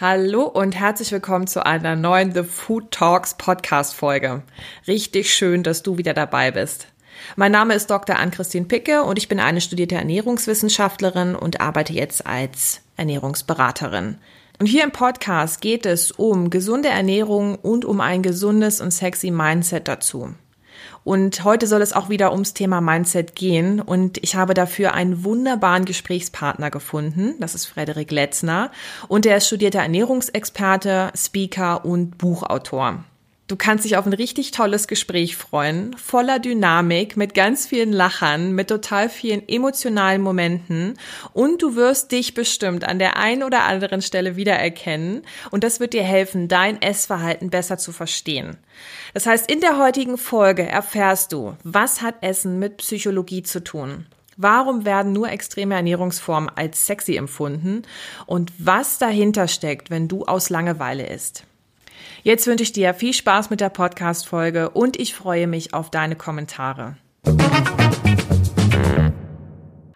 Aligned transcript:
Hallo 0.00 0.44
und 0.44 0.76
herzlich 0.76 1.10
willkommen 1.10 1.48
zu 1.48 1.66
einer 1.66 1.96
neuen 1.96 2.32
The 2.32 2.44
Food 2.44 2.92
Talks 2.92 3.34
Podcast 3.34 3.94
Folge. 3.96 4.44
Richtig 4.86 5.34
schön, 5.34 5.64
dass 5.64 5.82
du 5.82 5.98
wieder 5.98 6.14
dabei 6.14 6.52
bist. 6.52 6.86
Mein 7.34 7.50
Name 7.50 7.74
ist 7.74 7.90
Dr. 7.90 8.16
Ann-Christine 8.16 8.66
Picke 8.66 9.02
und 9.02 9.18
ich 9.18 9.26
bin 9.26 9.40
eine 9.40 9.60
studierte 9.60 9.96
Ernährungswissenschaftlerin 9.96 11.34
und 11.34 11.60
arbeite 11.60 11.92
jetzt 11.92 12.24
als 12.24 12.82
Ernährungsberaterin. 12.96 14.18
Und 14.60 14.66
hier 14.66 14.84
im 14.84 14.92
Podcast 14.92 15.60
geht 15.60 15.86
es 15.86 16.12
um 16.12 16.50
gesunde 16.50 16.90
Ernährung 16.90 17.56
und 17.56 17.84
um 17.84 18.00
ein 18.00 18.22
gesundes 18.22 18.80
und 18.80 18.92
sexy 18.92 19.32
Mindset 19.32 19.88
dazu. 19.88 20.34
Und 21.04 21.44
heute 21.44 21.66
soll 21.66 21.82
es 21.82 21.92
auch 21.92 22.08
wieder 22.08 22.32
ums 22.32 22.54
Thema 22.54 22.80
Mindset 22.80 23.36
gehen. 23.36 23.80
Und 23.80 24.18
ich 24.22 24.34
habe 24.34 24.54
dafür 24.54 24.94
einen 24.94 25.22
wunderbaren 25.22 25.84
Gesprächspartner 25.84 26.70
gefunden. 26.70 27.34
Das 27.40 27.54
ist 27.54 27.66
Frederik 27.66 28.10
Letzner. 28.10 28.70
Und 29.06 29.26
er 29.26 29.36
ist 29.36 29.46
studierter 29.46 29.80
Ernährungsexperte, 29.80 31.12
Speaker 31.14 31.84
und 31.84 32.16
Buchautor. 32.16 33.04
Du 33.46 33.56
kannst 33.56 33.84
dich 33.84 33.98
auf 33.98 34.06
ein 34.06 34.14
richtig 34.14 34.52
tolles 34.52 34.88
Gespräch 34.88 35.36
freuen, 35.36 35.94
voller 35.98 36.38
Dynamik, 36.38 37.18
mit 37.18 37.34
ganz 37.34 37.66
vielen 37.66 37.92
Lachern, 37.92 38.52
mit 38.52 38.68
total 38.68 39.10
vielen 39.10 39.46
emotionalen 39.46 40.22
Momenten 40.22 40.94
und 41.34 41.60
du 41.60 41.76
wirst 41.76 42.10
dich 42.12 42.32
bestimmt 42.32 42.84
an 42.84 42.98
der 42.98 43.18
einen 43.18 43.42
oder 43.42 43.64
anderen 43.64 44.00
Stelle 44.00 44.36
wiedererkennen 44.36 45.26
und 45.50 45.62
das 45.62 45.78
wird 45.78 45.92
dir 45.92 46.04
helfen, 46.04 46.48
dein 46.48 46.80
Essverhalten 46.80 47.50
besser 47.50 47.76
zu 47.76 47.92
verstehen. 47.92 48.56
Das 49.12 49.26
heißt, 49.26 49.50
in 49.50 49.60
der 49.60 49.76
heutigen 49.76 50.16
Folge 50.16 50.66
erfährst 50.66 51.30
du, 51.34 51.54
was 51.64 52.00
hat 52.00 52.22
Essen 52.22 52.58
mit 52.58 52.78
Psychologie 52.78 53.42
zu 53.42 53.62
tun? 53.62 54.06
Warum 54.38 54.86
werden 54.86 55.12
nur 55.12 55.28
extreme 55.28 55.74
Ernährungsformen 55.74 56.48
als 56.48 56.86
sexy 56.86 57.16
empfunden? 57.16 57.82
Und 58.24 58.52
was 58.56 58.96
dahinter 58.96 59.48
steckt, 59.48 59.90
wenn 59.90 60.08
du 60.08 60.24
aus 60.24 60.48
Langeweile 60.48 61.06
isst? 61.06 61.44
Jetzt 62.26 62.46
wünsche 62.46 62.62
ich 62.62 62.72
dir 62.72 62.94
viel 62.94 63.12
Spaß 63.12 63.50
mit 63.50 63.60
der 63.60 63.68
Podcast-Folge 63.68 64.70
und 64.70 64.98
ich 64.98 65.14
freue 65.14 65.46
mich 65.46 65.74
auf 65.74 65.90
deine 65.90 66.16
Kommentare. 66.16 66.96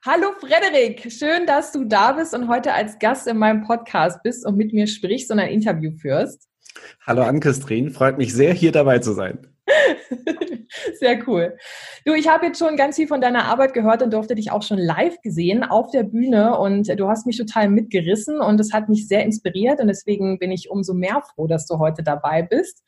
Hallo 0.04 0.32
Frederik, 0.38 1.10
schön, 1.10 1.46
dass 1.46 1.72
du 1.72 1.86
da 1.86 2.12
bist 2.12 2.34
und 2.34 2.48
heute 2.48 2.74
als 2.74 2.98
Gast 2.98 3.26
in 3.28 3.38
meinem 3.38 3.62
Podcast 3.62 4.22
bist 4.22 4.44
und 4.44 4.58
mit 4.58 4.74
mir 4.74 4.86
sprichst 4.86 5.30
und 5.30 5.38
ein 5.38 5.48
Interview 5.48 5.90
führst. 5.96 6.46
Hallo 7.06 7.22
Ann-Christine, 7.22 7.92
freut 7.92 8.18
mich 8.18 8.34
sehr, 8.34 8.52
hier 8.52 8.72
dabei 8.72 8.98
zu 8.98 9.14
sein. 9.14 9.46
Sehr 10.98 11.26
cool. 11.26 11.56
Du, 12.04 12.14
ich 12.14 12.28
habe 12.28 12.46
jetzt 12.46 12.58
schon 12.58 12.76
ganz 12.76 12.96
viel 12.96 13.08
von 13.08 13.20
deiner 13.20 13.44
Arbeit 13.44 13.74
gehört 13.74 14.02
und 14.02 14.12
durfte 14.12 14.34
dich 14.34 14.50
auch 14.50 14.62
schon 14.62 14.78
live 14.78 15.20
gesehen 15.22 15.64
auf 15.64 15.90
der 15.90 16.02
Bühne 16.02 16.58
und 16.58 16.88
du 16.98 17.08
hast 17.08 17.26
mich 17.26 17.36
total 17.36 17.68
mitgerissen 17.68 18.40
und 18.40 18.60
es 18.60 18.72
hat 18.72 18.88
mich 18.88 19.08
sehr 19.08 19.24
inspiriert 19.24 19.80
und 19.80 19.88
deswegen 19.88 20.38
bin 20.38 20.50
ich 20.50 20.70
umso 20.70 20.94
mehr 20.94 21.22
froh, 21.22 21.46
dass 21.46 21.66
du 21.66 21.78
heute 21.78 22.02
dabei 22.02 22.42
bist. 22.42 22.82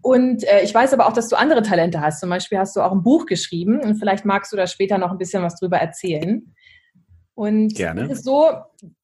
Und 0.00 0.44
äh, 0.44 0.62
ich 0.62 0.72
weiß 0.74 0.92
aber 0.94 1.08
auch, 1.08 1.12
dass 1.12 1.28
du 1.28 1.36
andere 1.36 1.62
Talente 1.62 2.00
hast. 2.00 2.20
Zum 2.20 2.30
Beispiel 2.30 2.58
hast 2.58 2.76
du 2.76 2.80
auch 2.80 2.92
ein 2.92 3.02
Buch 3.02 3.26
geschrieben 3.26 3.80
und 3.80 3.96
vielleicht 3.96 4.24
magst 4.24 4.52
du 4.52 4.56
da 4.56 4.66
später 4.66 4.98
noch 4.98 5.10
ein 5.10 5.18
bisschen 5.18 5.42
was 5.42 5.58
drüber 5.58 5.78
erzählen. 5.78 6.54
Und 7.34 7.76
Gerne. 7.76 8.16
so, 8.16 8.50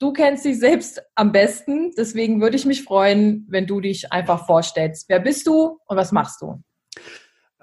du 0.01 0.13
kennst 0.13 0.45
dich 0.45 0.59
selbst 0.59 1.01
am 1.15 1.31
besten. 1.31 1.93
Deswegen 1.97 2.41
würde 2.41 2.57
ich 2.57 2.67
mich 2.67 2.83
freuen, 2.83 3.47
wenn 3.49 3.67
du 3.67 3.81
dich 3.81 4.13
einfach 4.13 4.47
vorstellst. 4.47 5.09
Wer 5.09 5.21
bist 5.21 5.47
du 5.47 5.79
und 5.87 5.97
was 5.97 6.11
machst 6.11 6.43
du? 6.43 6.61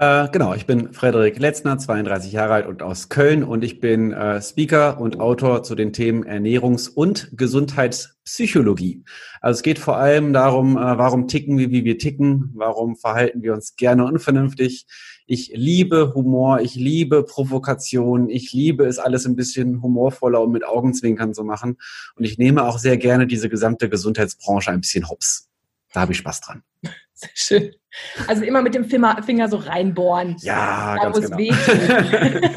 Äh, 0.02 0.30
genau, 0.32 0.56
ich 0.56 0.66
bin 0.66 0.94
Frederik 0.94 1.38
Letzner, 1.38 1.78
32 1.78 2.32
Jahre 2.32 2.54
alt 2.54 2.66
und 2.66 2.82
aus 2.82 3.10
Köln 3.10 3.44
und 3.44 3.64
ich 3.64 3.80
bin 3.80 4.12
äh, 4.12 4.42
Speaker 4.42 5.00
und 5.00 5.20
Autor 5.20 5.62
zu 5.62 5.76
den 5.76 5.94
Themen 5.94 6.26
Ernährungs- 6.26 6.90
und 6.90 7.30
Gesundheitspsychologie. 7.38 9.04
Also 9.42 9.60
es 9.60 9.62
geht 9.62 9.78
vor 9.78 9.98
allem 9.98 10.34
darum, 10.34 10.76
äh, 10.76 10.98
warum 10.98 11.28
ticken 11.28 11.60
wir, 11.60 11.70
wie 11.70 11.84
wir 11.84 12.00
ticken, 12.00 12.50
warum 12.56 12.96
verhalten 12.96 13.44
wir 13.44 13.54
uns 13.54 13.76
gerne 13.76 14.06
unvernünftig. 14.06 14.88
Ich 15.28 15.52
liebe 15.54 16.16
Humor, 16.16 16.62
ich 16.62 16.74
liebe 16.74 17.24
Provokation, 17.24 18.28
ich 18.28 18.54
liebe 18.54 18.86
es 18.86 18.98
alles 18.98 19.28
ein 19.28 19.36
bisschen 19.36 19.84
humorvoller 19.84 20.42
und 20.42 20.52
mit 20.52 20.66
Augenzwinkern 20.66 21.36
zu 21.36 21.44
machen. 21.44 21.78
Und 22.16 22.24
ich 22.24 22.40
nehme 22.40 22.64
auch 22.64 22.80
sehr 22.80 22.98
gerne 22.98 23.28
diese 23.28 23.50
gesamte 23.50 23.88
Gesundheitsbranche 23.88 24.72
ein 24.72 24.82
bisschen 24.82 25.08
hops. 25.08 25.51
Da 25.94 26.02
habe 26.02 26.14
ich 26.14 26.18
Spaß 26.18 26.42
dran. 26.42 26.64
Sehr 27.14 27.30
schön. 27.34 27.76
Also 28.28 28.44
immer 28.44 28.62
mit 28.62 28.74
dem 28.74 28.86
Finger 28.86 29.50
so 29.50 29.58
reinbohren. 29.58 30.38
Ja, 30.42 30.96
da, 30.96 31.10
ganz 31.10 31.30
genau. 31.30 31.38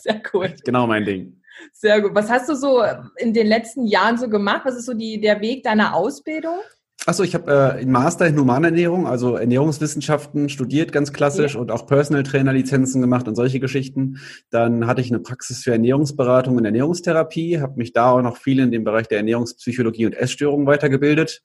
Sehr 0.00 0.22
cool. 0.32 0.54
Genau 0.64 0.86
mein 0.86 1.04
Ding. 1.04 1.40
Sehr 1.72 2.00
gut. 2.00 2.14
Was 2.14 2.30
hast 2.30 2.48
du 2.48 2.54
so 2.54 2.82
in 3.16 3.32
den 3.32 3.46
letzten 3.46 3.86
Jahren 3.86 4.18
so 4.18 4.28
gemacht? 4.28 4.62
Was 4.64 4.76
ist 4.76 4.86
so 4.86 4.94
die, 4.94 5.20
der 5.20 5.40
Weg 5.40 5.62
deiner 5.62 5.94
Ausbildung? 5.94 6.58
Achso, 7.06 7.22
ich 7.22 7.34
habe 7.34 7.52
äh, 7.52 7.80
einen 7.80 7.92
Master 7.92 8.26
in 8.26 8.38
Humanernährung, 8.38 9.06
also 9.06 9.36
Ernährungswissenschaften 9.36 10.48
studiert, 10.48 10.90
ganz 10.90 11.12
klassisch, 11.12 11.54
ja. 11.54 11.60
und 11.60 11.70
auch 11.70 11.86
Personal 11.86 12.22
Trainer 12.22 12.54
Lizenzen 12.54 13.02
gemacht 13.02 13.28
und 13.28 13.34
solche 13.34 13.60
Geschichten. 13.60 14.20
Dann 14.48 14.86
hatte 14.86 15.02
ich 15.02 15.10
eine 15.10 15.20
Praxis 15.20 15.62
für 15.62 15.72
Ernährungsberatung 15.72 16.56
und 16.56 16.64
Ernährungstherapie, 16.64 17.60
habe 17.60 17.76
mich 17.76 17.92
da 17.92 18.12
auch 18.12 18.22
noch 18.22 18.38
viel 18.38 18.58
in 18.58 18.70
dem 18.70 18.84
Bereich 18.84 19.06
der 19.06 19.18
Ernährungspsychologie 19.18 20.06
und 20.06 20.14
Essstörungen 20.14 20.66
weitergebildet 20.66 21.42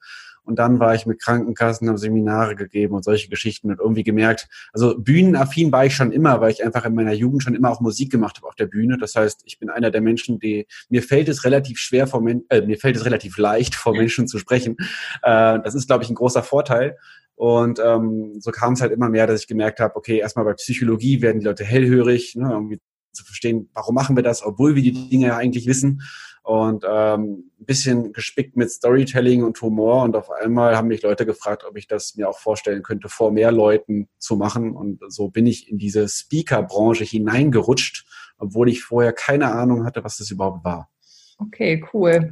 und 0.49 0.57
dann 0.57 0.79
war 0.79 0.95
ich 0.95 1.05
mit 1.05 1.21
Krankenkassen, 1.21 1.87
habe 1.87 1.99
Seminare 1.99 2.55
gegeben 2.55 2.95
und 2.95 3.03
solche 3.03 3.29
Geschichten 3.29 3.69
und 3.69 3.79
irgendwie 3.79 4.03
gemerkt, 4.03 4.47
also 4.73 4.97
bühnenaffin 4.97 5.71
war 5.71 5.85
ich 5.85 5.95
schon 5.95 6.11
immer, 6.11 6.41
weil 6.41 6.51
ich 6.51 6.65
einfach 6.65 6.85
in 6.85 6.95
meiner 6.95 7.13
Jugend 7.13 7.43
schon 7.43 7.53
immer 7.53 7.69
auch 7.69 7.81
Musik 7.81 8.11
gemacht 8.11 8.37
habe 8.37 8.47
auf 8.47 8.55
der 8.55 8.65
Bühne. 8.65 8.97
Das 8.97 9.15
heißt, 9.15 9.43
ich 9.45 9.59
bin 9.59 9.69
einer 9.69 9.91
der 9.91 10.01
Menschen, 10.01 10.39
die, 10.39 10.65
mir 10.89 11.03
fällt 11.03 11.29
es 11.29 11.45
relativ 11.45 11.77
schwer 11.77 12.07
vor, 12.07 12.27
äh, 12.27 12.61
mir 12.61 12.77
fällt 12.77 12.95
es 12.95 13.05
relativ 13.05 13.37
leicht 13.37 13.75
vor 13.75 13.93
Menschen 13.93 14.27
zu 14.27 14.39
sprechen. 14.39 14.75
Äh, 15.21 15.59
das 15.63 15.75
ist, 15.75 15.87
glaube 15.87 16.03
ich, 16.03 16.09
ein 16.09 16.15
großer 16.15 16.41
Vorteil. 16.41 16.97
Und 17.35 17.79
ähm, 17.79 18.37
so 18.39 18.49
kam 18.49 18.73
es 18.73 18.81
halt 18.81 18.91
immer 18.91 19.09
mehr, 19.09 19.27
dass 19.27 19.41
ich 19.41 19.47
gemerkt 19.47 19.79
habe, 19.79 19.95
okay, 19.95 20.17
erstmal 20.17 20.45
bei 20.45 20.53
Psychologie 20.53 21.21
werden 21.21 21.39
die 21.39 21.45
Leute 21.45 21.63
hellhörig, 21.63 22.35
ne, 22.35 22.49
irgendwie 22.51 22.79
zu 23.11 23.23
verstehen, 23.23 23.69
warum 23.73 23.95
machen 23.95 24.15
wir 24.15 24.23
das, 24.23 24.43
obwohl 24.43 24.75
wir 24.75 24.81
die 24.81 25.09
Dinge 25.09 25.27
ja 25.27 25.37
eigentlich 25.37 25.67
wissen 25.67 26.01
und 26.43 26.83
ähm, 26.87 27.51
ein 27.59 27.65
bisschen 27.65 28.13
gespickt 28.13 28.55
mit 28.55 28.71
Storytelling 28.71 29.43
und 29.43 29.61
Humor 29.61 30.03
und 30.03 30.15
auf 30.15 30.31
einmal 30.31 30.75
haben 30.75 30.87
mich 30.87 31.01
Leute 31.01 31.25
gefragt, 31.25 31.63
ob 31.67 31.77
ich 31.77 31.87
das 31.87 32.15
mir 32.15 32.29
auch 32.29 32.39
vorstellen 32.39 32.83
könnte, 32.83 33.09
vor 33.09 33.31
mehr 33.31 33.51
Leuten 33.51 34.09
zu 34.17 34.35
machen 34.35 34.75
und 34.75 34.99
so 35.07 35.29
bin 35.29 35.45
ich 35.45 35.69
in 35.69 35.77
diese 35.77 36.07
Speaker-Branche 36.07 37.03
hineingerutscht, 37.03 38.05
obwohl 38.37 38.69
ich 38.69 38.83
vorher 38.83 39.13
keine 39.13 39.51
Ahnung 39.51 39.85
hatte, 39.85 40.03
was 40.03 40.17
das 40.17 40.31
überhaupt 40.31 40.63
war. 40.63 40.89
Okay, 41.37 41.85
cool. 41.93 42.31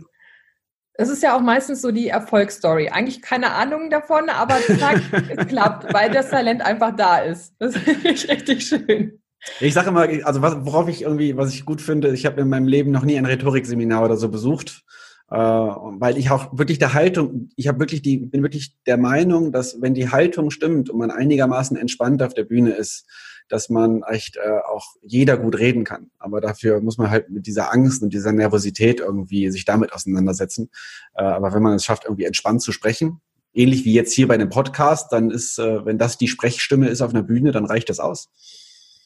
Das 0.97 1.09
ist 1.09 1.21
ja 1.21 1.37
auch 1.37 1.41
meistens 1.41 1.81
so 1.81 1.91
die 1.91 2.07
Erfolgsstory. 2.07 2.89
Eigentlich 2.89 3.21
keine 3.21 3.51
Ahnung 3.51 3.91
davon, 3.91 4.29
aber 4.29 4.57
zack, 4.79 4.99
es 5.29 5.47
klappt, 5.47 5.93
weil 5.93 6.09
das 6.09 6.31
Talent 6.31 6.65
einfach 6.65 6.95
da 6.95 7.19
ist. 7.19 7.53
Das 7.59 7.77
finde 7.77 8.09
ich 8.09 8.27
richtig 8.27 8.65
schön. 8.65 9.21
Ich 9.59 9.73
sage 9.73 9.89
immer, 9.89 10.07
also 10.25 10.41
was, 10.41 10.65
worauf 10.65 10.87
ich 10.89 11.03
irgendwie, 11.03 11.37
was 11.37 11.53
ich 11.53 11.65
gut 11.65 11.81
finde, 11.81 12.13
ich 12.13 12.25
habe 12.25 12.41
in 12.41 12.49
meinem 12.49 12.67
Leben 12.67 12.91
noch 12.91 13.03
nie 13.03 13.17
ein 13.17 13.25
Rhetorikseminar 13.25 14.03
oder 14.03 14.17
so 14.17 14.29
besucht, 14.29 14.83
äh, 15.29 15.35
weil 15.35 16.17
ich 16.17 16.31
auch 16.31 16.57
wirklich 16.57 16.79
der 16.79 16.93
Haltung, 16.93 17.49
ich 17.55 17.67
habe 17.67 17.79
wirklich 17.79 18.01
die, 18.01 18.17
bin 18.17 18.43
wirklich 18.43 18.75
der 18.85 18.97
Meinung, 18.97 19.51
dass 19.51 19.81
wenn 19.81 19.93
die 19.93 20.09
Haltung 20.09 20.51
stimmt 20.51 20.89
und 20.89 20.97
man 20.97 21.11
einigermaßen 21.11 21.77
entspannt 21.77 22.23
auf 22.23 22.33
der 22.33 22.43
Bühne 22.43 22.71
ist, 22.71 23.05
dass 23.49 23.69
man 23.69 24.03
echt 24.03 24.37
äh, 24.37 24.59
auch 24.69 24.95
jeder 25.01 25.37
gut 25.37 25.57
reden 25.57 25.83
kann. 25.83 26.11
Aber 26.19 26.41
dafür 26.41 26.81
muss 26.81 26.97
man 26.97 27.09
halt 27.09 27.29
mit 27.29 27.47
dieser 27.47 27.71
Angst 27.71 28.03
und 28.03 28.13
dieser 28.13 28.31
Nervosität 28.31 28.99
irgendwie 28.99 29.49
sich 29.51 29.65
damit 29.65 29.93
auseinandersetzen. 29.93 30.69
Äh, 31.15 31.23
aber 31.23 31.53
wenn 31.53 31.63
man 31.63 31.73
es 31.73 31.85
schafft, 31.85 32.05
irgendwie 32.05 32.25
entspannt 32.25 32.61
zu 32.61 32.71
sprechen, 32.71 33.21
ähnlich 33.53 33.85
wie 33.85 33.93
jetzt 33.93 34.13
hier 34.13 34.27
bei 34.27 34.33
einem 34.33 34.49
Podcast, 34.49 35.11
dann 35.11 35.31
ist, 35.31 35.59
äh, 35.59 35.85
wenn 35.85 35.97
das 35.97 36.17
die 36.17 36.27
Sprechstimme 36.27 36.89
ist 36.89 37.01
auf 37.01 37.11
einer 37.11 37.23
Bühne, 37.23 37.51
dann 37.51 37.65
reicht 37.65 37.89
das 37.89 37.99
aus. 37.99 38.29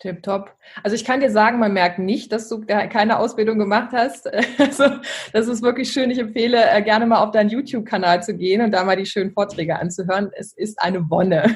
Tipptopp. 0.01 0.55
Also 0.83 0.95
ich 0.95 1.05
kann 1.05 1.19
dir 1.19 1.31
sagen, 1.31 1.59
man 1.59 1.73
merkt 1.73 1.99
nicht, 1.99 2.31
dass 2.31 2.49
du 2.49 2.65
keine 2.65 3.19
Ausbildung 3.19 3.59
gemacht 3.59 3.91
hast. 3.93 4.29
Also 4.57 4.85
das 5.33 5.47
ist 5.47 5.61
wirklich 5.61 5.91
schön. 5.91 6.11
Ich 6.11 6.19
empfehle 6.19 6.69
äh, 6.69 6.81
gerne 6.81 7.05
mal 7.05 7.23
auf 7.23 7.31
deinen 7.31 7.49
YouTube-Kanal 7.49 8.23
zu 8.23 8.35
gehen 8.35 8.61
und 8.61 8.71
da 8.71 8.83
mal 8.83 8.95
die 8.95 9.05
schönen 9.05 9.31
Vorträge 9.31 9.77
anzuhören. 9.77 10.31
Es 10.33 10.53
ist 10.53 10.81
eine 10.81 11.09
Wonne. 11.09 11.55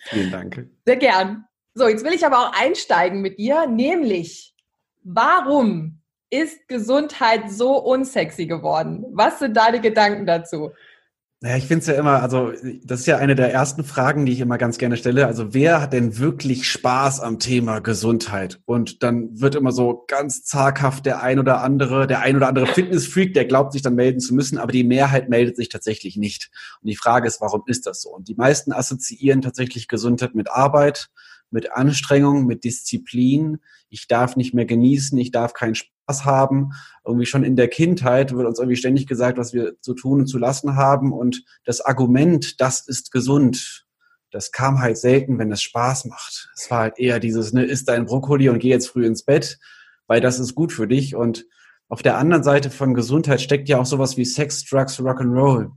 Vielen 0.00 0.30
Dank. 0.30 0.66
Sehr 0.84 0.96
gern. 0.96 1.44
So, 1.74 1.88
jetzt 1.88 2.04
will 2.04 2.12
ich 2.12 2.26
aber 2.26 2.38
auch 2.38 2.52
einsteigen 2.60 3.20
mit 3.20 3.38
dir, 3.38 3.66
nämlich 3.66 4.54
warum 5.02 6.00
ist 6.30 6.68
Gesundheit 6.68 7.50
so 7.50 7.78
unsexy 7.78 8.46
geworden? 8.46 9.04
Was 9.12 9.38
sind 9.38 9.56
deine 9.56 9.80
Gedanken 9.80 10.26
dazu? 10.26 10.72
Naja, 11.44 11.56
ich 11.56 11.66
finde 11.66 11.80
es 11.80 11.88
ja 11.88 11.94
immer, 11.94 12.22
also 12.22 12.52
das 12.84 13.00
ist 13.00 13.06
ja 13.06 13.16
eine 13.16 13.34
der 13.34 13.52
ersten 13.52 13.82
Fragen, 13.82 14.26
die 14.26 14.32
ich 14.32 14.38
immer 14.38 14.58
ganz 14.58 14.78
gerne 14.78 14.96
stelle. 14.96 15.26
Also 15.26 15.52
wer 15.52 15.82
hat 15.82 15.92
denn 15.92 16.20
wirklich 16.20 16.70
Spaß 16.70 17.18
am 17.18 17.40
Thema 17.40 17.80
Gesundheit? 17.80 18.60
Und 18.64 19.02
dann 19.02 19.40
wird 19.40 19.56
immer 19.56 19.72
so 19.72 20.04
ganz 20.06 20.44
zaghaft 20.44 21.04
der 21.04 21.20
ein 21.20 21.40
oder 21.40 21.60
andere, 21.60 22.06
der 22.06 22.20
ein 22.20 22.36
oder 22.36 22.46
andere 22.46 22.68
Fitnessfreak, 22.68 23.34
der 23.34 23.44
glaubt, 23.44 23.72
sich 23.72 23.82
dann 23.82 23.96
melden 23.96 24.20
zu 24.20 24.36
müssen, 24.36 24.56
aber 24.56 24.70
die 24.70 24.84
Mehrheit 24.84 25.30
meldet 25.30 25.56
sich 25.56 25.68
tatsächlich 25.68 26.16
nicht. 26.16 26.52
Und 26.80 26.88
die 26.88 26.96
Frage 26.96 27.26
ist, 27.26 27.40
warum 27.40 27.64
ist 27.66 27.86
das 27.86 28.02
so? 28.02 28.10
Und 28.10 28.28
die 28.28 28.36
meisten 28.36 28.72
assoziieren 28.72 29.42
tatsächlich 29.42 29.88
Gesundheit 29.88 30.36
mit 30.36 30.48
Arbeit, 30.48 31.10
mit 31.52 31.72
Anstrengung, 31.72 32.46
mit 32.46 32.64
Disziplin. 32.64 33.58
Ich 33.88 34.08
darf 34.08 34.36
nicht 34.36 34.54
mehr 34.54 34.64
genießen, 34.64 35.18
ich 35.18 35.30
darf 35.30 35.52
keinen 35.52 35.74
Spaß 35.74 36.24
haben. 36.24 36.70
Irgendwie 37.04 37.26
schon 37.26 37.44
in 37.44 37.56
der 37.56 37.68
Kindheit 37.68 38.34
wird 38.34 38.46
uns 38.46 38.58
irgendwie 38.58 38.76
ständig 38.76 39.06
gesagt, 39.06 39.38
was 39.38 39.52
wir 39.52 39.80
zu 39.80 39.94
tun 39.94 40.20
und 40.20 40.26
zu 40.26 40.38
lassen 40.38 40.76
haben. 40.76 41.12
Und 41.12 41.44
das 41.64 41.80
Argument, 41.80 42.60
das 42.60 42.86
ist 42.86 43.12
gesund, 43.12 43.86
das 44.30 44.50
kam 44.50 44.80
halt 44.80 44.96
selten, 44.96 45.38
wenn 45.38 45.52
es 45.52 45.62
Spaß 45.62 46.06
macht. 46.06 46.50
Es 46.56 46.70
war 46.70 46.80
halt 46.80 46.98
eher 46.98 47.20
dieses, 47.20 47.52
ne, 47.52 47.64
isst 47.64 47.88
dein 47.88 48.06
Brokkoli 48.06 48.48
und 48.48 48.58
geh 48.58 48.70
jetzt 48.70 48.88
früh 48.88 49.06
ins 49.06 49.24
Bett, 49.24 49.58
weil 50.06 50.20
das 50.20 50.40
ist 50.40 50.54
gut 50.54 50.72
für 50.72 50.88
dich. 50.88 51.14
Und 51.14 51.46
auf 51.88 52.02
der 52.02 52.16
anderen 52.16 52.42
Seite 52.42 52.70
von 52.70 52.94
Gesundheit 52.94 53.42
steckt 53.42 53.68
ja 53.68 53.78
auch 53.78 53.86
sowas 53.86 54.16
wie 54.16 54.24
Sex, 54.24 54.64
Drugs, 54.64 54.98
Rock'n'Roll. 54.98 55.72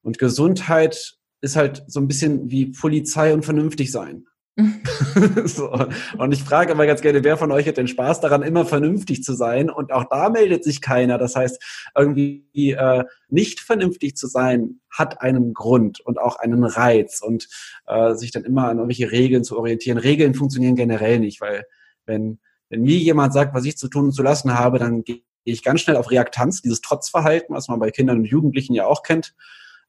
Und 0.00 0.18
Gesundheit 0.18 1.18
ist 1.42 1.56
halt 1.56 1.84
so 1.86 2.00
ein 2.00 2.08
bisschen 2.08 2.50
wie 2.50 2.66
Polizei 2.66 3.34
und 3.34 3.44
vernünftig 3.44 3.92
sein. 3.92 4.26
so. 5.46 5.72
Und 6.18 6.32
ich 6.32 6.42
frage 6.42 6.72
immer 6.72 6.86
ganz 6.86 7.00
gerne, 7.00 7.24
wer 7.24 7.38
von 7.38 7.50
euch 7.52 7.66
hat 7.66 7.78
denn 7.78 7.88
Spaß 7.88 8.20
daran, 8.20 8.42
immer 8.42 8.66
vernünftig 8.66 9.22
zu 9.22 9.32
sein? 9.32 9.70
Und 9.70 9.92
auch 9.92 10.04
da 10.10 10.28
meldet 10.28 10.62
sich 10.62 10.82
keiner. 10.82 11.16
Das 11.16 11.34
heißt, 11.34 11.62
irgendwie 11.96 12.44
äh, 12.72 13.04
nicht 13.28 13.60
vernünftig 13.60 14.16
zu 14.16 14.26
sein, 14.26 14.80
hat 14.90 15.22
einen 15.22 15.54
Grund 15.54 16.00
und 16.00 16.20
auch 16.20 16.36
einen 16.36 16.64
Reiz 16.64 17.22
und 17.22 17.48
äh, 17.86 18.14
sich 18.14 18.30
dann 18.30 18.44
immer 18.44 18.68
an 18.68 18.76
irgendwelche 18.76 19.10
Regeln 19.10 19.42
zu 19.42 19.56
orientieren. 19.56 19.96
Regeln 19.96 20.34
funktionieren 20.34 20.76
generell 20.76 21.18
nicht, 21.18 21.40
weil 21.40 21.64
wenn, 22.04 22.38
wenn 22.68 22.82
mir 22.82 22.98
jemand 22.98 23.32
sagt, 23.32 23.54
was 23.54 23.64
ich 23.64 23.78
zu 23.78 23.88
tun 23.88 24.06
und 24.06 24.12
zu 24.12 24.22
lassen 24.22 24.58
habe, 24.58 24.78
dann 24.78 25.02
gehe 25.02 25.22
ich 25.44 25.64
ganz 25.64 25.80
schnell 25.80 25.96
auf 25.96 26.10
Reaktanz, 26.10 26.60
dieses 26.60 26.82
Trotzverhalten, 26.82 27.54
was 27.54 27.68
man 27.68 27.80
bei 27.80 27.90
Kindern 27.90 28.18
und 28.18 28.24
Jugendlichen 28.26 28.74
ja 28.74 28.86
auch 28.86 29.02
kennt, 29.02 29.34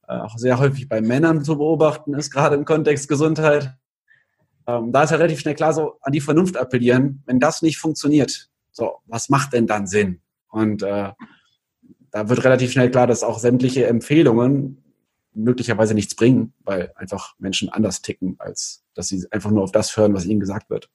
äh, 0.08 0.14
auch 0.14 0.38
sehr 0.38 0.58
häufig 0.58 0.88
bei 0.88 1.02
Männern 1.02 1.44
zu 1.44 1.58
beobachten 1.58 2.14
ist, 2.14 2.32
gerade 2.32 2.56
im 2.56 2.64
Kontext 2.64 3.10
Gesundheit 3.10 3.76
ähm, 4.68 4.92
da 4.92 5.04
ist 5.04 5.12
ja 5.12 5.18
relativ 5.18 5.40
schnell 5.40 5.56
klar, 5.56 5.74
so 5.74 5.98
an 6.02 6.14
die 6.14 6.22
Vernunft 6.22 6.58
appellieren. 6.58 7.24
Wenn 7.26 7.40
das 7.40 7.62
nicht 7.62 7.78
funktioniert, 7.78 8.50
so, 8.72 9.00
was 9.06 9.30
macht 9.30 9.54
denn 9.54 9.68
dann 9.68 9.88
Sinn? 9.88 10.22
Und 10.50 10.84
äh, 10.84 11.12
da 12.12 12.30
wird 12.30 12.44
relativ 12.44 12.72
schnell 12.72 12.92
klar, 12.92 13.08
dass 13.08 13.24
auch 13.24 13.40
sämtliche 13.40 13.88
Empfehlungen 13.88 14.84
möglicherweise 15.34 15.94
nichts 15.96 16.16
bringen, 16.16 16.54
weil 16.64 16.92
einfach 16.96 17.36
Menschen 17.40 17.70
anders 17.70 18.02
ticken, 18.02 18.36
als 18.40 18.84
dass 18.94 19.08
sie 19.08 19.26
einfach 19.32 19.50
nur 19.50 19.64
auf 19.64 19.72
das 19.72 19.98
hören, 19.98 20.14
was 20.14 20.26
ihnen 20.26 20.40
gesagt 20.40 20.70
wird. 20.70 20.90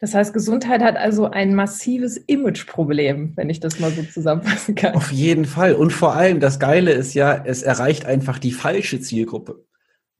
Das 0.00 0.14
heißt, 0.14 0.32
Gesundheit 0.32 0.82
hat 0.82 0.96
also 0.96 1.30
ein 1.30 1.54
massives 1.54 2.16
Imageproblem, 2.16 3.32
wenn 3.36 3.48
ich 3.48 3.60
das 3.60 3.80
mal 3.80 3.90
so 3.90 4.02
zusammenfassen 4.02 4.74
kann. 4.74 4.94
Auf 4.94 5.10
jeden 5.10 5.44
Fall. 5.44 5.74
Und 5.74 5.92
vor 5.92 6.14
allem, 6.14 6.40
das 6.40 6.58
Geile 6.58 6.92
ist 6.92 7.14
ja, 7.14 7.42
es 7.44 7.62
erreicht 7.62 8.04
einfach 8.04 8.38
die 8.38 8.52
falsche 8.52 9.00
Zielgruppe. 9.00 9.64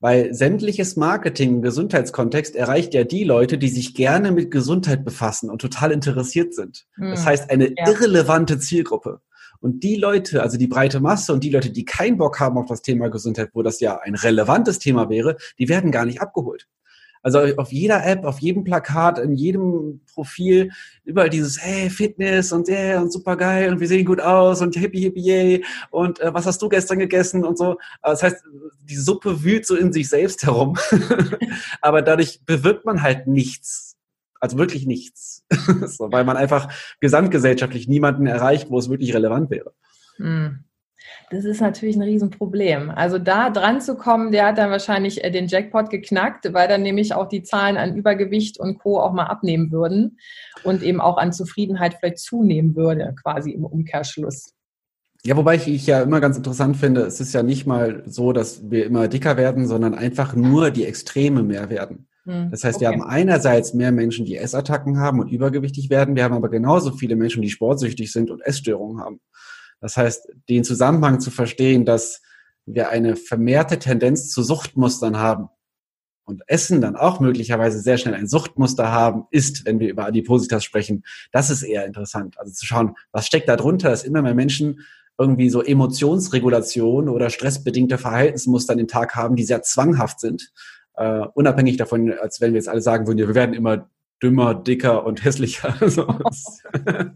Weil 0.05 0.35
sämtliches 0.35 0.97
Marketing 0.97 1.49
im 1.49 1.63
Gesundheitskontext 1.63 2.57
erreicht 2.57 2.93
ja 2.93 3.05
die 3.05 3.25
Leute, 3.25 3.57
die 3.57 3.71
sich 3.71 3.95
gerne 3.95 4.33
mit 4.33 4.51
Gesundheit 4.51 5.03
befassen 5.03 5.49
und 5.49 5.63
total 5.63 5.93
interessiert 5.93 6.53
sind. 6.53 6.85
Hm. 6.97 7.13
Das 7.13 7.25
heißt, 7.25 7.51
eine 7.51 7.71
ja. 7.71 7.89
irrelevante 7.89 8.59
Zielgruppe. 8.59 9.23
Und 9.61 9.83
die 9.83 9.97
Leute, 9.97 10.43
also 10.43 10.59
die 10.59 10.67
breite 10.67 11.01
Masse 11.01 11.33
und 11.33 11.43
die 11.43 11.49
Leute, 11.49 11.71
die 11.71 11.87
keinen 11.87 12.19
Bock 12.19 12.39
haben 12.39 12.59
auf 12.59 12.67
das 12.67 12.83
Thema 12.83 13.09
Gesundheit, 13.09 13.49
wo 13.55 13.63
das 13.63 13.81
ja 13.81 13.99
ein 13.99 14.15
relevantes 14.15 14.79
Thema 14.79 15.09
wäre, 15.09 15.39
die 15.59 15.71
werden 15.71 15.91
gar 15.91 16.05
nicht 16.05 16.21
abgeholt. 16.21 16.69
Also 17.25 17.41
auf 17.57 17.73
jeder 17.73 18.07
App, 18.07 18.25
auf 18.25 18.39
jedem 18.41 18.65
Plakat, 18.65 19.19
in 19.19 19.33
jedem 19.33 20.03
Profil, 20.13 20.71
überall 21.05 21.31
dieses, 21.31 21.59
hey, 21.59 21.89
Fitness 21.89 22.53
und 22.53 22.69
yeah, 22.69 23.01
und 23.01 23.11
super 23.11 23.37
geil 23.37 23.73
und 23.73 23.81
wir 23.81 23.89
sehen 23.89 24.05
gut 24.05 24.21
aus 24.21 24.61
und 24.61 24.77
hippie, 24.77 25.01
hippie, 25.01 25.23
yay 25.23 25.65
und 25.91 26.21
äh, 26.21 26.35
was 26.35 26.45
hast 26.45 26.61
du 26.61 26.69
gestern 26.69 26.99
gegessen 26.99 27.43
und 27.43 27.57
so. 27.57 27.79
Das 28.03 28.23
heißt, 28.23 28.45
die 28.83 28.97
Suppe 28.97 29.43
wühlt 29.43 29.65
so 29.65 29.75
in 29.75 29.91
sich 29.91 30.11
selbst 30.11 30.45
herum. 30.45 30.77
Aber 31.81 32.03
dadurch 32.03 32.43
bewirkt 32.45 32.85
man 32.85 33.01
halt 33.01 33.27
nichts. 33.27 33.97
Also 34.39 34.59
wirklich 34.59 34.85
nichts. 34.85 35.47
so, 35.87 36.13
weil 36.13 36.25
man 36.25 36.37
einfach 36.37 36.71
gesamtgesellschaftlich 37.01 37.89
niemanden 37.89 38.27
erreicht, 38.27 38.69
wo 38.69 38.79
es 38.79 38.91
wirklich 38.91 39.15
relevant 39.15 39.49
wäre. 39.49 39.73
Mm. 40.19 40.65
Das 41.35 41.45
ist 41.45 41.61
natürlich 41.61 41.97
ein 41.97 42.03
Riesenproblem. 42.03 42.91
Also 42.91 43.19
da 43.19 43.51
dran 43.51 43.81
zu 43.81 43.97
kommen, 43.97 44.31
der 44.31 44.47
hat 44.47 44.59
dann 44.59 44.71
wahrscheinlich 44.71 45.25
äh, 45.25 45.33
den 45.33 45.49
Jackpot 45.49 45.91
geknackt, 45.91 46.55
weil 46.55 46.69
dann 46.69 46.83
nämlich 46.83 47.13
auch 47.13 47.29
die 47.29 47.43
Zahlen 47.43 47.77
an 47.77 47.97
Übergewicht 47.97 48.61
und 48.61 48.79
Co. 48.79 49.01
auch 49.01 49.13
mal 49.13 49.25
abnehmen 49.25 49.73
würden 49.73 50.19
und 50.63 50.85
eben 50.85 51.01
auch 51.01 51.17
an 51.17 51.33
Zufriedenheit 51.33 51.97
vielleicht 51.99 52.21
zunehmen 52.21 52.77
würde, 52.77 53.17
quasi 53.21 53.51
im 53.51 53.65
Umkehrschluss. 53.65 54.53
Ja, 55.25 55.37
wobei 55.37 55.57
ich, 55.57 55.67
ich 55.67 55.89
ja 55.89 56.03
immer 56.03 56.21
ganz 56.21 56.37
interessant 56.37 56.77
finde, 56.77 57.01
es 57.01 57.19
ist 57.19 57.35
ja 57.35 57.43
nicht 57.43 57.67
mal 57.67 58.05
so, 58.07 58.33
dass 58.33 58.71
wir 58.71 58.87
immer 58.87 59.09
dicker 59.09 59.37
werden, 59.37 59.67
sondern 59.67 59.95
einfach 59.95 60.37
nur 60.37 60.71
die 60.71 60.85
Extreme 60.85 61.43
mehr 61.43 61.69
werden. 61.69 62.07
Hm, 62.27 62.53
das 62.53 62.63
heißt, 62.63 62.77
okay. 62.77 62.85
wir 62.85 62.89
haben 62.93 63.03
einerseits 63.03 63.75
mehr 63.75 63.91
Menschen, 63.91 64.25
die 64.25 64.37
Essattacken 64.37 65.01
haben 65.01 65.19
und 65.19 65.33
übergewichtig 65.33 65.91
werden. 65.91 66.15
Wir 66.15 66.23
haben 66.23 66.35
aber 66.35 66.49
genauso 66.49 66.93
viele 66.93 67.17
Menschen, 67.17 67.43
die 67.43 67.51
sportsüchtig 67.51 68.13
sind 68.13 68.31
und 68.31 68.41
Essstörungen 68.41 69.03
haben. 69.03 69.21
Das 69.81 69.97
heißt, 69.97 70.29
den 70.49 70.65
Zusammenhang 70.65 71.21
zu 71.21 71.31
verstehen, 71.31 71.85
dass 71.85 72.23
wir 72.67 72.89
eine 72.89 73.17
vermehrte 73.17 73.79
Tendenz 73.79 74.31
zu 74.31 74.43
Suchtmustern 74.43 75.19
haben 75.19 75.49
und 76.25 76.43
Essen 76.47 76.81
dann 76.81 76.97
auch 76.97 77.21
möglicherweise 77.21 77.81
sehr 77.81 77.99
schnell 77.99 78.15
ein 78.15 78.27
Suchtmuster 78.27 78.91
haben, 78.91 79.27
ist, 79.31 79.67
wenn 79.67 79.79
wir 79.81 79.91
über 79.91 80.07
Adipositas 80.07 80.65
sprechen, 80.65 81.05
das 81.33 81.51
ist 81.51 81.63
eher 81.63 81.85
interessant. 81.85 82.39
Also 82.39 82.53
zu 82.53 82.67
schauen, 82.67 82.95
was 83.13 83.27
steckt 83.27 83.49
da 83.49 83.57
drunter, 83.57 83.91
dass 83.91 84.05
immer 84.05 84.23
mehr 84.23 84.35
Menschen 84.35 84.81
irgendwie 85.19 85.51
so 85.51 85.63
Emotionsregulation 85.63 87.09
oder 87.09 87.31
stressbedingte 87.31 87.99
Verhaltensmuster 87.99 88.73
an 88.73 88.79
den 88.79 88.89
Tag 88.89 89.15
haben, 89.15 89.37
die 89.37 89.45
sehr 89.45 89.63
zwanghaft 89.63 90.19
sind, 90.21 90.51
uh, 90.99 91.27
unabhängig 91.35 91.77
davon, 91.77 92.13
als 92.13 92.41
wenn 92.41 92.53
wir 92.53 92.59
jetzt 92.59 92.69
alle 92.69 92.81
sagen 92.81 93.07
würden, 93.07 93.19
wir 93.19 93.35
werden 93.35 93.55
immer 93.55 93.89
dümmer, 94.23 94.55
dicker 94.55 95.05
und 95.07 95.25
hässlicher. 95.25 95.77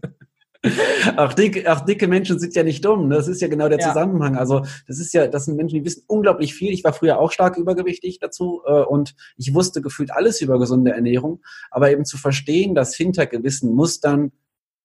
auch, 1.17 1.33
dicke, 1.33 1.71
auch 1.71 1.81
dicke 1.81 2.07
Menschen 2.07 2.37
sind 2.37 2.53
ja 2.53 2.63
nicht 2.63 2.83
dumm. 2.83 3.09
Das 3.09 3.27
ist 3.27 3.41
ja 3.41 3.47
genau 3.47 3.69
der 3.69 3.79
ja. 3.79 3.87
Zusammenhang. 3.87 4.35
Also 4.35 4.65
das 4.87 4.99
ist 4.99 5.13
ja, 5.13 5.27
das 5.27 5.45
sind 5.45 5.55
Menschen, 5.55 5.75
die 5.75 5.85
wissen 5.85 6.03
unglaublich 6.07 6.53
viel. 6.53 6.73
Ich 6.73 6.83
war 6.83 6.93
früher 6.93 7.19
auch 7.19 7.31
stark 7.31 7.57
übergewichtig 7.57 8.19
dazu 8.19 8.61
äh, 8.65 8.81
und 8.81 9.15
ich 9.37 9.53
wusste 9.53 9.81
gefühlt 9.81 10.11
alles 10.11 10.41
über 10.41 10.59
gesunde 10.59 10.91
Ernährung. 10.91 11.41
Aber 11.71 11.91
eben 11.91 12.05
zu 12.05 12.17
verstehen, 12.17 12.75
dass 12.75 12.95
hinter 12.95 13.25
gewissen 13.25 13.73
Mustern 13.73 14.31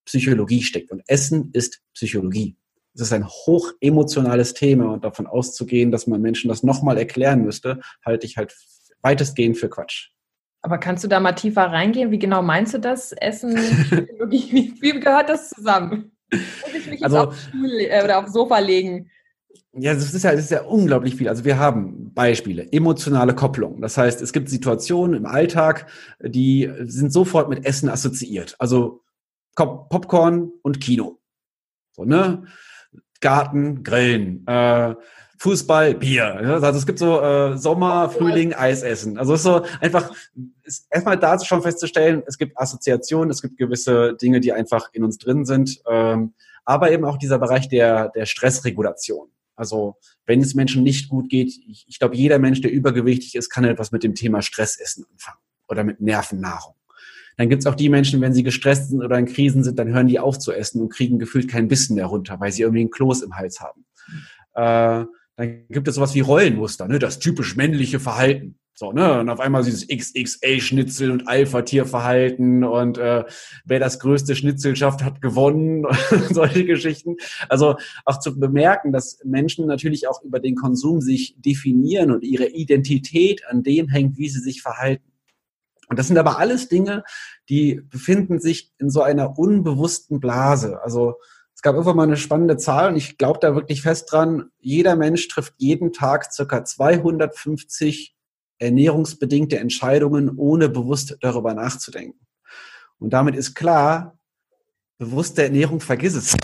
Psychologie 0.05 0.62
steckt. 0.62 0.93
Und 0.93 1.03
Essen 1.06 1.50
ist 1.53 1.82
Psychologie. 1.94 2.56
Es 2.94 3.00
ist 3.00 3.12
ein 3.12 3.26
hoch 3.26 3.73
emotionales 3.81 4.55
Thema 4.55 4.93
und 4.93 5.05
davon 5.05 5.26
auszugehen, 5.26 5.91
dass 5.91 6.06
man 6.06 6.21
Menschen 6.21 6.49
das 6.49 6.62
nochmal 6.62 6.99
erklären 6.99 7.43
müsste, 7.43 7.81
halte 8.05 8.26
ich 8.26 8.37
halt 8.37 8.55
weitestgehend 9.03 9.59
für 9.59 9.69
Quatsch. 9.69 10.13
Aber 10.64 10.78
kannst 10.78 11.05
du 11.05 11.08
da 11.08 11.20
mal 11.20 11.32
tiefer 11.32 11.64
reingehen? 11.64 12.11
Wie 12.11 12.19
genau 12.19 12.40
meinst 12.40 12.72
du 12.72 12.78
das? 12.78 13.12
Essen, 13.12 13.54
wie, 14.30 14.75
wie 14.80 14.99
gehört 14.99 15.28
das 15.28 15.50
zusammen? 15.50 16.12
Muss 16.33 16.75
ich 16.75 16.87
mich 16.87 17.04
also, 17.04 17.18
auf 17.18 17.38
Stuhl 17.38 17.71
äh, 17.80 18.02
oder 18.02 18.26
Sofa 18.28 18.61
legen? 18.61 19.11
Ja, 19.75 19.92
das 19.92 20.14
ist 20.14 20.23
ja, 20.23 20.33
das 20.33 20.40
ist 20.40 20.50
ja 20.52 20.62
unglaublich 20.62 21.16
viel. 21.16 21.28
Also 21.28 21.44
wir 21.44 21.59
haben 21.59 22.14
Beispiele, 22.14 22.73
emotionale 22.73 23.35
Kopplung. 23.35 23.83
Das 23.83 23.99
heißt, 23.99 24.23
es 24.23 24.33
gibt 24.33 24.49
Situationen 24.49 25.16
im 25.16 25.26
Alltag, 25.26 25.87
die 26.18 26.73
sind 26.85 27.12
sofort 27.12 27.50
mit 27.50 27.66
Essen 27.66 27.90
assoziiert. 27.90 28.56
Also 28.59 29.02
Popcorn 29.54 30.50
und 30.62 30.80
Kino. 30.80 31.18
So, 31.92 32.06
ne? 32.06 32.44
Garten, 33.21 33.85
Grillen, 33.85 34.47
äh, 34.47 34.94
Fußball, 35.38 35.95
Bier. 35.95 36.61
Also 36.62 36.79
es 36.79 36.87
gibt 36.87 36.99
so 36.99 37.21
äh, 37.21 37.57
Sommer, 37.57 38.09
Frühling, 38.11 38.55
Eisessen. 38.55 39.19
Also 39.19 39.35
es 39.35 39.41
ist 39.41 39.45
so 39.45 39.64
einfach 39.81 40.12
ist 40.62 40.87
erstmal 40.91 41.19
dazu 41.19 41.47
schon 41.47 41.62
festzustellen, 41.62 42.23
es 42.26 42.38
gibt 42.38 42.59
Assoziationen, 42.59 43.31
es 43.31 43.43
gibt 43.43 43.59
gewisse 43.59 44.14
Dinge, 44.14 44.41
die 44.41 44.53
einfach 44.53 44.88
in 44.93 45.05
uns 45.05 45.19
drin 45.19 45.45
sind, 45.45 45.81
ähm, 45.91 46.35
aber 46.64 46.91
eben 46.91 47.05
auch 47.05 47.19
dieser 47.19 47.38
Bereich 47.38 47.69
der, 47.69 48.09
der 48.11 48.26
Stressregulation. 48.26 49.29
Also 49.57 49.97
wenn 50.26 50.41
es 50.41 50.55
Menschen 50.55 50.83
nicht 50.83 51.09
gut 51.09 51.29
geht, 51.29 51.53
ich, 51.69 51.85
ich 51.87 51.99
glaube, 51.99 52.17
jeder 52.17 52.38
Mensch, 52.38 52.61
der 52.61 52.73
übergewichtig 52.73 53.35
ist, 53.35 53.50
kann 53.50 53.64
etwas 53.64 53.93
mit 53.93 54.03
dem 54.03 54.14
Thema 54.14 54.43
Stressessen 54.43 55.05
anfangen 55.11 55.38
oder 55.69 55.85
mit 55.85 56.00
Nervennahrung. 56.00 56.75
Dann 57.37 57.49
gibt's 57.49 57.67
auch 57.67 57.75
die 57.75 57.88
Menschen, 57.88 58.21
wenn 58.21 58.33
sie 58.33 58.43
gestresst 58.43 58.91
sind 58.91 59.03
oder 59.03 59.19
in 59.19 59.26
Krisen 59.26 59.64
sind, 59.64 59.79
dann 59.79 59.88
hören 59.88 60.07
die 60.07 60.21
auf 60.21 60.38
zu 60.38 60.53
essen 60.53 60.81
und 60.81 60.91
kriegen 60.91 61.19
gefühlt 61.19 61.49
kein 61.49 61.69
Bissen 61.69 61.97
mehr 61.97 62.07
runter, 62.07 62.38
weil 62.38 62.53
sie 62.53 62.62
irgendwie 62.62 62.81
einen 62.81 62.91
Kloß 62.91 63.23
im 63.23 63.37
Hals 63.37 63.61
haben. 63.61 63.85
Äh, 64.55 65.07
dann 65.37 65.67
gibt 65.69 65.88
es 65.88 65.97
sowas 65.97 66.14
wie 66.14 66.21
Rollenmuster, 66.21 66.87
ne? 66.87 66.99
das 66.99 67.19
typisch 67.19 67.57
männliche 67.57 68.00
Verhalten. 68.00 68.59
So, 68.76 68.91
ne? 68.91 69.21
Und 69.21 69.29
auf 69.31 69.38
einmal 69.38 69.62
dieses 69.62 69.87
XXA-Schnitzel 69.87 71.12
und 71.12 71.29
Alpha-Tier-Verhalten 71.29 72.64
und 72.64 72.99
äh, 72.99 73.25
wer 73.64 73.79
das 73.79 74.00
größte 74.00 74.35
Schnitzel 74.35 74.75
schafft, 74.75 75.05
hat 75.05 75.23
gewonnen. 75.23 75.87
solche 76.31 76.64
Geschichten. 76.64 77.17
Also 77.49 77.76
auch 78.05 78.19
zu 78.19 78.38
bemerken, 78.38 78.93
dass 78.93 79.21
Menschen 79.25 79.67
natürlich 79.67 80.09
auch 80.09 80.23
über 80.23 80.41
den 80.41 80.57
Konsum 80.57 81.00
sich 81.00 81.37
definieren 81.38 82.11
und 82.11 82.25
ihre 82.25 82.47
Identität 82.47 83.47
an 83.47 83.62
dem 83.62 83.88
hängt, 83.88 84.19
wie 84.19 84.29
sie 84.29 84.41
sich 84.41 84.61
verhalten. 84.61 85.12
Und 85.88 85.99
das 85.99 86.09
sind 86.09 86.19
aber 86.19 86.38
alles 86.41 86.69
Dinge, 86.69 87.05
die 87.49 87.81
befinden 87.88 88.41
sich 88.41 88.73
in 88.79 88.91
so 88.91 89.03
einer 89.03 89.38
unbewussten 89.38 90.19
Blase. 90.19 90.83
Also 90.83 91.14
gab 91.64 91.76
irgendwann 91.76 91.97
mal 91.97 92.02
eine 92.02 92.18
spannende 92.18 92.59
Zahl 92.59 92.90
und 92.90 92.97
ich 92.97 93.16
glaube 93.16 93.38
da 93.40 93.54
wirklich 93.54 93.80
fest 93.80 94.12
dran, 94.12 94.50
jeder 94.61 94.97
Mensch 94.97 95.26
trifft 95.28 95.54
jeden 95.56 95.94
Tag 95.94 96.30
circa 96.30 96.62
250 96.62 98.14
ernährungsbedingte 98.59 99.59
Entscheidungen, 99.59 100.37
ohne 100.37 100.68
bewusst 100.68 101.16
darüber 101.23 101.54
nachzudenken. 101.54 102.21
Und 102.99 103.14
damit 103.14 103.35
ist 103.35 103.54
klar, 103.54 104.18
bewusste 104.99 105.44
Ernährung, 105.44 105.80
vergiss 105.80 106.14
es. 106.14 106.37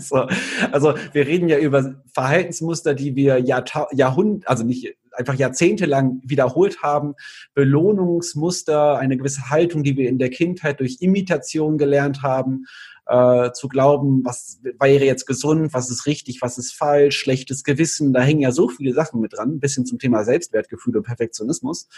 so. 0.08 0.28
Also 0.70 0.94
wir 1.12 1.26
reden 1.26 1.48
ja 1.48 1.58
über 1.58 1.96
Verhaltensmuster, 2.14 2.94
die 2.94 3.16
wir 3.16 3.38
Jahrhunderte, 3.40 4.48
also 4.48 4.62
nicht 4.62 4.96
einfach 5.16 5.34
jahrzehntelang 5.34 6.20
wiederholt 6.22 6.82
haben, 6.82 7.14
Belohnungsmuster, 7.54 8.98
eine 8.98 9.16
gewisse 9.16 9.50
Haltung, 9.50 9.82
die 9.82 9.96
wir 9.96 10.08
in 10.08 10.18
der 10.18 10.30
Kindheit 10.30 10.78
durch 10.78 10.98
Imitation 11.00 11.76
gelernt 11.76 12.22
haben, 12.22 12.66
äh, 13.06 13.52
zu 13.52 13.68
glauben, 13.68 14.24
was 14.24 14.60
wäre 14.62 15.04
jetzt 15.04 15.26
gesund, 15.26 15.72
was 15.72 15.90
ist 15.90 16.06
richtig, 16.06 16.42
was 16.42 16.58
ist 16.58 16.72
falsch, 16.72 17.16
schlechtes 17.18 17.64
Gewissen, 17.64 18.12
da 18.12 18.20
hängen 18.20 18.40
ja 18.40 18.50
so 18.50 18.68
viele 18.68 18.92
Sachen 18.92 19.20
mit 19.20 19.34
dran, 19.34 19.60
bis 19.60 19.74
hin 19.74 19.86
zum 19.86 19.98
Thema 19.98 20.24
Selbstwertgefühl 20.24 20.96
und 20.96 21.04
Perfektionismus, 21.04 21.88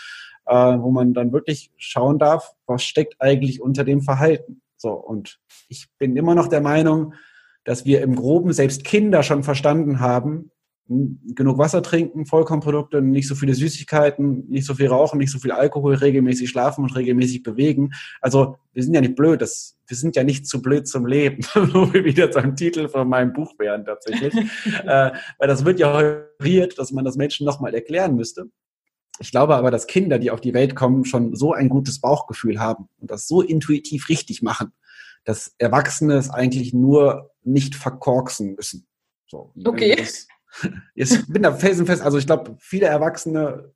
äh, 0.47 0.55
wo 0.55 0.91
man 0.91 1.15
dann 1.15 1.33
wirklich 1.33 1.73
schauen 1.77 2.19
darf, 2.19 2.55
was 2.67 2.83
steckt 2.83 3.17
eigentlich 3.21 3.61
unter 3.61 3.85
dem 3.85 4.03
Verhalten. 4.03 4.61
So, 4.77 4.93
und 4.93 5.41
ich 5.69 5.89
bin 5.99 6.17
immer 6.17 6.35
noch 6.35 6.49
der 6.49 6.61
Meinung, 6.61 7.15
dass 7.65 7.85
wir 7.85 8.03
im 8.03 8.15
Groben 8.15 8.53
selbst 8.53 8.85
Kinder 8.85 9.23
schon 9.23 9.43
verstanden 9.43 10.01
haben, 10.01 10.51
genug 10.89 11.59
Wasser 11.59 11.83
trinken, 11.83 12.25
Vollkornprodukte, 12.25 13.03
nicht 13.03 13.29
so 13.29 13.35
viele 13.35 13.55
Süßigkeiten, 13.55 14.49
nicht 14.49 14.65
so 14.65 14.75
viel 14.75 14.89
rauchen, 14.89 15.19
nicht 15.19 15.31
so 15.31 15.39
viel 15.39 15.53
Alkohol, 15.53 15.95
regelmäßig 15.95 16.49
schlafen 16.49 16.83
und 16.83 16.97
regelmäßig 16.97 17.43
bewegen. 17.43 17.93
Also 18.23 18.57
wir 18.73 18.83
sind 18.83 18.95
ja 18.95 19.03
nicht 19.03 19.15
blöd, 19.15 19.43
das, 19.43 19.77
wir 19.87 19.97
sind 19.97 20.17
ja 20.17 20.25
nicht 20.25 20.47
zu 20.47 20.63
blöd 20.63 20.89
zum 20.89 21.07
Leben, 21.07 21.43
wo 21.55 21.93
wir 21.93 22.05
wieder 22.05 22.31
zum 22.31 22.57
Titel 22.57 22.89
von 22.89 23.07
meinem 23.07 23.35
Buch 23.35 23.53
wären 23.59 23.85
tatsächlich. 23.85 24.35
äh, 24.87 25.11
weil 25.39 25.49
das 25.49 25.65
wird 25.67 25.79
ja 25.79 25.93
heuriert, 25.93 26.79
dass 26.79 26.91
man 26.91 27.05
das 27.05 27.17
Menschen 27.17 27.45
nochmal 27.45 27.75
erklären 27.75 28.17
müsste. 28.17 28.47
Ich 29.21 29.31
glaube 29.31 29.57
aber, 29.57 29.71
dass 29.71 29.87
Kinder, 29.87 30.19
die 30.19 30.31
auf 30.31 30.41
die 30.41 30.55
Welt 30.55 30.75
kommen, 30.75 31.05
schon 31.05 31.35
so 31.35 31.53
ein 31.53 31.69
gutes 31.69 32.01
Bauchgefühl 32.01 32.61
haben 32.61 32.89
und 32.99 33.11
das 33.11 33.29
so 33.29 33.43
intuitiv 33.43 34.09
richtig 34.09 34.43
machen, 34.43 34.73
dass 35.25 35.55
Erwachsene 35.59 36.15
es 36.15 36.31
eigentlich 36.31 36.73
nur 36.73 37.31
nicht 37.43 37.75
verkorksen 37.75 38.55
müssen. 38.55 38.87
So, 39.27 39.53
okay. 39.65 39.97
Das, 39.97 40.29
ich 40.95 41.27
bin 41.27 41.43
da 41.43 41.53
felsenfest, 41.53 42.03
also 42.03 42.19
ich 42.19 42.27
glaube, 42.27 42.57
viele 42.59 42.87
Erwachsene 42.87 43.73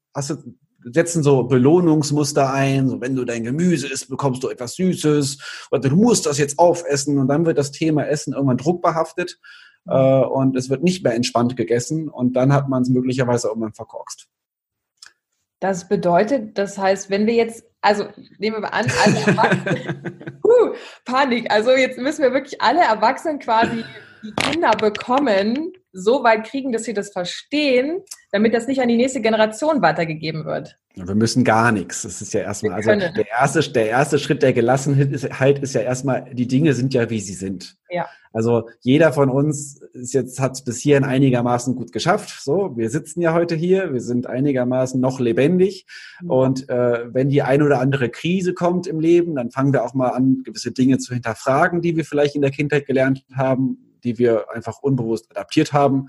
setzen 0.84 1.22
so 1.22 1.44
Belohnungsmuster 1.44 2.52
ein, 2.52 2.88
so 2.88 3.00
wenn 3.00 3.14
du 3.14 3.24
dein 3.24 3.44
Gemüse 3.44 3.88
isst, 3.88 4.08
bekommst 4.08 4.42
du 4.42 4.48
etwas 4.48 4.74
Süßes 4.74 5.68
oder 5.70 5.88
du 5.88 5.96
musst 5.96 6.26
das 6.26 6.38
jetzt 6.38 6.58
aufessen 6.58 7.18
und 7.18 7.28
dann 7.28 7.46
wird 7.46 7.58
das 7.58 7.70
Thema 7.72 8.06
Essen 8.06 8.32
irgendwann 8.32 8.56
druckbehaftet 8.56 9.38
äh, 9.86 9.94
und 9.94 10.56
es 10.56 10.70
wird 10.70 10.82
nicht 10.82 11.04
mehr 11.04 11.14
entspannt 11.14 11.56
gegessen 11.56 12.08
und 12.08 12.34
dann 12.34 12.52
hat 12.52 12.68
man 12.68 12.82
es 12.82 12.88
möglicherweise 12.88 13.48
irgendwann 13.48 13.74
verkorkst. 13.74 14.28
Das 15.60 15.88
bedeutet, 15.88 16.58
das 16.58 16.76
heißt, 16.76 17.08
wenn 17.08 17.26
wir 17.26 17.34
jetzt, 17.34 17.64
also 17.80 18.08
nehmen 18.38 18.56
wir 18.56 18.60
mal 18.62 18.68
an, 18.68 18.86
alle 19.04 19.20
Erwachsenen, 19.20 20.40
huh, 20.44 20.74
Panik, 21.04 21.52
also 21.52 21.70
jetzt 21.70 21.98
müssen 21.98 22.22
wir 22.22 22.32
wirklich 22.32 22.60
alle 22.60 22.80
Erwachsenen 22.80 23.38
quasi 23.38 23.84
die 24.24 24.32
Kinder 24.32 24.72
bekommen, 24.72 25.72
so 25.92 26.25
weit 26.25 26.44
kriegen, 26.46 26.72
dass 26.72 26.84
sie 26.84 26.94
das 26.94 27.11
verstehen, 27.11 28.00
damit 28.30 28.54
das 28.54 28.66
nicht 28.66 28.80
an 28.80 28.88
die 28.88 28.96
nächste 28.96 29.20
Generation 29.20 29.82
weitergegeben 29.82 30.44
wird. 30.44 30.78
Wir 30.94 31.14
müssen 31.14 31.42
gar 31.42 31.72
nichts. 31.72 32.02
Das 32.02 32.20
ist 32.20 32.34
ja 32.34 32.42
erstmal, 32.42 32.75
also 32.75 32.90
der 32.90 33.28
erste, 33.28 33.61
der 33.61 33.88
erste 33.88 34.18
Schritt 34.18 34.42
der 34.42 34.52
Gelassenheit 34.52 35.11
ist, 35.11 35.40
halt 35.40 35.58
ist 35.61 35.75
ja 35.75 35.80
erstmal, 35.80 36.25
die 36.34 36.46
Dinge 36.46 36.75
sind 36.75 36.92
ja, 36.92 37.08
wie 37.08 37.20
sie 37.20 37.32
sind. 37.32 37.76
Ja. 37.88 38.08
Also 38.34 38.68
jeder 38.80 39.12
von 39.12 39.30
uns 39.30 39.80
ist 39.92 40.12
jetzt, 40.12 40.38
hat 40.40 40.52
es 40.52 40.64
bis 40.64 40.80
hierhin 40.80 41.04
einigermaßen 41.04 41.76
gut 41.76 41.92
geschafft. 41.92 42.42
So, 42.42 42.76
wir 42.76 42.90
sitzen 42.90 43.22
ja 43.22 43.32
heute 43.32 43.54
hier, 43.54 43.92
wir 43.92 44.00
sind 44.00 44.26
einigermaßen 44.26 45.00
noch 45.00 45.18
lebendig. 45.18 45.87
Mhm. 46.20 46.30
Und 46.30 46.68
äh, 46.68 47.12
wenn 47.12 47.30
die 47.30 47.42
ein 47.42 47.62
oder 47.62 47.80
andere 47.80 48.11
Krise 48.11 48.52
kommt 48.52 48.87
im 48.87 49.00
Leben, 49.00 49.34
dann 49.34 49.50
fangen 49.50 49.72
wir 49.72 49.84
auch 49.84 49.94
mal 49.94 50.11
an, 50.11 50.42
gewisse 50.44 50.72
Dinge 50.72 50.99
zu 50.99 51.14
hinterfragen, 51.14 51.80
die 51.80 51.96
wir 51.96 52.04
vielleicht 52.04 52.34
in 52.34 52.42
der 52.42 52.50
Kindheit 52.50 52.87
gelernt 52.87 53.25
haben 53.34 53.91
die 54.04 54.18
wir 54.18 54.50
einfach 54.50 54.78
unbewusst 54.80 55.30
adaptiert 55.30 55.73
haben. 55.73 56.09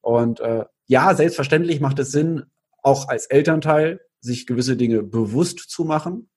Und 0.00 0.40
äh, 0.40 0.64
ja, 0.86 1.14
selbstverständlich 1.14 1.80
macht 1.80 1.98
es 1.98 2.12
Sinn, 2.12 2.44
auch 2.82 3.08
als 3.08 3.26
Elternteil 3.26 4.00
sich 4.20 4.46
gewisse 4.46 4.76
Dinge 4.76 5.02
bewusst 5.02 5.58
zu 5.58 5.84
machen 5.84 6.28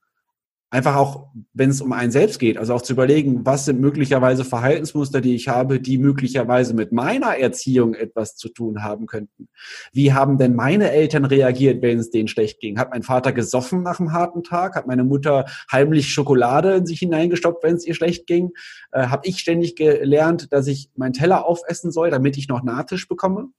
einfach 0.70 0.96
auch, 0.96 1.30
wenn 1.54 1.70
es 1.70 1.82
um 1.82 1.94
einen 1.94 2.12
selbst 2.12 2.40
geht, 2.40 2.58
also 2.58 2.74
auch 2.74 2.82
zu 2.82 2.94
überlegen, 2.94 3.46
was 3.46 3.66
sind 3.66 3.80
möglicherweise 3.80 4.44
Verhaltensmuster, 4.44 5.22
die 5.22 5.36
ich 5.36 5.48
habe, 5.48 5.80
die 5.80 5.98
möglicherweise 5.98 6.74
mit 6.74 6.92
meiner 6.92 7.38
Erziehung 7.38 7.94
etwas 7.94 8.36
zu 8.36 8.50
tun 8.50 8.84
haben 8.84 9.06
könnten. 9.06 9.48
Wie 9.94 10.14
haben 10.14 10.38
denn 10.38 10.56
meine 10.56 10.92
Eltern 10.92 11.26
reagiert, 11.26 11.82
wenn 11.82 12.00
es 12.00 12.10
denen 12.10 12.28
schlecht 12.28 12.60
ging? 12.60 12.78
Hat 12.78 12.92
mein 12.92 13.04
Vater 13.04 13.32
gesoffen 13.32 13.84
nach 13.84 14.00
einem 14.00 14.12
harten 14.12 14.44
Tag? 14.44 14.76
Hat 14.76 14.88
meine 14.88 15.04
Mutter 15.04 15.46
heimlich 15.72 16.10
Schokolade 16.10 16.76
in 16.76 16.86
sich 16.86 17.00
hineingestoppt, 17.00 17.64
wenn 17.64 17.76
es 17.76 17.86
ihr 17.86 17.96
schlecht 17.96 18.28
ging? 18.28 18.52
Äh, 18.92 19.08
Habe 19.08 19.28
ich 19.28 19.40
ständig 19.40 19.76
gelernt, 19.76 20.52
dass 20.52 20.68
ich 20.68 20.90
meinen 20.96 21.14
Teller 21.14 21.46
aufessen 21.46 21.92
soll, 21.92 22.10
damit 22.10 22.38
ich 22.38 22.48
noch 22.48 22.64
Nachtisch 22.64 23.08
bekomme? 23.08 23.50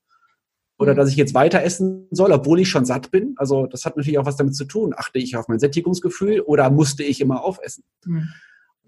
Oder 0.79 0.93
mhm. 0.93 0.97
dass 0.97 1.11
ich 1.11 1.17
jetzt 1.17 1.35
weiter 1.35 1.63
essen 1.63 2.07
soll, 2.11 2.33
obwohl 2.33 2.61
ich 2.61 2.69
schon 2.69 2.85
satt 2.85 3.11
bin. 3.11 3.35
Also 3.37 3.67
das 3.67 3.85
hat 3.85 3.97
natürlich 3.97 4.19
auch 4.19 4.27
was 4.27 4.37
damit 4.37 4.55
zu 4.55 4.65
tun. 4.65 4.95
Achte 4.97 5.19
ich 5.19 5.37
auf 5.37 5.49
mein 5.49 5.59
Sättigungsgefühl 5.59 6.41
oder 6.41 6.71
musste 6.71 7.03
ich 7.03 7.21
immer 7.21 7.45
aufessen? 7.45 7.85
Mhm. 8.05 8.29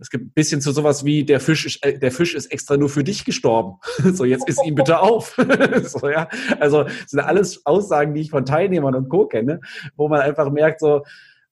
Es 0.01 0.11
gibt 0.11 0.27
ein 0.27 0.33
bisschen 0.33 0.61
zu 0.61 0.71
sowas 0.71 1.05
wie 1.05 1.25
der 1.25 1.41
Fisch 1.41 1.67
ist, 1.67 1.85
äh, 1.85 1.99
der 1.99 2.13
Fisch 2.13 2.35
ist 2.35 2.47
extra 2.47 2.77
nur 2.77 2.89
für 2.89 3.05
dich 3.05 3.25
gestorben. 3.25 3.79
So, 4.15 4.25
jetzt 4.25 4.49
isst 4.49 4.65
ihn 4.65 4.75
bitte 4.75 5.01
auf. 5.01 5.37
so, 5.83 6.09
ja. 6.09 6.29
Also 6.61 6.85
das 6.85 7.11
sind 7.11 7.21
alles 7.21 7.67
Aussagen, 7.67 8.15
die 8.15 8.23
ich 8.23 8.31
von 8.31 8.45
Teilnehmern 8.45 8.95
und 8.95 9.09
Co. 9.09 9.27
kenne, 9.27 9.61
wo 9.97 10.09
man 10.09 10.21
einfach 10.21 10.51
merkt, 10.51 10.81
so, 10.81 11.03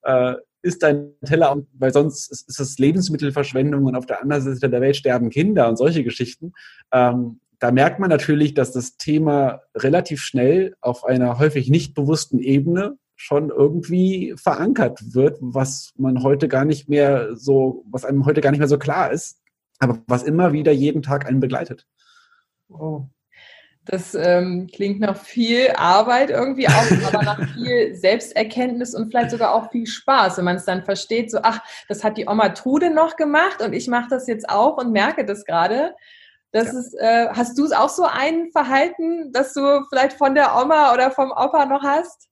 äh, 0.03 0.35
ist 0.63 0.83
dein 0.83 1.13
Teller, 1.25 1.57
weil 1.79 1.93
sonst 1.93 2.31
ist, 2.31 2.59
das 2.59 2.79
Lebensmittelverschwendung 2.79 3.85
und 3.85 3.95
auf 3.95 4.07
der 4.07 4.21
anderen 4.21 4.43
Seite 4.43 4.69
der 4.69 4.81
Welt 4.81 4.97
sterben 4.97 5.31
Kinder 5.31 5.69
und 5.69 5.77
solche 5.77 6.03
Geschichten. 6.03 6.53
Ähm, 6.93 7.41
da 7.59 7.71
merkt 7.71 7.99
man 7.99 8.11
natürlich, 8.11 8.55
dass 8.55 8.73
das 8.73 8.97
Thema 8.97 9.63
relativ 9.75 10.21
schnell 10.21 10.77
auf 10.81 11.05
einer 11.05 11.39
häufig 11.39 11.69
nicht 11.69 11.95
bewussten 11.95 12.39
Ebene 12.39 12.99
schon 13.17 13.49
irgendwie 13.49 14.35
verankert 14.37 15.15
wird, 15.15 15.39
was 15.41 15.93
man 15.97 16.23
heute 16.23 16.49
gar 16.49 16.65
nicht 16.65 16.89
mehr 16.89 17.35
so, 17.35 17.85
was 17.91 18.05
einem 18.05 18.27
heute 18.27 18.43
gar 18.43 18.51
nicht 18.51 18.59
mehr 18.59 18.69
so 18.69 18.79
klar 18.79 19.11
ist, 19.11 19.39
aber 19.79 20.03
was 20.07 20.23
immer 20.23 20.53
wieder 20.53 20.73
jeden 20.73 21.03
Tag 21.03 21.27
einen 21.27 21.41
begleitet. 21.41 21.87
Oh. 22.69 23.07
Das 23.87 24.17
ähm, 24.17 24.67
klingt 24.75 24.99
nach 24.99 25.17
viel 25.17 25.71
Arbeit 25.77 26.31
irgendwie 26.31 26.67
auch, 26.69 26.91
aber 27.07 27.23
nach 27.23 27.49
viel 27.55 27.95
Selbsterkenntnis 27.95 28.95
und 28.95 29.11
vielleicht 29.11 29.31
sogar 29.31 29.55
auch 29.55 29.71
viel 29.71 29.87
Spaß, 29.87 30.39
wenn 30.39 30.45
man 30.45 30.57
es 30.57 30.65
dann 30.65 30.85
versteht, 30.85 31.31
so, 31.31 31.39
ach, 31.43 31.61
das 31.89 32.03
hat 32.03 32.19
die 32.19 32.27
Oma 32.27 32.49
Trude 32.51 32.91
noch 32.93 33.17
gemacht 33.17 33.63
und 33.63 33.73
ich 33.73 33.87
mache 33.87 34.09
das 34.11 34.27
jetzt 34.27 34.49
auch 34.49 34.77
und 34.77 34.93
merke 34.93 35.25
das 35.25 35.45
gerade. 35.45 35.95
Das 36.57 36.73
ja. 36.73 36.79
ist, 36.79 36.95
äh, 36.95 37.29
hast 37.33 37.59
du 37.59 37.67
es 37.67 37.73
auch 37.73 37.91
so 37.91 38.05
ein 38.05 38.51
Verhalten, 38.51 39.31
das 39.31 39.53
du 39.53 39.85
vielleicht 39.91 40.17
von 40.17 40.35
der 40.35 40.57
Oma 40.57 40.95
oder 40.95 41.11
vom 41.11 41.31
Opa 41.31 41.67
noch 41.67 41.83
hast? 41.83 42.29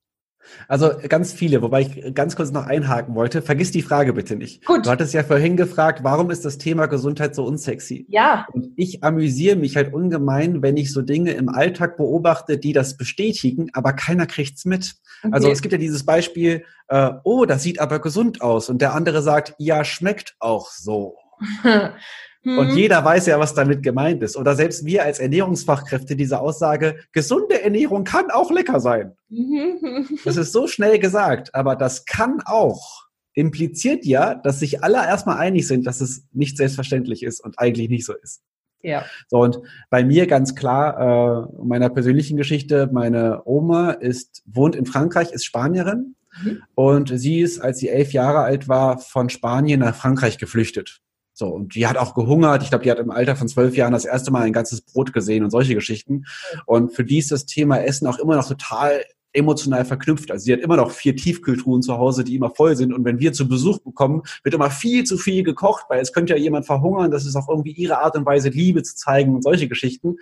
Also 0.67 0.91
ganz 1.07 1.31
viele, 1.31 1.61
wobei 1.61 1.81
ich 1.81 2.15
ganz 2.15 2.35
kurz 2.35 2.51
noch 2.51 2.65
einhaken 2.65 3.13
wollte. 3.13 3.43
Vergiss 3.43 3.69
die 3.69 3.83
Frage 3.83 4.13
bitte 4.13 4.35
nicht. 4.35 4.65
Gut. 4.65 4.85
Du 4.85 4.89
hattest 4.89 5.13
ja 5.13 5.23
vorhin 5.23 5.57
gefragt, 5.57 6.03
warum 6.03 6.31
ist 6.31 6.43
das 6.43 6.57
Thema 6.57 6.87
Gesundheit 6.87 7.35
so 7.35 7.45
unsexy? 7.45 8.07
Ja. 8.09 8.47
Und 8.51 8.69
ich 8.75 9.03
amüsiere 9.03 9.57
mich 9.57 9.75
halt 9.75 9.93
ungemein, 9.93 10.63
wenn 10.63 10.77
ich 10.77 10.91
so 10.91 11.03
Dinge 11.03 11.33
im 11.33 11.49
Alltag 11.49 11.95
beobachte, 11.95 12.57
die 12.57 12.73
das 12.73 12.97
bestätigen, 12.97 13.69
aber 13.73 13.93
keiner 13.93 14.25
kriegt's 14.25 14.65
mit. 14.65 14.95
Okay. 15.23 15.33
Also 15.33 15.51
es 15.51 15.61
gibt 15.61 15.71
ja 15.71 15.77
dieses 15.77 16.03
Beispiel, 16.03 16.63
äh, 16.87 17.11
oh, 17.23 17.45
das 17.45 17.61
sieht 17.61 17.79
aber 17.79 17.99
gesund 17.99 18.41
aus. 18.41 18.69
Und 18.69 18.81
der 18.81 18.95
andere 18.95 19.21
sagt, 19.21 19.53
ja, 19.59 19.83
schmeckt 19.83 20.35
auch 20.39 20.71
so. 20.71 21.15
Und 22.45 22.71
mhm. 22.71 22.77
jeder 22.77 23.03
weiß 23.03 23.25
ja, 23.25 23.39
was 23.39 23.55
damit 23.55 23.81
gemeint 23.81 24.21
ist. 24.21 24.37
Oder 24.37 24.55
selbst 24.55 24.85
wir 24.85 25.03
als 25.03 25.19
Ernährungsfachkräfte 25.19 26.15
diese 26.15 26.39
Aussage, 26.39 26.97
gesunde 27.11 27.63
Ernährung 27.63 28.03
kann 28.03 28.29
auch 28.29 28.51
lecker 28.51 28.79
sein. 28.79 29.13
Mhm. 29.29 30.19
Das 30.23 30.37
ist 30.37 30.51
so 30.51 30.67
schnell 30.67 30.99
gesagt, 30.99 31.55
aber 31.55 31.75
das 31.75 32.05
kann 32.05 32.41
auch 32.45 33.05
impliziert 33.33 34.05
ja, 34.05 34.35
dass 34.35 34.59
sich 34.59 34.83
alle 34.83 34.97
erstmal 34.97 35.37
einig 35.37 35.67
sind, 35.67 35.87
dass 35.87 36.01
es 36.01 36.25
nicht 36.31 36.55
selbstverständlich 36.55 37.23
ist 37.23 37.43
und 37.43 37.59
eigentlich 37.59 37.89
nicht 37.89 38.05
so 38.05 38.13
ist. 38.13 38.41
Ja. 38.81 39.03
So, 39.27 39.39
und 39.39 39.59
bei 39.89 40.03
mir 40.03 40.27
ganz 40.27 40.53
klar, 40.53 41.49
äh, 41.51 41.63
meiner 41.63 41.89
persönlichen 41.89 42.37
Geschichte, 42.37 42.87
meine 42.93 43.41
Oma 43.45 43.91
ist, 43.91 44.43
wohnt 44.45 44.75
in 44.75 44.85
Frankreich, 44.85 45.31
ist 45.31 45.45
Spanierin. 45.45 46.15
Mhm. 46.43 46.61
Und 46.75 47.19
sie 47.19 47.39
ist, 47.39 47.59
als 47.59 47.79
sie 47.79 47.89
elf 47.89 48.13
Jahre 48.13 48.39
alt 48.39 48.67
war, 48.67 48.99
von 48.99 49.29
Spanien 49.29 49.79
nach 49.79 49.95
Frankreich 49.95 50.37
geflüchtet. 50.37 51.01
So, 51.37 51.47
und 51.49 51.75
die 51.75 51.85
hat 51.85 51.97
auch 51.97 52.15
gehungert. 52.15 52.63
Ich 52.63 52.69
glaube, 52.69 52.85
die 52.85 52.91
hat 52.91 52.97
im 52.97 53.11
Alter 53.11 53.35
von 53.35 53.49
zwölf 53.49 53.75
Jahren 53.75 53.91
das 53.91 54.05
erste 54.05 54.31
Mal 54.31 54.43
ein 54.43 54.53
ganzes 54.53 54.79
Brot 54.79 55.11
gesehen 55.11 55.43
und 55.43 55.49
solche 55.49 55.75
Geschichten. 55.75 56.23
Und 56.65 56.95
für 56.95 57.03
die 57.03 57.17
ist 57.17 57.29
das 57.29 57.45
Thema 57.45 57.77
Essen 57.79 58.07
auch 58.07 58.19
immer 58.19 58.37
noch 58.37 58.47
total 58.47 59.03
emotional 59.33 59.83
verknüpft. 59.83 60.31
Also 60.31 60.45
sie 60.45 60.53
hat 60.53 60.61
immer 60.61 60.77
noch 60.77 60.91
vier 60.91 61.13
Tiefkühltruhen 61.13 61.81
zu 61.81 61.97
Hause, 61.97 62.23
die 62.23 62.35
immer 62.35 62.51
voll 62.51 62.77
sind. 62.77 62.93
Und 62.93 63.03
wenn 63.03 63.19
wir 63.19 63.33
zu 63.33 63.49
Besuch 63.49 63.79
bekommen, 63.79 64.21
wird 64.43 64.55
immer 64.55 64.71
viel 64.71 65.03
zu 65.03 65.17
viel 65.17 65.43
gekocht, 65.43 65.85
weil 65.89 65.99
es 65.99 66.13
könnte 66.13 66.33
ja 66.33 66.39
jemand 66.39 66.65
verhungern. 66.65 67.11
Das 67.11 67.25
ist 67.25 67.35
auch 67.35 67.49
irgendwie 67.49 67.71
ihre 67.71 67.99
Art 67.99 68.15
und 68.15 68.25
Weise, 68.25 68.47
Liebe 68.47 68.81
zu 68.83 68.95
zeigen 68.95 69.35
und 69.35 69.43
solche 69.43 69.67
Geschichten. 69.67 70.15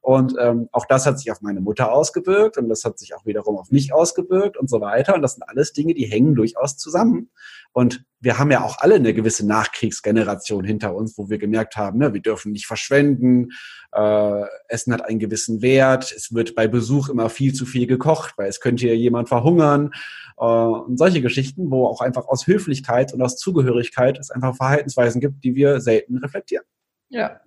Und 0.00 0.34
ähm, 0.40 0.68
auch 0.72 0.86
das 0.86 1.06
hat 1.06 1.18
sich 1.18 1.30
auf 1.30 1.42
meine 1.42 1.60
Mutter 1.60 1.92
ausgewirkt 1.92 2.56
und 2.56 2.68
das 2.68 2.84
hat 2.84 2.98
sich 2.98 3.14
auch 3.14 3.26
wiederum 3.26 3.58
auf 3.58 3.70
mich 3.70 3.92
ausgewirkt 3.92 4.56
und 4.56 4.70
so 4.70 4.80
weiter. 4.80 5.14
Und 5.14 5.22
das 5.22 5.34
sind 5.34 5.42
alles 5.42 5.72
Dinge, 5.72 5.94
die 5.94 6.06
hängen 6.06 6.34
durchaus 6.34 6.76
zusammen. 6.76 7.30
Und 7.72 8.04
wir 8.20 8.38
haben 8.38 8.50
ja 8.50 8.64
auch 8.64 8.78
alle 8.78 8.94
eine 8.94 9.12
gewisse 9.12 9.46
Nachkriegsgeneration 9.46 10.64
hinter 10.64 10.94
uns, 10.94 11.18
wo 11.18 11.28
wir 11.28 11.38
gemerkt 11.38 11.76
haben, 11.76 11.98
ne, 11.98 12.14
wir 12.14 12.22
dürfen 12.22 12.52
nicht 12.52 12.66
verschwenden, 12.66 13.50
äh, 13.92 14.44
Essen 14.68 14.92
hat 14.92 15.04
einen 15.04 15.18
gewissen 15.18 15.62
Wert, 15.62 16.12
es 16.12 16.32
wird 16.32 16.54
bei 16.54 16.68
Besuch 16.68 17.08
immer 17.08 17.28
viel 17.28 17.52
zu 17.52 17.66
viel 17.66 17.86
gekocht, 17.86 18.34
weil 18.36 18.48
es 18.48 18.60
könnte 18.60 18.86
ja 18.86 18.94
jemand 18.94 19.28
verhungern 19.28 19.92
äh, 20.38 20.44
und 20.44 20.96
solche 20.96 21.20
Geschichten, 21.20 21.70
wo 21.70 21.86
auch 21.86 22.00
einfach 22.00 22.26
aus 22.28 22.46
Höflichkeit 22.46 23.12
und 23.12 23.22
aus 23.22 23.36
Zugehörigkeit 23.36 24.18
es 24.18 24.30
einfach 24.30 24.56
Verhaltensweisen 24.56 25.20
gibt, 25.20 25.44
die 25.44 25.54
wir 25.54 25.80
selten 25.80 26.18
reflektieren. 26.18 26.64
Ja. 27.08 27.40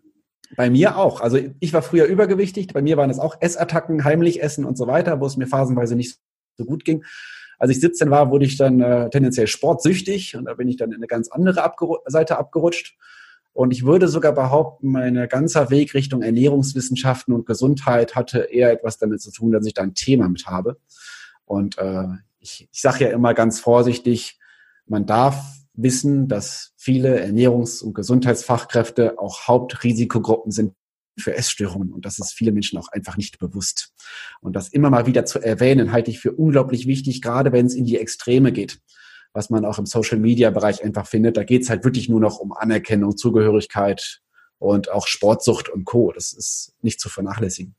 Bei 0.56 0.70
mir 0.70 0.98
auch. 0.98 1.22
Also 1.22 1.40
ich 1.60 1.74
war 1.74 1.82
früher 1.82 2.06
übergewichtig, 2.06 2.68
bei 2.68 2.82
mir 2.82 2.98
waren 2.98 3.10
es 3.10 3.20
auch 3.20 3.38
Essattacken, 3.40 4.04
heimlich 4.04 4.44
essen 4.44 4.66
und 4.66 4.78
so 4.78 4.88
weiter, 4.88 5.20
wo 5.20 5.26
es 5.26 5.38
mir 5.38 5.48
phasenweise 5.48 5.96
nicht 5.96 6.20
so 6.58 6.66
gut 6.66 6.84
ging. 6.84 7.04
Als 7.58 7.72
ich 7.72 7.80
17 7.80 8.10
war, 8.10 8.32
wurde 8.32 8.46
ich 8.46 8.58
dann 8.58 8.82
äh, 8.82 9.10
tendenziell 9.10 9.48
sportsüchtig 9.48 10.36
und 10.36 10.46
da 10.46 10.56
bin 10.56 10.68
ich 10.68 10.78
dann 10.78 10.90
in 10.90 10.98
eine 10.98 11.08
ganz 11.08 11.30
andere 11.30 11.64
abgeru 11.64 11.98
Seite 12.08 12.38
abgerutscht. 12.38 12.98
Und 13.54 13.72
ich 13.72 13.86
würde 13.86 14.08
sogar 14.08 14.32
behaupten, 14.32 14.92
mein 14.92 15.28
ganzer 15.28 15.70
Weg 15.70 15.94
Richtung 15.94 16.22
Ernährungswissenschaften 16.22 17.34
und 17.34 17.46
Gesundheit 17.46 18.16
hatte 18.16 18.48
eher 18.52 18.72
etwas 18.72 18.98
damit 18.98 19.22
zu 19.22 19.32
tun, 19.32 19.52
dass 19.52 19.66
ich 19.66 19.74
da 19.74 19.84
ein 19.84 19.94
Thema 19.94 20.30
mit 20.30 20.48
habe. 20.48 20.78
Und 21.46 21.78
äh, 21.78 22.08
ich, 22.40 22.70
ich 22.72 22.82
sage 22.82 23.06
ja 23.06 23.12
immer 23.12 23.34
ganz 23.34 23.60
vorsichtig, 23.60 24.40
man 24.86 25.06
darf 25.06 25.61
wissen, 25.74 26.28
dass 26.28 26.74
viele 26.78 27.24
Ernährungs- 27.24 27.84
und 27.84 27.94
Gesundheitsfachkräfte 27.94 29.18
auch 29.20 29.48
Hauptrisikogruppen 29.48 30.52
sind 30.52 30.74
für 31.20 31.36
Essstörungen. 31.36 31.94
Und 31.94 32.06
das 32.06 32.20
ist 32.20 32.34
vielen 32.34 32.54
Menschen 32.54 32.78
auch 32.78 32.90
einfach 32.90 33.18
nicht 33.18 33.40
bewusst. 33.40 33.94
Und 34.42 34.56
das 34.56 34.70
immer 34.70 34.90
mal 34.90 35.06
wieder 35.06 35.26
zu 35.26 35.40
erwähnen, 35.40 35.92
halte 35.92 36.12
ich 36.12 36.20
für 36.20 36.32
unglaublich 36.32 36.88
wichtig, 36.88 37.22
gerade 37.22 37.52
wenn 37.52 37.66
es 37.66 37.76
in 37.76 37.86
die 37.86 37.98
Extreme 37.98 38.52
geht. 38.52 38.80
Was 39.34 39.50
man 39.50 39.64
auch 39.64 39.80
im 39.80 39.86
Social-Media-Bereich 39.86 40.84
einfach 40.84 41.08
findet. 41.08 41.38
Da 41.38 41.44
geht 41.46 41.62
es 41.62 41.70
halt 41.70 41.86
wirklich 41.86 42.10
nur 42.10 42.20
noch 42.20 42.40
um 42.40 42.52
Anerkennung, 42.52 43.16
Zugehörigkeit 43.16 44.22
und 44.60 44.92
auch 44.92 45.08
Sportsucht 45.08 45.70
und 45.70 45.86
Co. 45.86 46.12
Das 46.12 46.34
ist 46.34 46.74
nicht 46.82 47.00
zu 47.00 47.08
vernachlässigen. 47.08 47.76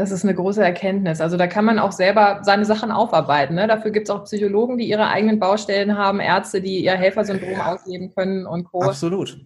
Das 0.00 0.10
ist 0.12 0.24
eine 0.24 0.34
große 0.34 0.64
Erkenntnis. 0.64 1.20
Also 1.20 1.36
da 1.36 1.46
kann 1.46 1.66
man 1.66 1.78
auch 1.78 1.92
selber 1.92 2.40
seine 2.42 2.64
Sachen 2.64 2.90
aufarbeiten. 2.90 3.54
Ne? 3.54 3.66
Dafür 3.66 3.90
gibt 3.90 4.08
es 4.08 4.10
auch 4.10 4.24
Psychologen, 4.24 4.78
die 4.78 4.88
ihre 4.88 5.08
eigenen 5.08 5.38
Baustellen 5.38 5.98
haben, 5.98 6.20
Ärzte, 6.20 6.62
die 6.62 6.82
ihr 6.82 6.92
Helfersyndrom 6.92 7.60
ausleben 7.60 8.10
können 8.14 8.46
und 8.46 8.64
Co. 8.64 8.80
Absolut. 8.80 9.38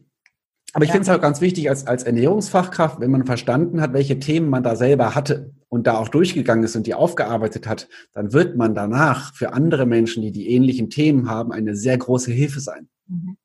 Aber 0.73 0.85
ich 0.85 0.91
ja. 0.91 0.93
finde 0.93 1.03
es 1.03 1.09
halt 1.09 1.23
ganz 1.23 1.41
wichtig 1.41 1.69
als, 1.69 1.89
als 1.89 2.05
Ernährungsfachkraft, 2.05 3.01
wenn 3.01 3.11
man 3.11 3.27
verstanden 3.27 3.81
hat, 3.81 3.95
welche 3.95 4.21
Themen 4.21 4.49
man 4.49 4.63
da 4.63 4.77
selber 4.77 5.17
hatte 5.17 5.53
und 5.69 5.89
da 5.89 5.99
auch 5.99 6.09
durchgegangen 6.09 6.63
ist 6.63 6.77
und 6.77 6.87
die 6.87 6.95
aufgearbeitet 6.95 7.67
hat, 7.67 7.89
dann 8.13 8.33
wird 8.33 8.57
man 8.57 8.77
danach 8.77 9.35
für 9.35 9.53
andere 9.55 9.87
Menschen, 9.87 10.23
die 10.23 10.31
die 10.31 10.51
ähnlichen 10.51 10.89
Themen 10.89 11.29
haben, 11.29 11.51
eine 11.51 11.75
sehr 11.75 11.99
große 11.99 12.31
Hilfe 12.31 12.61
sein. 12.61 12.89
Mhm. 13.09 13.37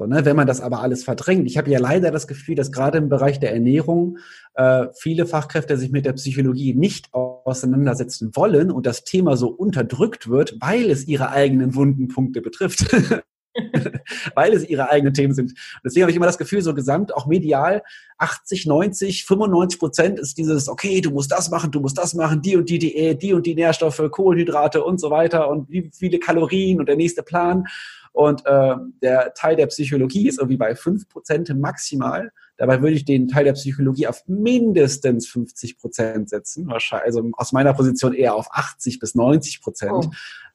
So, 0.00 0.06
ne, 0.06 0.24
wenn 0.24 0.34
man 0.34 0.46
das 0.46 0.62
aber 0.62 0.80
alles 0.80 1.04
verdrängt. 1.04 1.46
Ich 1.46 1.58
habe 1.58 1.70
ja 1.70 1.78
leider 1.78 2.10
das 2.10 2.26
Gefühl, 2.26 2.54
dass 2.54 2.72
gerade 2.72 2.96
im 2.96 3.10
Bereich 3.10 3.38
der 3.38 3.52
Ernährung 3.52 4.16
äh, 4.54 4.86
viele 4.98 5.26
Fachkräfte 5.26 5.76
sich 5.76 5.90
mit 5.90 6.06
der 6.06 6.14
Psychologie 6.14 6.72
nicht 6.72 7.12
auseinandersetzen 7.12 8.30
wollen 8.34 8.70
und 8.70 8.86
das 8.86 9.04
Thema 9.04 9.36
so 9.36 9.48
unterdrückt 9.48 10.30
wird, 10.30 10.56
weil 10.58 10.88
es 10.90 11.06
ihre 11.06 11.32
eigenen 11.32 11.74
wunden 11.74 12.08
Punkte 12.08 12.40
betrifft. 12.40 12.86
weil 14.34 14.52
es 14.52 14.68
ihre 14.68 14.90
eigenen 14.90 15.14
Themen 15.14 15.34
sind. 15.34 15.54
Deswegen 15.84 16.02
habe 16.02 16.10
ich 16.10 16.16
immer 16.16 16.26
das 16.26 16.38
Gefühl, 16.38 16.62
so 16.62 16.74
gesamt, 16.74 17.14
auch 17.14 17.26
medial, 17.26 17.82
80, 18.18 18.66
90, 18.66 19.24
95 19.24 19.78
Prozent 19.78 20.18
ist 20.18 20.38
dieses, 20.38 20.68
okay, 20.68 21.00
du 21.00 21.10
musst 21.10 21.32
das 21.32 21.50
machen, 21.50 21.70
du 21.70 21.80
musst 21.80 21.98
das 21.98 22.14
machen, 22.14 22.42
die 22.42 22.56
und 22.56 22.68
die 22.68 22.78
Diät, 22.78 23.22
die 23.22 23.32
und 23.32 23.46
die 23.46 23.54
Nährstoffe, 23.54 24.02
Kohlenhydrate 24.10 24.84
und 24.84 25.00
so 25.00 25.10
weiter 25.10 25.48
und 25.48 25.68
wie 25.70 25.90
viele 25.92 26.18
Kalorien 26.18 26.80
und 26.80 26.88
der 26.88 26.96
nächste 26.96 27.22
Plan. 27.22 27.66
Und 28.12 28.44
äh, 28.46 28.74
der 29.02 29.34
Teil 29.34 29.56
der 29.56 29.66
Psychologie 29.68 30.28
ist 30.28 30.38
irgendwie 30.38 30.56
bei 30.56 30.74
5 30.74 31.08
Prozent 31.08 31.54
maximal. 31.56 32.32
Dabei 32.60 32.82
würde 32.82 32.94
ich 32.94 33.06
den 33.06 33.26
Teil 33.26 33.44
der 33.44 33.54
Psychologie 33.54 34.06
auf 34.06 34.22
mindestens 34.26 35.26
50 35.28 35.78
Prozent 35.78 36.28
setzen. 36.28 36.66
Wahrscheinlich, 36.66 37.06
also 37.06 37.30
aus 37.32 37.52
meiner 37.52 37.72
Position 37.72 38.12
eher 38.12 38.34
auf 38.34 38.48
80 38.50 38.98
bis 38.98 39.14
90 39.14 39.62
Prozent. 39.62 39.92
Oh. 39.94 40.10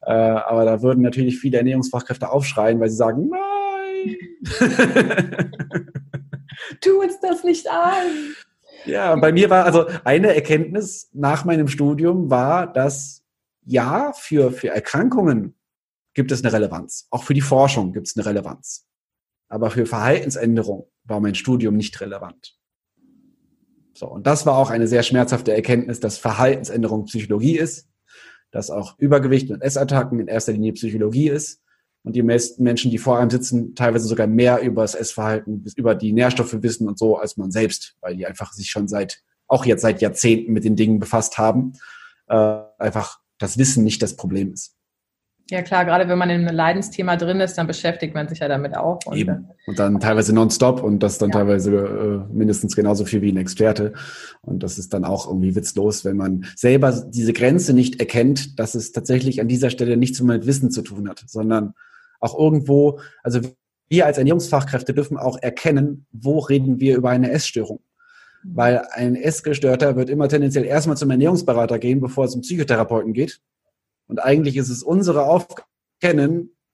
Äh, 0.05 0.11
aber 0.11 0.65
da 0.65 0.83
würden 0.83 1.01
natürlich 1.01 1.39
viele 1.39 1.57
Ernährungsfachkräfte 1.57 2.29
aufschreien, 2.29 2.79
weil 2.79 2.91
sie 2.91 2.95
sagen, 2.95 3.27
nein. 3.31 4.17
tu 6.79 7.01
uns 7.01 7.19
das 7.21 7.43
nicht 7.43 7.67
an. 7.67 8.35
Ja, 8.85 9.15
bei 9.15 9.31
mir 9.31 9.49
war 9.49 9.65
also 9.65 9.87
eine 10.03 10.35
Erkenntnis 10.35 11.09
nach 11.11 11.43
meinem 11.43 11.67
Studium 11.67 12.29
war, 12.29 12.71
dass 12.71 13.23
ja, 13.65 14.13
für, 14.13 14.51
für 14.51 14.67
Erkrankungen 14.67 15.55
gibt 16.13 16.31
es 16.31 16.43
eine 16.43 16.53
Relevanz. 16.53 17.07
Auch 17.09 17.23
für 17.23 17.33
die 17.33 17.41
Forschung 17.41 17.93
gibt 17.93 18.05
es 18.05 18.15
eine 18.15 18.27
Relevanz. 18.27 18.84
Aber 19.55 19.71
für 19.71 19.85
Verhaltensänderung 19.85 20.87
war 21.05 21.19
mein 21.19 21.35
Studium 21.35 21.77
nicht 21.77 21.99
relevant. 22.01 22.57
So, 23.93 24.07
und 24.07 24.27
das 24.27 24.45
war 24.45 24.57
auch 24.57 24.69
eine 24.69 24.87
sehr 24.87 25.03
schmerzhafte 25.03 25.53
Erkenntnis, 25.53 25.99
dass 25.99 26.17
Verhaltensänderung 26.17 27.05
Psychologie 27.05 27.57
ist 27.57 27.87
dass 28.55 28.69
auch 28.69 28.97
Übergewicht 28.97 29.51
und 29.51 29.61
Essattacken 29.61 30.17
in 30.17 30.27
erster 30.27 30.53
Linie 30.53 30.71
Psychologie 30.71 31.27
ist 31.27 31.61
und 32.03 32.15
die 32.15 32.23
meisten 32.23 32.63
Menschen, 32.63 32.89
die 32.89 32.97
vor 32.97 33.19
einem 33.19 33.29
sitzen, 33.29 33.75
teilweise 33.75 34.07
sogar 34.07 34.27
mehr 34.27 34.61
über 34.61 34.81
das 34.81 34.95
Essverhalten, 34.95 35.65
über 35.75 35.93
die 35.93 36.13
Nährstoffe 36.13 36.63
wissen 36.63 36.87
und 36.87 36.97
so 36.97 37.17
als 37.17 37.35
man 37.35 37.51
selbst, 37.51 37.97
weil 37.99 38.15
die 38.15 38.25
einfach 38.25 38.53
sich 38.53 38.69
schon 38.69 38.87
seit, 38.87 39.21
auch 39.47 39.65
jetzt 39.65 39.81
seit 39.81 40.01
Jahrzehnten 40.01 40.53
mit 40.53 40.63
den 40.63 40.77
Dingen 40.77 40.99
befasst 40.99 41.37
haben, 41.37 41.73
äh, 42.27 42.59
einfach 42.79 43.19
das 43.39 43.57
Wissen 43.57 43.83
nicht 43.83 44.01
das 44.01 44.15
Problem 44.15 44.53
ist. 44.53 44.77
Ja 45.51 45.61
klar, 45.61 45.85
gerade 45.85 46.09
wenn 46.09 46.17
man 46.17 46.31
in 46.31 46.47
einem 46.47 46.55
Leidensthema 46.55 47.17
drin 47.17 47.39
ist, 47.39 47.55
dann 47.55 47.67
beschäftigt 47.67 48.15
man 48.15 48.27
sich 48.27 48.39
ja 48.39 48.47
damit 48.47 48.75
auch. 48.75 48.99
Und, 49.05 49.17
Eben. 49.17 49.49
und 49.67 49.77
dann 49.77 49.99
teilweise 49.99 50.33
nonstop 50.33 50.81
und 50.81 51.03
das 51.03 51.19
dann 51.19 51.29
ja. 51.29 51.37
teilweise 51.37 51.71
äh, 51.71 52.33
mindestens 52.33 52.75
genauso 52.75 53.05
viel 53.05 53.21
wie 53.21 53.31
ein 53.31 53.37
Experte. 53.37 53.93
Und 54.41 54.63
das 54.63 54.79
ist 54.79 54.91
dann 54.93 55.05
auch 55.05 55.27
irgendwie 55.27 55.55
witzlos, 55.55 56.03
wenn 56.03 56.17
man 56.17 56.45
selber 56.55 56.91
diese 56.91 57.31
Grenze 57.31 57.73
nicht 57.73 57.99
erkennt, 57.99 58.59
dass 58.59 58.73
es 58.73 58.91
tatsächlich 58.91 59.39
an 59.39 59.47
dieser 59.47 59.69
Stelle 59.69 59.97
nichts 59.97 60.19
mit 60.19 60.47
Wissen 60.47 60.71
zu 60.71 60.81
tun 60.81 61.07
hat, 61.07 61.23
sondern 61.27 61.75
auch 62.19 62.37
irgendwo, 62.39 62.99
also 63.21 63.41
wir 63.87 64.07
als 64.07 64.17
Ernährungsfachkräfte 64.17 64.95
dürfen 64.95 65.17
auch 65.17 65.37
erkennen, 65.39 66.07
wo 66.11 66.39
reden 66.39 66.79
wir 66.79 66.97
über 66.97 67.11
eine 67.11 67.29
Essstörung. 67.29 67.81
Mhm. 68.43 68.55
Weil 68.55 68.81
ein 68.93 69.15
Essgestörter 69.15 69.95
wird 69.95 70.09
immer 70.09 70.27
tendenziell 70.27 70.65
erstmal 70.65 70.97
zum 70.97 71.11
Ernährungsberater 71.11 71.77
gehen, 71.77 72.01
bevor 72.01 72.25
es 72.25 72.31
zum 72.31 72.41
Psychotherapeuten 72.41 73.13
geht. 73.13 73.41
Und 74.07 74.19
eigentlich 74.19 74.57
ist 74.57 74.69
es 74.69 74.83
unsere 74.83 75.23
Aufgabe, 75.23 75.67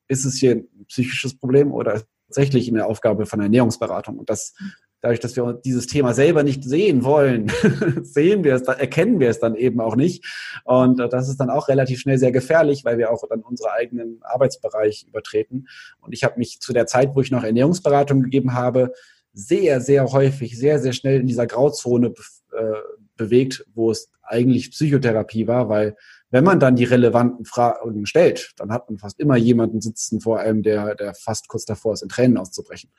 ist 0.08 0.26
es 0.26 0.36
hier 0.36 0.52
ein 0.52 0.86
psychisches 0.88 1.38
Problem 1.38 1.72
oder 1.72 2.02
tatsächlich 2.28 2.67
eine 2.70 2.86
Aufgabe 2.86 3.26
von 3.26 3.39
Ernährungsberatung. 3.39 4.17
Und 4.17 4.30
das, 4.30 4.54
dadurch, 5.02 5.20
dass 5.20 5.36
wir 5.36 5.54
dieses 5.54 5.88
Thema 5.88 6.13
selber 6.13 6.44
nicht 6.44 6.63
sehen 6.63 7.04
wollen, 7.04 7.52
sehen 8.02 8.44
wir 8.44 8.56
es, 8.56 8.63
erkennen 8.63 9.20
wir 9.20 9.30
es 9.30 9.39
dann 9.39 9.56
eben 9.56 9.80
auch 9.80 9.96
nicht. 9.96 10.26
Und 10.65 10.98
das 10.98 11.30
ist 11.30 11.38
dann 11.38 11.50
auch 11.50 11.67
relativ 11.67 12.00
schnell 12.00 12.17
sehr 12.17 12.32
gefährlich, 12.32 12.84
weil 12.84 12.98
wir 12.98 13.12
auch 13.12 13.24
dann 13.30 13.41
unseren 13.41 13.72
eigenen 13.72 14.20
Arbeitsbereich 14.22 15.06
übertreten. 15.08 15.67
Und 16.02 16.13
ich 16.13 16.24
habe 16.24 16.38
mich 16.38 16.60
zu 16.60 16.74
der 16.74 16.88
Zeit, 16.88 17.15
wo 17.15 17.22
ich 17.22 17.32
noch 17.32 17.44
Ernährungsberatung 17.44 18.22
gegeben 18.22 18.54
habe, 18.54 18.94
sehr, 19.34 19.80
sehr 19.80 20.12
häufig, 20.12 20.58
sehr, 20.58 20.80
sehr 20.80 20.94
schnell 20.94 21.22
in 21.22 21.28
dieser 21.28 21.48
Grauzone 21.48 22.13
äh, 22.54 22.74
bewegt, 23.15 23.65
wo 23.74 23.91
es 23.91 24.10
eigentlich 24.24 24.72
Psychotherapie 24.72 25.48
war, 25.48 25.70
weil 25.70 25.96
wenn 26.32 26.44
man 26.44 26.60
dann 26.60 26.76
die 26.76 26.86
relevanten 26.86 27.46
Fragen 27.46 28.06
stellt, 28.06 28.54
dann 28.58 28.72
hat 28.72 28.89
man 28.89 28.98
fast 28.98 29.20
immer 29.20 29.36
jemanden 29.36 29.82
sitzen 29.82 30.22
vor 30.22 30.39
allem, 30.39 30.63
der, 30.63 30.96
der 30.96 31.13
fast 31.13 31.48
kurz 31.48 31.65
davor 31.65 31.94
ist, 31.94 32.02
in 32.02 32.10
Tränen 32.10 32.38
auszubrechen. 32.38 32.89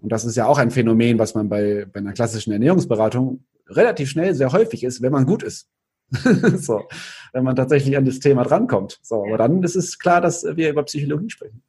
Und 0.00 0.10
das 0.10 0.24
ist 0.24 0.36
ja 0.36 0.46
auch 0.46 0.58
ein 0.58 0.70
Phänomen, 0.70 1.18
was 1.18 1.34
man 1.34 1.48
bei, 1.48 1.86
bei 1.92 2.00
einer 2.00 2.12
klassischen 2.12 2.52
Ernährungsberatung 2.52 3.44
relativ 3.68 4.08
schnell 4.10 4.34
sehr 4.34 4.52
häufig 4.52 4.84
ist, 4.84 5.02
wenn 5.02 5.12
man 5.12 5.26
gut 5.26 5.42
ist. 5.42 5.68
so, 6.56 6.84
wenn 7.34 7.44
man 7.44 7.54
tatsächlich 7.54 7.96
an 7.96 8.06
das 8.06 8.20
Thema 8.20 8.42
drankommt. 8.44 8.98
So, 9.02 9.26
aber 9.26 9.36
dann 9.36 9.62
ist 9.62 9.76
es 9.76 9.98
klar, 9.98 10.22
dass 10.22 10.44
wir 10.44 10.70
über 10.70 10.82
Psychologie 10.84 11.28
sprechen. 11.28 11.62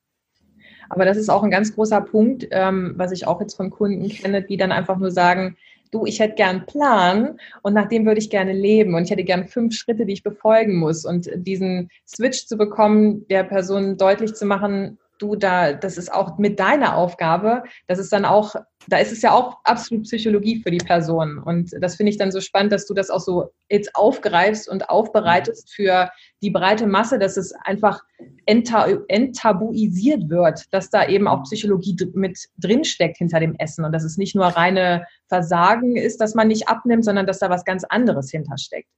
Aber 0.90 1.06
das 1.06 1.18
ist 1.18 1.30
auch 1.30 1.44
ein 1.44 1.52
ganz 1.52 1.76
großer 1.76 2.02
Punkt, 2.02 2.48
ähm, 2.52 2.94
was 2.96 3.12
ich 3.12 3.28
auch 3.28 3.42
jetzt 3.42 3.56
von 3.56 3.70
Kunden 3.70 4.08
kenne, 4.10 4.42
die 4.42 4.58
dann 4.58 4.72
einfach 4.72 4.98
nur 4.98 5.12
sagen, 5.12 5.58
du, 5.92 6.06
ich 6.06 6.20
hätte 6.20 6.36
gern 6.36 6.58
einen 6.58 6.66
Plan 6.66 7.40
und 7.62 7.74
nach 7.74 7.88
dem 7.88 8.06
würde 8.06 8.20
ich 8.20 8.30
gerne 8.30 8.54
leben 8.54 8.96
und 8.96 9.04
ich 9.04 9.12
hätte 9.12 9.24
gern 9.24 9.48
fünf 9.48 9.76
Schritte, 9.76 10.06
die 10.06 10.14
ich 10.14 10.24
befolgen 10.24 10.78
muss. 10.78 11.06
Und 11.06 11.30
diesen 11.36 11.90
Switch 12.08 12.46
zu 12.46 12.58
bekommen, 12.58 13.28
der 13.28 13.44
Person 13.44 13.98
deutlich 13.98 14.34
zu 14.36 14.46
machen, 14.46 14.98
du 15.20 15.36
da, 15.36 15.74
das 15.74 15.98
ist 15.98 16.12
auch 16.12 16.38
mit 16.38 16.60
deiner 16.60 16.96
Aufgabe, 16.96 17.64
das 17.88 18.00
ist 18.00 18.12
dann 18.12 18.26
auch, 18.26 18.56
da 18.88 18.98
ist 18.98 19.12
es 19.12 19.22
ja 19.22 19.32
auch 19.34 19.58
absolut 19.66 20.06
Psychologie 20.06 20.62
für 20.64 20.72
die 20.72 20.78
Person. 20.78 21.38
Und 21.38 21.72
das 21.80 21.96
finde 21.96 22.12
ich 22.12 22.18
dann 22.18 22.32
so 22.32 22.42
spannend, 22.42 22.72
dass 22.72 22.88
du 22.88 22.94
das 22.94 23.10
auch 23.10 23.20
so 23.20 23.52
jetzt 23.70 23.96
aufgreifst 23.96 24.70
und 24.70 24.90
aufbereitest 24.90 25.72
für 25.74 26.10
die 26.42 26.50
breite 26.50 26.88
Masse, 26.88 27.20
dass 27.20 27.38
es 27.38 27.54
einfach 27.66 28.02
enttabuisiert 28.46 30.30
wird, 30.30 30.64
dass 30.72 30.90
da 30.90 31.08
eben 31.08 31.28
auch 31.28 31.44
Psychologie 31.44 31.96
mit 32.14 32.40
drinsteckt 32.58 33.18
hinter 33.18 33.40
dem 33.40 33.56
Essen 33.56 33.86
und 33.86 33.92
dass 33.92 34.04
es 34.04 34.18
nicht 34.18 34.36
nur 34.36 34.46
reine 34.46 35.06
Versagen 35.28 35.96
ist, 35.96 36.20
dass 36.20 36.34
man 36.34 36.48
nicht 36.48 36.68
abnimmt, 36.68 37.06
sondern 37.06 37.28
dass 37.28 37.40
da 37.40 37.50
was 37.50 37.66
ganz 37.66 37.84
anderes 37.84 38.32
hintersteckt. 38.32 38.90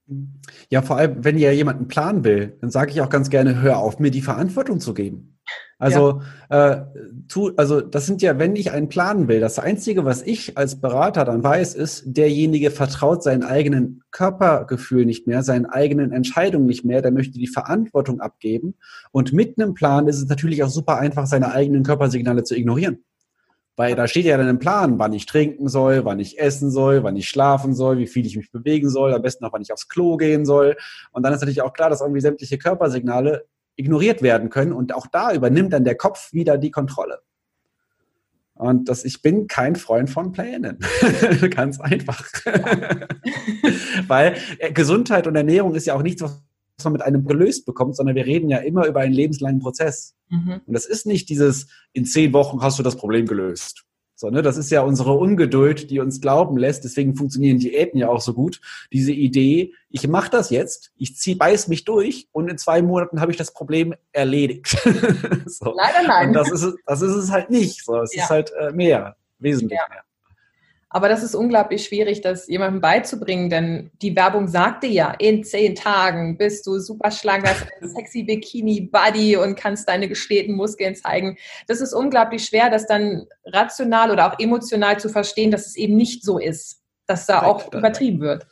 Ja, 0.70 0.82
vor 0.82 0.96
allem, 0.96 1.24
wenn 1.24 1.38
ja 1.38 1.50
jemand 1.50 1.78
einen 1.78 1.88
Plan 1.88 2.24
will, 2.24 2.56
dann 2.60 2.70
sage 2.70 2.92
ich 2.92 3.00
auch 3.00 3.10
ganz 3.10 3.30
gerne, 3.30 3.60
hör 3.60 3.78
auf, 3.78 3.98
mir 3.98 4.10
die 4.10 4.22
Verantwortung 4.22 4.80
zu 4.80 4.94
geben. 4.94 5.38
Also, 5.82 6.22
ja. 6.48 6.70
äh, 6.70 6.84
tu, 7.26 7.50
also 7.56 7.80
das 7.80 8.06
sind 8.06 8.22
ja, 8.22 8.38
wenn 8.38 8.54
ich 8.54 8.70
einen 8.70 8.88
planen 8.88 9.26
will, 9.26 9.40
das 9.40 9.58
Einzige, 9.58 10.04
was 10.04 10.22
ich 10.22 10.56
als 10.56 10.80
Berater 10.80 11.24
dann 11.24 11.42
weiß, 11.42 11.74
ist, 11.74 12.04
derjenige 12.06 12.70
vertraut 12.70 13.24
seinen 13.24 13.42
eigenen 13.42 14.04
Körpergefühl 14.12 15.04
nicht 15.04 15.26
mehr, 15.26 15.42
seinen 15.42 15.66
eigenen 15.66 16.12
Entscheidungen 16.12 16.66
nicht 16.66 16.84
mehr, 16.84 17.02
der 17.02 17.10
möchte 17.10 17.36
die 17.36 17.48
Verantwortung 17.48 18.20
abgeben. 18.20 18.76
Und 19.10 19.32
mit 19.32 19.58
einem 19.58 19.74
Plan 19.74 20.06
ist 20.06 20.18
es 20.18 20.28
natürlich 20.28 20.62
auch 20.62 20.70
super 20.70 20.98
einfach, 20.98 21.26
seine 21.26 21.52
eigenen 21.52 21.82
Körpersignale 21.82 22.44
zu 22.44 22.54
ignorieren. 22.54 23.02
Weil 23.74 23.96
da 23.96 24.06
steht 24.06 24.26
ja 24.26 24.36
dann 24.36 24.48
im 24.48 24.60
Plan, 24.60 25.00
wann 25.00 25.12
ich 25.14 25.26
trinken 25.26 25.66
soll, 25.66 26.04
wann 26.04 26.20
ich 26.20 26.38
essen 26.38 26.70
soll, 26.70 27.02
wann 27.02 27.16
ich 27.16 27.28
schlafen 27.28 27.74
soll, 27.74 27.98
wie 27.98 28.06
viel 28.06 28.24
ich 28.24 28.36
mich 28.36 28.52
bewegen 28.52 28.88
soll, 28.88 29.12
am 29.14 29.22
besten 29.22 29.44
auch, 29.44 29.52
wann 29.52 29.62
ich 29.62 29.72
aufs 29.72 29.88
Klo 29.88 30.16
gehen 30.16 30.44
soll. 30.44 30.76
Und 31.10 31.24
dann 31.24 31.32
ist 31.32 31.40
natürlich 31.40 31.62
auch 31.62 31.72
klar, 31.72 31.90
dass 31.90 32.02
irgendwie 32.02 32.20
sämtliche 32.20 32.58
Körpersignale 32.58 33.46
ignoriert 33.76 34.22
werden 34.22 34.50
können. 34.50 34.72
Und 34.72 34.94
auch 34.94 35.06
da 35.06 35.32
übernimmt 35.32 35.72
dann 35.72 35.84
der 35.84 35.96
Kopf 35.96 36.32
wieder 36.32 36.58
die 36.58 36.70
Kontrolle. 36.70 37.20
Und 38.54 38.88
das, 38.88 39.04
ich 39.04 39.22
bin 39.22 39.46
kein 39.46 39.76
Freund 39.76 40.10
von 40.10 40.32
Plänen. 40.32 40.78
Ganz 41.50 41.80
einfach. 41.80 42.22
Weil 44.06 44.36
äh, 44.58 44.72
Gesundheit 44.72 45.26
und 45.26 45.34
Ernährung 45.34 45.74
ist 45.74 45.86
ja 45.86 45.94
auch 45.94 46.02
nichts, 46.02 46.22
was 46.22 46.40
man 46.84 46.92
mit 46.92 47.02
einem 47.02 47.24
gelöst 47.24 47.66
bekommt, 47.66 47.96
sondern 47.96 48.14
wir 48.14 48.26
reden 48.26 48.48
ja 48.48 48.58
immer 48.58 48.86
über 48.86 49.00
einen 49.00 49.14
lebenslangen 49.14 49.60
Prozess. 49.60 50.14
Mhm. 50.28 50.60
Und 50.66 50.72
das 50.72 50.86
ist 50.86 51.06
nicht 51.06 51.28
dieses, 51.28 51.68
in 51.92 52.04
zehn 52.04 52.32
Wochen 52.32 52.60
hast 52.60 52.78
du 52.78 52.82
das 52.82 52.96
Problem 52.96 53.26
gelöst. 53.26 53.84
So, 54.22 54.30
ne, 54.30 54.40
das 54.40 54.56
ist 54.56 54.70
ja 54.70 54.82
unsere 54.82 55.14
Ungeduld, 55.14 55.90
die 55.90 55.98
uns 55.98 56.20
glauben 56.20 56.56
lässt. 56.56 56.84
Deswegen 56.84 57.16
funktionieren 57.16 57.58
Diäten 57.58 57.98
ja 57.98 58.08
auch 58.08 58.20
so 58.20 58.34
gut. 58.34 58.60
Diese 58.92 59.10
Idee, 59.10 59.74
ich 59.90 60.06
mache 60.06 60.30
das 60.30 60.50
jetzt, 60.50 60.92
ich 60.96 61.16
zieh, 61.16 61.34
beiß 61.34 61.66
mich 61.66 61.84
durch 61.84 62.28
und 62.30 62.48
in 62.48 62.56
zwei 62.56 62.82
Monaten 62.82 63.20
habe 63.20 63.32
ich 63.32 63.36
das 63.36 63.52
Problem 63.52 63.96
erledigt. 64.12 64.68
so. 65.46 65.74
Leider 65.74 66.06
nein. 66.06 66.28
Und 66.28 66.34
das 66.34 66.52
ist, 66.52 66.72
das 66.86 67.02
ist 67.02 67.16
es 67.16 67.32
halt 67.32 67.50
nicht. 67.50 67.84
So, 67.84 68.00
es 68.00 68.14
ja. 68.14 68.22
ist 68.22 68.30
halt 68.30 68.52
äh, 68.60 68.70
mehr, 68.70 69.16
wesentlich 69.40 69.76
ja. 69.76 69.92
mehr. 69.92 70.04
Aber 70.94 71.08
das 71.08 71.22
ist 71.22 71.34
unglaublich 71.34 71.84
schwierig, 71.84 72.20
das 72.20 72.48
jemandem 72.48 72.82
beizubringen, 72.82 73.48
denn 73.48 73.90
die 74.02 74.14
Werbung 74.14 74.46
sagte 74.46 74.86
ja, 74.86 75.12
in 75.12 75.42
zehn 75.42 75.74
Tagen 75.74 76.36
bist 76.36 76.66
du 76.66 76.78
super 76.78 77.10
schlank, 77.10 77.48
hast 77.48 77.66
ein 77.80 77.88
sexy 77.88 78.24
Bikini-Body 78.24 79.38
und 79.38 79.56
kannst 79.56 79.88
deine 79.88 80.06
gestählten 80.06 80.54
Muskeln 80.54 80.94
zeigen. 80.94 81.38
Das 81.66 81.80
ist 81.80 81.94
unglaublich 81.94 82.44
schwer, 82.44 82.68
das 82.68 82.86
dann 82.86 83.26
rational 83.46 84.10
oder 84.10 84.30
auch 84.30 84.38
emotional 84.38 85.00
zu 85.00 85.08
verstehen, 85.08 85.50
dass 85.50 85.66
es 85.66 85.76
eben 85.76 85.96
nicht 85.96 86.24
so 86.24 86.38
ist, 86.38 86.82
dass 87.06 87.24
da 87.24 87.42
auch 87.42 87.72
übertrieben 87.72 88.20
wird. 88.20 88.46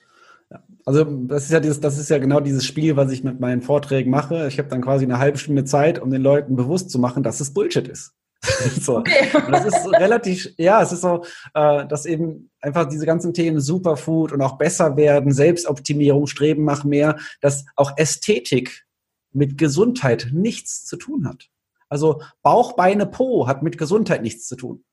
Also 0.87 1.05
das 1.05 1.45
ist 1.45 1.53
ja 1.53 1.61
dieses, 1.61 1.81
das 1.81 1.99
ist 1.99 2.09
ja 2.09 2.17
genau 2.17 2.41
dieses 2.41 2.65
Spiel, 2.65 2.97
was 2.97 3.13
ich 3.13 3.23
mit 3.23 3.39
meinen 3.39 3.61
Vorträgen 3.61 4.11
mache. 4.11 4.49
Ich 4.49 4.59
habe 4.59 4.69
dann 4.71 4.81
quasi 4.81 5.05
eine 5.05 5.19
halbe 5.19 5.37
Stunde 5.37 5.65
Zeit, 5.65 5.99
um 5.99 6.11
den 6.11 6.23
Leuten 6.23 6.57
bewusst 6.57 6.91
zu 6.91 6.99
machen, 6.99 7.23
dass 7.23 7.41
es 7.41 7.53
Bullshit 7.53 7.87
ist. 7.87 8.15
so. 8.81 8.99
Okay. 8.99 9.29
Das 9.51 9.67
ist 9.67 9.87
relativ, 9.87 10.55
ja, 10.57 10.83
es 10.83 10.93
ist 10.93 11.03
so, 11.03 11.25
äh, 11.55 11.87
dass 11.87 12.07
eben 12.07 12.51
einfach 12.61 12.89
diese 12.89 13.07
ganzen 13.07 13.35
Themen 13.35 13.61
Superfood 13.61 14.33
und 14.33 14.41
auch 14.41 14.57
besser 14.57 14.97
werden, 14.97 15.33
Selbstoptimierung, 15.33 16.27
Streben 16.27 16.65
nach 16.65 16.85
mehr, 16.85 17.19
dass 17.41 17.67
auch 17.77 17.97
Ästhetik 17.97 18.87
mit 19.33 19.59
Gesundheit 19.59 20.31
nichts 20.33 20.87
zu 20.87 20.97
tun 20.97 21.29
hat. 21.29 21.49
Also 21.89 22.23
Bauch, 22.43 22.75
Beine, 22.75 23.07
Po 23.07 23.47
hat 23.47 23.63
mit 23.63 23.77
Gesundheit 23.77 24.23
nichts 24.23 24.47
zu 24.47 24.57
tun. 24.57 24.85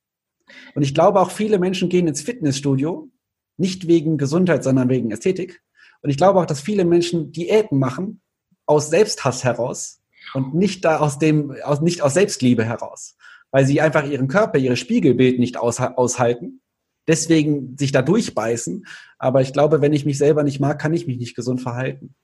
Und 0.76 0.82
ich 0.82 0.94
glaube 0.94 1.20
auch 1.20 1.32
viele 1.32 1.60
Menschen 1.60 1.90
gehen 1.90 2.08
ins 2.08 2.22
Fitnessstudio, 2.22 3.10
nicht 3.58 3.88
wegen 3.88 4.18
Gesundheit, 4.18 4.64
sondern 4.64 4.90
wegen 4.90 5.12
Ästhetik. 5.12 5.62
Und 6.02 6.10
ich 6.10 6.18
glaube 6.18 6.40
auch, 6.40 6.46
dass 6.46 6.62
viele 6.62 6.86
Menschen 6.86 7.32
Diäten 7.32 7.80
machen 7.80 8.22
aus 8.66 8.90
Selbsthass 8.90 9.44
heraus 9.44 10.02
und 10.34 10.54
nicht 10.54 10.86
da 10.86 11.00
aus 11.00 11.18
dem, 11.18 11.56
aus, 11.64 11.82
nicht 11.82 12.02
aus 12.02 12.14
Selbstliebe 12.14 12.66
heraus 12.66 13.18
weil 13.52 13.66
sie 13.66 13.82
einfach 13.82 14.06
ihren 14.06 14.28
Körper, 14.28 14.58
ihre 14.58 14.78
Spiegelbild 14.78 15.40
nicht 15.40 15.58
aus, 15.58 15.80
aushalten, 15.80 16.62
deswegen 17.08 17.78
sich 17.78 17.92
da 17.92 18.02
durchbeißen. 18.02 18.86
Aber 19.18 19.42
ich 19.42 19.54
glaube, 19.54 19.82
wenn 19.82 19.94
ich 19.94 20.06
mich 20.06 20.18
selber 20.18 20.44
nicht 20.44 20.60
mag, 20.60 20.80
kann 20.80 20.94
ich 20.94 21.08
mich 21.08 21.18
nicht 21.18 21.36
gesund 21.36 21.62
verhalten. 21.62 22.16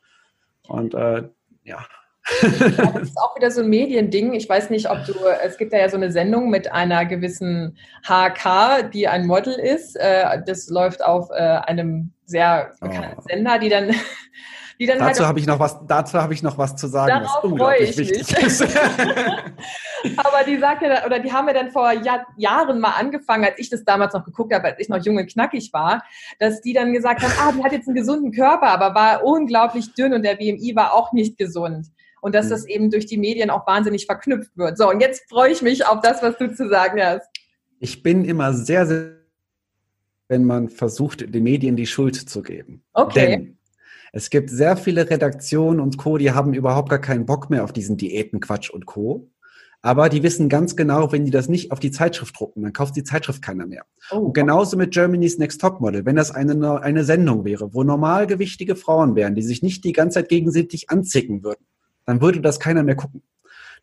Und 0.67 0.93
äh, 0.93 1.23
ja. 1.63 1.86
das 2.41 2.51
ist 3.01 3.17
auch 3.17 3.36
wieder 3.36 3.51
so 3.51 3.62
ein 3.62 3.69
Mediending. 3.69 4.33
Ich 4.33 4.47
weiß 4.47 4.69
nicht, 4.69 4.89
ob 4.89 5.05
du, 5.05 5.13
es 5.43 5.57
gibt 5.57 5.73
ja 5.73 5.89
so 5.89 5.97
eine 5.97 6.12
Sendung 6.12 6.49
mit 6.49 6.71
einer 6.71 7.05
gewissen 7.05 7.77
HK, 8.05 8.89
die 8.93 9.07
ein 9.07 9.25
Model 9.25 9.53
ist. 9.53 9.95
Äh, 9.95 10.41
das 10.45 10.69
läuft 10.69 11.03
auf 11.03 11.29
äh, 11.31 11.33
einem 11.33 12.12
sehr 12.25 12.71
bekannten 12.79 13.17
oh. 13.19 13.23
Sender, 13.27 13.59
die 13.59 13.69
dann 13.69 13.91
die 14.79 14.86
dann 14.86 14.99
dazu 14.99 15.19
halt 15.19 15.27
habe 15.27 15.39
ich 15.39 15.47
noch 15.47 15.59
was, 15.59 15.79
dazu 15.88 16.19
habe 16.19 16.33
ich 16.33 16.43
noch 16.43 16.57
was 16.57 16.75
zu 16.75 16.88
sagen, 16.88 17.23
was 17.23 17.43
unglaublich 17.43 17.97
wichtig 17.97 18.27
mich. 18.41 18.62
Aber 20.17 20.43
die 20.45 20.57
sagt 20.57 20.81
ja, 20.81 21.05
oder 21.05 21.19
die 21.19 21.31
haben 21.31 21.47
ja 21.47 21.53
dann 21.53 21.71
vor 21.71 21.91
Jahr, 21.91 22.25
Jahren 22.38 22.79
mal 22.79 22.91
angefangen, 22.91 23.45
als 23.45 23.59
ich 23.59 23.69
das 23.69 23.83
damals 23.83 24.13
noch 24.13 24.25
geguckt 24.25 24.53
habe, 24.53 24.65
als 24.65 24.79
ich 24.79 24.89
noch 24.89 25.03
jung 25.03 25.17
und 25.17 25.31
knackig 25.31 25.71
war, 25.73 26.03
dass 26.39 26.62
die 26.62 26.73
dann 26.73 26.93
gesagt 26.93 27.21
haben, 27.21 27.33
ah, 27.39 27.51
die 27.51 27.63
hat 27.63 27.71
jetzt 27.71 27.88
einen 27.88 27.95
gesunden 27.95 28.31
Körper, 28.31 28.67
aber 28.67 28.95
war 28.95 29.23
unglaublich 29.23 29.93
dünn 29.93 30.13
und 30.13 30.23
der 30.23 30.36
BMI 30.36 30.75
war 30.75 30.93
auch 30.93 31.13
nicht 31.13 31.38
gesund. 31.38 31.88
Und 32.21 32.36
dass 32.36 32.47
mhm. 32.47 32.49
das 32.51 32.65
eben 32.65 32.91
durch 32.91 33.05
die 33.05 33.17
Medien 33.17 33.49
auch 33.49 33.67
wahnsinnig 33.67 34.05
verknüpft 34.05 34.57
wird. 34.57 34.77
So, 34.77 34.89
und 34.89 35.01
jetzt 35.01 35.29
freue 35.29 35.51
ich 35.51 35.62
mich 35.62 35.86
auf 35.86 36.01
das, 36.01 36.21
was 36.23 36.38
du 36.38 36.53
zu 36.53 36.69
sagen 36.69 37.01
hast. 37.01 37.27
Ich 37.79 38.01
bin 38.01 38.23
immer 38.25 38.53
sehr, 38.53 38.86
sehr, 38.86 39.12
wenn 40.29 40.45
man 40.45 40.69
versucht, 40.69 41.33
den 41.33 41.43
Medien 41.43 41.75
die 41.75 41.86
Schuld 41.86 42.15
zu 42.15 42.41
geben. 42.41 42.83
Okay. 42.93 43.27
Denn 43.27 43.57
es 44.15 44.30
gibt 44.30 44.52
sehr 44.52 44.78
viele 44.78 45.10
Redaktionen 45.10 45.80
und 45.80 45.97
Co., 45.97 46.19
die 46.19 46.32
haben 46.32 46.54
überhaupt 46.54 46.89
gar 46.89 46.99
keinen 46.99 47.26
Bock 47.26 47.49
mehr 47.49 47.63
auf 47.63 47.73
diesen 47.73 47.97
Diätenquatsch 47.97 48.69
und 48.69 48.86
Co. 48.86 49.28
Aber 49.82 50.08
die 50.08 50.21
wissen 50.21 50.49
ganz 50.49 50.76
genau, 50.76 51.12
wenn 51.12 51.26
die 51.26 51.32
das 51.32 51.49
nicht 51.49 51.71
auf 51.71 51.80
die 51.80 51.89
Zeitschrift 51.89 52.39
drucken, 52.39 52.62
dann 52.62 52.73
kauft 52.73 52.95
die 52.95 53.04
Zeitschrift 53.04 53.41
keiner 53.41 53.65
mehr. 53.65 53.86
Oh. 54.12 54.17
Und 54.17 54.34
genauso 54.34 54.78
mit 54.78 54.93
Germany's 54.93 55.39
Next 55.39 55.60
Top 55.60 55.82
Model. 55.82 56.06
Wenn 56.06 56.15
das 56.15 56.30
eine, 56.30 56.82
eine 56.82 57.04
Sendung 57.04 57.43
wäre, 57.43 57.73
wo 57.73 57.84
normalgewichtige 57.84 58.76
Frauen 58.76 59.15
wären, 59.15 59.34
die 59.34 59.41
sich 59.41 59.63
nicht 59.63 59.84
die 59.84 59.93
ganze 59.93 60.19
Zeit 60.19 60.30
gegenseitig 60.30 60.91
anzicken 60.91 61.43
würden, 61.43 61.65
dann 62.06 62.21
würde 62.21 62.39
das 62.39 62.60
keiner 62.60 62.84
mehr 62.84 62.95
gucken. 62.95 63.23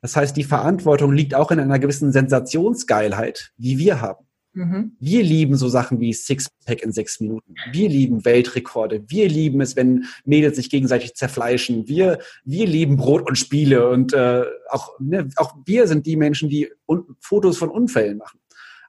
Das 0.00 0.14
heißt, 0.14 0.36
die 0.36 0.44
Verantwortung 0.44 1.12
liegt 1.12 1.34
auch 1.34 1.50
in 1.50 1.58
einer 1.58 1.80
gewissen 1.80 2.12
Sensationsgeilheit, 2.12 3.52
die 3.58 3.78
wir 3.78 4.00
haben. 4.00 4.24
Mhm. 4.52 4.96
Wir 4.98 5.22
lieben 5.22 5.56
so 5.56 5.68
Sachen 5.68 6.00
wie 6.00 6.12
Sixpack 6.12 6.82
in 6.82 6.92
sechs 6.92 7.20
Minuten. 7.20 7.54
Wir 7.72 7.88
lieben 7.88 8.24
Weltrekorde. 8.24 9.04
Wir 9.06 9.28
lieben 9.28 9.60
es, 9.60 9.76
wenn 9.76 10.06
Mädels 10.24 10.56
sich 10.56 10.70
gegenseitig 10.70 11.14
zerfleischen. 11.14 11.86
Wir, 11.86 12.18
wir 12.44 12.66
lieben 12.66 12.96
Brot 12.96 13.28
und 13.28 13.36
Spiele 13.36 13.88
und 13.88 14.12
äh, 14.12 14.44
auch, 14.68 14.98
ne, 14.98 15.28
auch 15.36 15.56
wir 15.64 15.86
sind 15.86 16.06
die 16.06 16.16
Menschen, 16.16 16.48
die 16.48 16.68
Fotos 17.20 17.58
von 17.58 17.70
Unfällen 17.70 18.18
machen. 18.18 18.40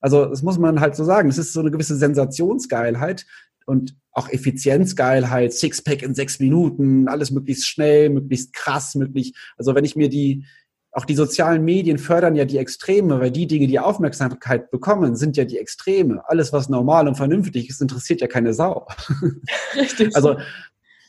Also 0.02 0.26
das 0.26 0.42
muss 0.42 0.58
man 0.58 0.80
halt 0.80 0.96
so 0.96 1.04
sagen. 1.04 1.30
Es 1.30 1.38
ist 1.38 1.54
so 1.54 1.60
eine 1.60 1.70
gewisse 1.70 1.96
Sensationsgeilheit 1.96 3.28
und 3.68 3.96
auch 4.12 4.30
Effizienzgeilheit, 4.30 5.54
Sixpack 5.54 6.02
in 6.02 6.16
sechs 6.16 6.40
Minuten, 6.40 7.08
alles 7.08 7.30
möglichst 7.30 7.68
schnell, 7.68 8.10
möglichst 8.10 8.52
krass, 8.54 8.96
möglich. 8.96 9.34
Also 9.58 9.76
wenn 9.76 9.86
ich 9.86 9.96
mir 9.96 10.10
die 10.10 10.46
auch 10.94 11.06
die 11.06 11.16
sozialen 11.16 11.64
Medien 11.64 11.98
fördern 11.98 12.36
ja 12.36 12.44
die 12.44 12.58
Extreme, 12.58 13.20
weil 13.20 13.32
die 13.32 13.48
Dinge, 13.48 13.68
die 13.68 13.80
Aufmerksamkeit 13.80 14.72
bekommen, 14.72 15.16
sind 15.16 15.38
ja 15.38 15.46
die 15.46 15.58
Extreme. 15.58 16.22
Alles, 16.28 16.52
was 16.52 16.68
normal 16.68 17.08
und 17.08 17.16
vernünftig 17.16 17.70
ist, 17.70 17.82
interessiert 17.82 18.20
ja 18.20 18.28
keine 18.28 18.54
Sau. 18.54 18.88
Richtig. 19.76 20.16
Also 20.16 20.38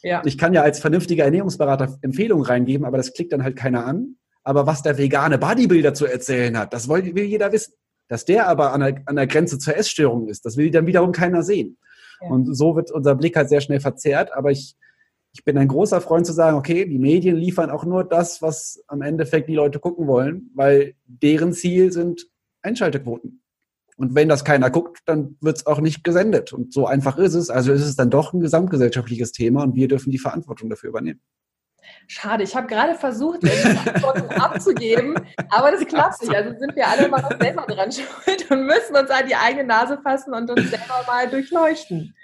ja. 0.03 0.23
ich 0.25 0.39
kann 0.39 0.55
ja 0.55 0.63
als 0.63 0.79
vernünftiger 0.79 1.25
Ernährungsberater 1.25 1.99
Empfehlungen 2.03 2.47
reingeben, 2.47 2.87
aber 2.87 2.97
das 2.97 3.13
klickt 3.13 3.33
dann 3.33 3.43
halt 3.43 3.57
keiner 3.57 3.85
an. 3.85 4.17
Aber 4.45 4.67
was 4.67 4.83
der 4.83 4.99
vegane 4.99 5.39
Bodybuilder 5.39 5.95
zu 5.95 6.07
erzählen 6.07 6.57
hat, 6.59 6.73
das 6.73 6.89
will, 6.89 7.19
jeder 7.19 7.53
wissen. 7.53 7.75
Dass 8.09 8.25
der 8.25 8.49
aber 8.49 8.73
an 8.73 8.81
der, 8.81 9.03
an 9.07 9.17
der 9.17 9.27
Grenze 9.27 9.59
zur 9.59 9.77
Essstörung 9.77 10.29
ist, 10.29 10.45
das 10.45 10.57
will 10.57 10.71
dann 10.71 10.87
wiederum 10.87 11.13
keiner 11.13 11.43
sehen. 11.43 11.79
Ja. 12.21 12.29
Und 12.29 12.55
so 12.55 12.77
wird 12.77 12.91
unser 12.91 13.15
Blick 13.15 13.37
halt 13.37 13.49
sehr 13.49 13.61
schnell 13.61 13.81
verzerrt. 13.81 14.33
Aber 14.35 14.51
ich 14.51 14.77
ich 15.35 15.45
bin 15.45 15.57
ein 15.57 15.69
großer 15.69 16.01
Freund 16.01 16.27
zu 16.27 16.33
sagen, 16.33 16.57
okay, 16.57 16.85
die 16.85 16.99
Medien 16.99 17.37
liefern 17.37 17.71
auch 17.71 17.85
nur 17.85 18.05
das, 18.05 18.43
was 18.43 18.83
am 18.87 19.01
Endeffekt 19.01 19.49
die 19.49 19.55
Leute 19.55 19.79
gucken 19.79 20.07
wollen, 20.07 20.51
weil 20.55 20.95
deren 21.07 21.53
Ziel 21.55 21.91
sind 21.91 22.27
Einschaltequoten. 22.61 23.43
Und 23.97 24.15
wenn 24.15 24.29
das 24.29 24.45
keiner 24.45 24.71
guckt, 24.71 25.01
dann 25.07 25.37
wird 25.41 25.59
es 25.59 25.67
auch 25.67 25.81
nicht 25.81 26.05
gesendet. 26.05 26.53
Und 26.53 26.73
so 26.73 26.87
einfach 26.87 27.19
ist 27.19 27.35
es. 27.35 27.51
Also 27.51 27.73
ist 27.73 27.85
es 27.85 27.97
dann 27.97 28.11
doch 28.11 28.33
ein 28.33 28.41
gesamtgesellschaftliches 28.41 29.33
Thema 29.33 29.63
und 29.63 29.75
wir 29.75 29.89
dürfen 29.89 30.11
die 30.11 30.19
Verantwortung 30.19 30.69
dafür 30.69 30.91
übernehmen. 30.91 31.21
Schade, 32.07 32.45
ich 32.45 32.55
habe 32.55 32.67
gerade 32.67 32.95
versucht, 32.95 33.41
Antworten 33.45 34.29
abzugeben, 34.41 35.15
aber 35.51 35.73
das 35.73 35.87
klappt 35.87 36.23
nicht. 36.23 36.35
Also 36.35 36.59
sind 36.59 36.77
wir 36.77 36.87
alle 36.87 37.09
mal 37.09 37.37
selber 37.41 37.63
dran 37.63 37.91
schuld 37.91 38.51
und 38.51 38.67
müssen 38.67 38.97
uns 38.97 39.11
an 39.11 39.27
die 39.27 39.35
eigene 39.35 39.65
Nase 39.65 39.99
fassen 40.03 40.35
und 40.35 40.51
uns 40.51 40.71
selber 40.71 41.05
mal 41.07 41.29
durchleuchten. 41.29 42.15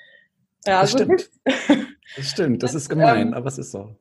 Ja, 0.67 0.83
das 0.83 0.93
so 0.93 0.99
stimmt. 0.99 1.31
Das 2.17 2.31
stimmt, 2.31 2.63
das 2.63 2.75
ist 2.75 2.89
gemein, 2.89 3.29
ähm, 3.29 3.35
aber 3.35 3.49
es 3.49 3.59
ist 3.59 3.71
so. 3.71 3.97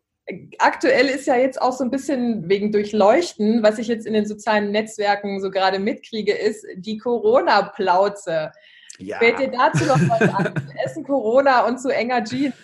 Aktuell 0.59 1.07
ist 1.07 1.25
ja 1.25 1.37
jetzt 1.37 1.61
auch 1.61 1.71
so 1.71 1.83
ein 1.83 1.91
bisschen 1.91 2.49
wegen 2.49 2.71
Durchleuchten, 2.71 3.63
was 3.63 3.79
ich 3.79 3.87
jetzt 3.87 4.05
in 4.05 4.13
den 4.13 4.25
sozialen 4.25 4.71
Netzwerken 4.71 5.39
so 5.39 5.49
gerade 5.49 5.79
mitkriege, 5.79 6.33
ist 6.33 6.65
die 6.75 6.97
Corona-Plauze. 6.97 8.51
Ja. 8.99 9.19
Fällt 9.19 9.39
dir 9.39 9.51
dazu 9.51 9.85
noch 9.85 9.99
was 10.09 10.21
an? 10.33 10.53
Essen 10.83 11.03
Corona 11.03 11.65
und 11.65 11.79
zu 11.79 11.89
enger 11.89 12.23
Jeans? 12.23 12.55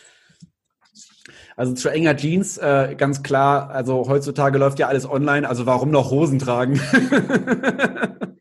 Also 1.55 1.73
zu 1.73 1.89
enger 1.89 2.17
Jeans, 2.17 2.57
äh, 2.57 2.95
ganz 2.97 3.21
klar, 3.21 3.69
also 3.69 4.07
heutzutage 4.09 4.57
läuft 4.57 4.79
ja 4.79 4.87
alles 4.87 5.07
online, 5.07 5.47
also 5.47 5.65
warum 5.65 5.91
noch 5.91 6.09
Hosen 6.09 6.39
tragen? 6.39 6.81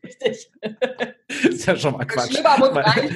Richtig. 0.03 0.51
ist 1.43 1.65
ja 1.65 1.75
schon 1.75 1.93
mal 1.93 2.05
Quatsch. 2.05 2.31
Schlimmer 2.31 2.57
muss 2.57 2.75
rein. 2.75 3.15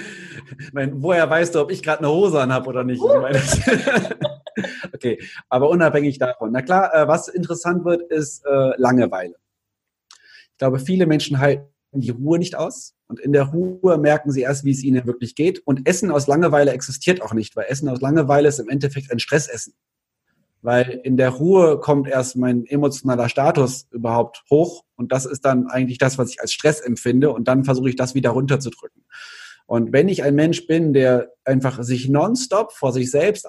Mein, 0.73 1.01
woher 1.01 1.29
weißt 1.29 1.55
du, 1.55 1.62
ob 1.62 1.71
ich 1.71 1.83
gerade 1.83 1.99
eine 1.99 2.10
Hose 2.10 2.39
anhabe 2.39 2.69
oder 2.69 2.83
nicht? 2.83 3.01
Uh. 3.01 3.21
Meine, 3.21 3.41
okay, 4.93 5.21
aber 5.49 5.69
unabhängig 5.69 6.17
davon. 6.17 6.51
Na 6.51 6.62
klar, 6.62 6.93
äh, 6.93 7.07
was 7.07 7.27
interessant 7.27 7.86
wird, 7.86 8.12
ist 8.12 8.45
äh, 8.45 8.71
Langeweile. 8.77 9.36
Ich 10.51 10.57
glaube, 10.57 10.79
viele 10.79 11.05
Menschen 11.05 11.39
halten 11.39 11.67
die 11.91 12.10
Ruhe 12.10 12.39
nicht 12.39 12.55
aus. 12.55 12.95
Und 13.07 13.19
in 13.19 13.31
der 13.31 13.43
Ruhe 13.43 13.97
merken 13.97 14.31
sie 14.31 14.41
erst, 14.41 14.65
wie 14.65 14.71
es 14.71 14.83
ihnen 14.83 15.05
wirklich 15.05 15.36
geht. 15.36 15.60
Und 15.65 15.88
Essen 15.88 16.12
aus 16.12 16.27
Langeweile 16.27 16.71
existiert 16.71 17.21
auch 17.21 17.33
nicht, 17.33 17.55
weil 17.55 17.65
Essen 17.69 17.88
aus 17.89 18.01
Langeweile 18.01 18.49
ist 18.49 18.60
im 18.60 18.69
Endeffekt 18.69 19.12
ein 19.12 19.19
Stressessen. 19.19 19.73
Weil 20.62 20.99
in 21.03 21.15
der 21.15 21.29
Ruhe 21.29 21.79
kommt 21.79 22.07
erst 22.07 22.36
mein 22.36 22.65
emotionaler 22.65 23.29
Status 23.29 23.88
überhaupt 23.91 24.43
hoch. 24.49 24.83
Und 24.95 25.12
das 25.12 25.25
ist 25.25 25.45
dann 25.45 25.67
eigentlich 25.67 25.99
das, 25.99 26.17
was 26.17 26.31
ich 26.31 26.41
als 26.41 26.51
Stress 26.51 26.81
empfinde. 26.81 27.31
Und 27.31 27.47
dann 27.47 27.63
versuche 27.63 27.89
ich 27.89 27.95
das 27.95 28.15
wieder 28.15 28.31
runterzudrücken. 28.31 29.03
Und 29.67 29.91
wenn 29.91 30.08
ich 30.08 30.23
ein 30.23 30.34
Mensch 30.34 30.65
bin, 30.65 30.93
der 30.93 31.34
einfach 31.43 31.84
sich 31.84 32.10
nonstop 32.10 32.71
vor 32.71 32.93
sich 32.93 33.12
selbst 33.12 33.47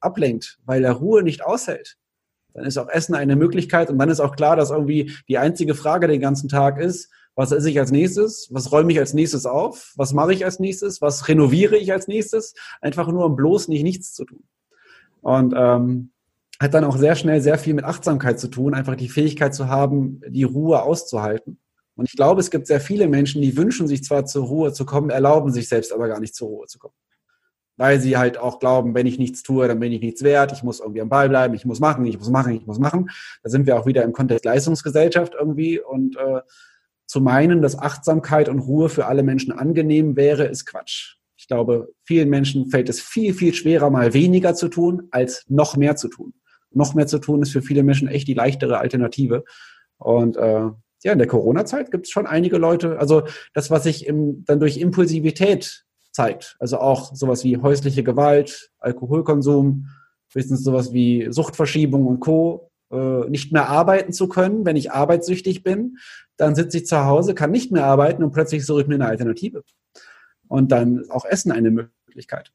ablenkt, 0.00 0.58
weil 0.64 0.84
er 0.84 0.92
Ruhe 0.92 1.22
nicht 1.22 1.44
aushält, 1.44 1.96
dann 2.52 2.66
ist 2.66 2.76
auch 2.76 2.88
Essen 2.88 3.14
eine 3.14 3.36
Möglichkeit. 3.36 3.88
Und 3.88 3.98
dann 3.98 4.10
ist 4.10 4.20
auch 4.20 4.36
klar, 4.36 4.56
dass 4.56 4.70
irgendwie 4.70 5.12
die 5.28 5.38
einzige 5.38 5.74
Frage 5.74 6.08
den 6.08 6.20
ganzen 6.20 6.48
Tag 6.48 6.78
ist, 6.78 7.10
was 7.34 7.52
esse 7.52 7.70
ich 7.70 7.78
als 7.78 7.90
nächstes? 7.92 8.48
Was 8.50 8.72
räume 8.72 8.92
ich 8.92 8.98
als 8.98 9.14
nächstes 9.14 9.46
auf? 9.46 9.92
Was 9.96 10.12
mache 10.12 10.34
ich 10.34 10.44
als 10.44 10.58
nächstes? 10.58 11.00
Was 11.00 11.28
renoviere 11.28 11.76
ich 11.76 11.92
als 11.92 12.08
nächstes? 12.08 12.54
Einfach 12.82 13.08
nur, 13.08 13.24
um 13.24 13.36
bloß 13.36 13.68
nicht 13.68 13.84
nichts 13.84 14.12
zu 14.12 14.24
tun. 14.24 14.44
Und 15.22 15.54
ähm, 15.56 16.10
hat 16.60 16.74
dann 16.74 16.84
auch 16.84 16.96
sehr 16.96 17.14
schnell 17.14 17.40
sehr 17.40 17.58
viel 17.58 17.74
mit 17.74 17.84
Achtsamkeit 17.84 18.38
zu 18.38 18.48
tun, 18.48 18.74
einfach 18.74 18.96
die 18.96 19.08
Fähigkeit 19.08 19.54
zu 19.54 19.68
haben, 19.68 20.20
die 20.28 20.44
Ruhe 20.44 20.82
auszuhalten. 20.82 21.58
Und 22.02 22.08
ich 22.08 22.16
glaube, 22.16 22.40
es 22.40 22.50
gibt 22.50 22.66
sehr 22.66 22.80
viele 22.80 23.06
Menschen, 23.06 23.40
die 23.42 23.56
wünschen 23.56 23.86
sich 23.86 24.02
zwar 24.02 24.26
zur 24.26 24.46
Ruhe 24.46 24.72
zu 24.72 24.84
kommen, 24.84 25.08
erlauben 25.08 25.52
sich 25.52 25.68
selbst 25.68 25.92
aber 25.92 26.08
gar 26.08 26.18
nicht 26.18 26.34
zur 26.34 26.48
Ruhe 26.48 26.66
zu 26.66 26.80
kommen. 26.80 26.96
Weil 27.76 28.00
sie 28.00 28.16
halt 28.16 28.38
auch 28.38 28.58
glauben, 28.58 28.96
wenn 28.96 29.06
ich 29.06 29.20
nichts 29.20 29.44
tue, 29.44 29.68
dann 29.68 29.78
bin 29.78 29.92
ich 29.92 30.00
nichts 30.00 30.24
wert, 30.24 30.50
ich 30.50 30.64
muss 30.64 30.80
irgendwie 30.80 31.00
am 31.00 31.08
Ball 31.08 31.28
bleiben, 31.28 31.54
ich 31.54 31.64
muss 31.64 31.78
machen, 31.78 32.04
ich 32.04 32.18
muss 32.18 32.28
machen, 32.28 32.54
ich 32.54 32.66
muss 32.66 32.80
machen. 32.80 33.08
Da 33.44 33.50
sind 33.50 33.68
wir 33.68 33.78
auch 33.78 33.86
wieder 33.86 34.02
im 34.02 34.12
Kontext 34.12 34.44
Leistungsgesellschaft 34.44 35.34
irgendwie 35.38 35.78
und 35.78 36.16
äh, 36.16 36.40
zu 37.06 37.20
meinen, 37.20 37.62
dass 37.62 37.78
Achtsamkeit 37.78 38.48
und 38.48 38.58
Ruhe 38.58 38.88
für 38.88 39.06
alle 39.06 39.22
Menschen 39.22 39.52
angenehm 39.52 40.16
wäre, 40.16 40.46
ist 40.46 40.66
Quatsch. 40.66 41.18
Ich 41.36 41.46
glaube, 41.46 41.94
vielen 42.02 42.30
Menschen 42.30 42.66
fällt 42.66 42.88
es 42.88 43.00
viel, 43.00 43.32
viel 43.32 43.54
schwerer, 43.54 43.90
mal 43.90 44.12
weniger 44.12 44.56
zu 44.56 44.66
tun, 44.66 45.06
als 45.12 45.44
noch 45.46 45.76
mehr 45.76 45.94
zu 45.94 46.08
tun. 46.08 46.34
Noch 46.72 46.94
mehr 46.94 47.06
zu 47.06 47.20
tun 47.20 47.42
ist 47.42 47.52
für 47.52 47.62
viele 47.62 47.84
Menschen 47.84 48.08
echt 48.08 48.26
die 48.26 48.34
leichtere 48.34 48.78
Alternative. 48.78 49.44
Und 49.98 50.36
äh, 50.36 50.70
ja, 51.02 51.12
in 51.12 51.18
der 51.18 51.28
Corona-Zeit 51.28 51.90
gibt 51.90 52.06
es 52.06 52.12
schon 52.12 52.26
einige 52.26 52.58
Leute, 52.58 52.98
also 52.98 53.24
das, 53.54 53.70
was 53.70 53.84
sich 53.84 54.06
im, 54.06 54.44
dann 54.44 54.60
durch 54.60 54.78
Impulsivität 54.78 55.84
zeigt, 56.12 56.56
also 56.60 56.78
auch 56.78 57.14
sowas 57.14 57.42
wie 57.44 57.56
häusliche 57.56 58.02
Gewalt, 58.02 58.70
Alkoholkonsum, 58.78 59.88
höchstens 60.32 60.62
sowas 60.62 60.92
wie 60.92 61.28
Suchtverschiebung 61.30 62.06
und 62.06 62.20
Co., 62.20 62.70
äh, 62.90 63.28
nicht 63.28 63.52
mehr 63.52 63.68
arbeiten 63.68 64.12
zu 64.12 64.28
können, 64.28 64.64
wenn 64.64 64.76
ich 64.76 64.92
arbeitssüchtig 64.92 65.62
bin, 65.62 65.96
dann 66.36 66.54
sitze 66.54 66.78
ich 66.78 66.86
zu 66.86 67.04
Hause, 67.04 67.34
kann 67.34 67.50
nicht 67.50 67.72
mehr 67.72 67.86
arbeiten 67.86 68.22
und 68.22 68.32
plötzlich 68.32 68.66
suche 68.66 68.82
ich 68.82 68.86
mir 68.86 68.96
eine 68.96 69.06
Alternative. 69.06 69.62
Und 70.48 70.70
dann 70.72 71.08
auch 71.10 71.24
Essen 71.24 71.52
eine 71.52 71.70
Möglichkeit. 71.70 72.52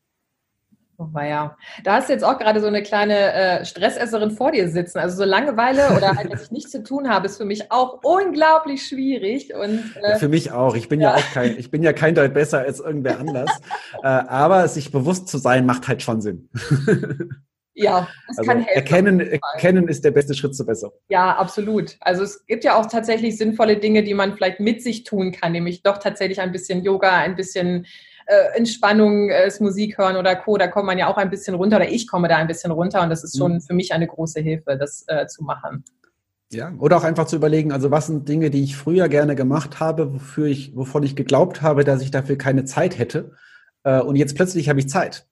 Oh, 1.00 1.20
ja. 1.20 1.56
Da 1.84 1.98
hast 1.98 2.10
du 2.10 2.14
jetzt 2.14 2.24
auch 2.24 2.40
gerade 2.40 2.60
so 2.60 2.66
eine 2.66 2.82
kleine 2.82 3.34
äh, 3.34 3.66
Stressesserin 3.66 4.32
vor 4.32 4.52
dir 4.52 4.68
sitzen. 4.68 4.98
Also 4.98 5.18
so 5.18 5.26
Langeweile 5.26 5.96
oder 5.96 6.16
halt, 6.16 6.34
dass 6.34 6.46
ich 6.46 6.52
nichts 6.52 6.72
zu 6.72 6.82
tun 6.82 7.08
habe, 7.08 7.28
ist 7.28 7.38
für 7.38 7.46
mich 7.46 7.72
auch 7.72 8.00
unglaublich 8.04 8.88
schwierig. 8.88 9.54
Und, 9.54 9.96
äh, 10.02 10.12
ja, 10.12 10.18
für 10.18 10.28
mich 10.28 10.52
auch. 10.52 10.76
Ich 10.76 10.90
bin 10.90 11.00
ja. 11.00 11.12
ja. 11.12 11.16
auch 11.18 11.34
kein, 11.34 11.56
ich 11.60 11.70
bin 11.70 11.84
ja 11.84 11.94
kein 11.94 12.16
Deut 12.16 12.34
besser 12.34 12.60
als 12.60 12.80
irgendwer 12.80 13.20
anders. 13.20 13.52
äh, 14.04 14.08
aber 14.08 14.68
sich 14.68 14.92
bewusst 14.92 15.28
zu 15.28 15.38
sein, 15.38 15.68
macht 15.68 15.88
halt 15.88 16.02
schon 16.02 16.22
Sinn. 16.22 16.50
Ja, 17.80 18.08
das 18.28 18.40
also 18.40 18.50
kann 18.50 18.62
helfen. 18.64 18.76
Erkennen, 18.76 19.20
erkennen 19.20 19.88
ist 19.88 20.04
der 20.04 20.10
beste 20.10 20.34
Schritt 20.34 20.56
zur 20.56 20.66
Besserung. 20.66 20.96
Ja, 21.10 21.36
absolut. 21.36 21.96
Also 22.00 22.24
es 22.24 22.44
gibt 22.48 22.64
ja 22.64 22.76
auch 22.76 22.88
tatsächlich 22.88 23.38
sinnvolle 23.38 23.78
Dinge, 23.78 24.02
die 24.02 24.16
man 24.16 24.34
vielleicht 24.34 24.60
mit 24.60 24.82
sich 24.82 25.04
tun 25.04 25.32
kann, 25.32 25.52
nämlich 25.52 25.84
doch 25.84 26.00
tatsächlich 26.00 26.42
ein 26.42 26.52
bisschen 26.52 26.84
Yoga, 26.84 27.18
ein 27.18 27.36
bisschen 27.36 27.86
äh, 28.28 28.58
Entspannung, 28.58 29.30
äh, 29.30 29.52
Musik 29.60 29.98
hören 29.98 30.18
oder 30.18 30.36
Co. 30.36 30.58
Da 30.58 30.68
kommt 30.68 30.86
man 30.86 30.98
ja 30.98 31.08
auch 31.08 31.18
ein 31.18 31.30
bisschen 31.30 31.56
runter 31.56 31.78
oder 31.78 31.90
ich 31.90 32.08
komme 32.08 32.28
da 32.28 32.38
ein 32.38 32.48
bisschen 32.48 32.72
runter 32.72 33.02
und 33.02 33.10
das 33.10 33.24
ist 33.24 33.38
schon 33.38 33.56
mhm. 33.56 33.62
für 33.62 33.74
mich 33.74 33.94
eine 33.94 34.08
große 34.08 34.40
Hilfe, 34.40 34.78
das 34.78 35.04
äh, 35.08 35.28
zu 35.28 35.44
machen. 35.44 35.84
Ja, 36.52 36.74
oder 36.80 36.98
auch 36.98 37.04
einfach 37.04 37.26
zu 37.26 37.36
überlegen, 37.36 37.74
also 37.74 37.92
was 37.92 38.08
sind 38.08 38.30
Dinge, 38.30 38.50
die 38.50 38.64
ich 38.64 38.78
früher 38.78 39.10
gerne 39.10 39.36
gemacht 39.36 39.82
habe, 39.82 40.14
wofür 40.14 40.46
ich, 40.46 40.76
wovon 40.76 41.04
ich 41.04 41.16
geglaubt 41.16 41.62
habe, 41.62 41.84
dass 41.84 42.02
ich 42.02 42.12
dafür 42.12 42.38
keine 42.38 42.64
Zeit 42.64 42.98
hätte. 42.98 43.32
Äh, 43.84 44.00
und 44.00 44.16
jetzt 44.16 44.36
plötzlich 44.36 44.70
habe 44.70 44.80
ich 44.80 44.88
Zeit. 44.88 45.28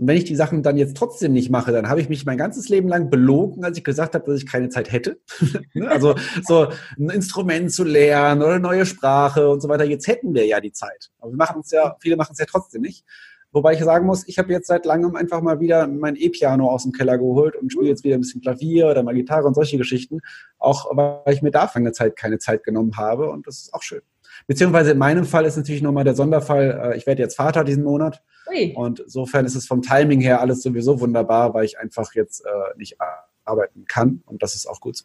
Und 0.00 0.06
wenn 0.06 0.16
ich 0.16 0.24
die 0.24 0.34
Sachen 0.34 0.62
dann 0.62 0.78
jetzt 0.78 0.96
trotzdem 0.96 1.34
nicht 1.34 1.50
mache, 1.50 1.72
dann 1.72 1.90
habe 1.90 2.00
ich 2.00 2.08
mich 2.08 2.24
mein 2.24 2.38
ganzes 2.38 2.70
Leben 2.70 2.88
lang 2.88 3.10
belogen, 3.10 3.66
als 3.66 3.76
ich 3.76 3.84
gesagt 3.84 4.14
habe, 4.14 4.24
dass 4.24 4.38
ich 4.38 4.46
keine 4.46 4.70
Zeit 4.70 4.90
hätte. 4.90 5.20
Ne? 5.74 5.88
also 5.88 6.14
so 6.42 6.68
ein 6.98 7.10
Instrument 7.10 7.70
zu 7.70 7.84
lernen 7.84 8.42
oder 8.42 8.52
eine 8.52 8.60
neue 8.60 8.86
Sprache 8.86 9.48
und 9.48 9.60
so 9.60 9.68
weiter. 9.68 9.84
Jetzt 9.84 10.06
hätten 10.08 10.34
wir 10.34 10.46
ja 10.46 10.58
die 10.60 10.72
Zeit. 10.72 11.10
Aber 11.18 11.32
wir 11.32 11.36
machen 11.36 11.60
es 11.62 11.70
ja, 11.70 11.96
viele 12.00 12.16
machen 12.16 12.32
es 12.32 12.38
ja 12.38 12.46
trotzdem 12.46 12.82
nicht. 12.82 13.04
Wobei 13.52 13.74
ich 13.74 13.80
sagen 13.80 14.06
muss, 14.06 14.26
ich 14.26 14.38
habe 14.38 14.52
jetzt 14.52 14.68
seit 14.68 14.86
langem 14.86 15.16
einfach 15.16 15.42
mal 15.42 15.60
wieder 15.60 15.86
mein 15.86 16.16
E-Piano 16.16 16.68
aus 16.68 16.84
dem 16.84 16.92
Keller 16.92 17.18
geholt 17.18 17.56
und 17.56 17.70
spiele 17.70 17.88
jetzt 17.88 18.04
wieder 18.04 18.16
ein 18.16 18.20
bisschen 18.20 18.40
Klavier 18.40 18.88
oder 18.88 19.02
mal 19.02 19.14
Gitarre 19.14 19.46
und 19.46 19.54
solche 19.54 19.76
Geschichten. 19.76 20.20
Auch 20.58 20.86
weil 20.96 21.34
ich 21.34 21.42
mir 21.42 21.50
dafür 21.50 21.80
eine 21.80 21.92
Zeit 21.92 22.16
keine 22.16 22.38
Zeit 22.38 22.64
genommen 22.64 22.96
habe 22.96 23.28
und 23.30 23.46
das 23.46 23.58
ist 23.58 23.74
auch 23.74 23.82
schön. 23.82 24.02
Beziehungsweise 24.50 24.90
in 24.90 24.98
meinem 24.98 25.24
Fall 25.26 25.44
ist 25.44 25.56
natürlich 25.56 25.80
nochmal 25.80 26.02
der 26.02 26.16
Sonderfall, 26.16 26.80
äh, 26.82 26.96
ich 26.96 27.06
werde 27.06 27.22
jetzt 27.22 27.36
Vater 27.36 27.62
diesen 27.62 27.84
Monat. 27.84 28.20
Ui. 28.50 28.72
Und 28.74 28.98
insofern 28.98 29.44
ist 29.44 29.54
es 29.54 29.64
vom 29.64 29.80
Timing 29.80 30.20
her 30.20 30.40
alles 30.40 30.60
sowieso 30.60 30.98
wunderbar, 30.98 31.54
weil 31.54 31.64
ich 31.66 31.78
einfach 31.78 32.12
jetzt 32.14 32.44
äh, 32.44 32.76
nicht 32.76 32.96
arbeiten 33.44 33.84
kann. 33.86 34.24
Und 34.26 34.42
das 34.42 34.56
ist 34.56 34.66
auch 34.66 34.80
gut 34.80 34.96
so. 34.96 35.04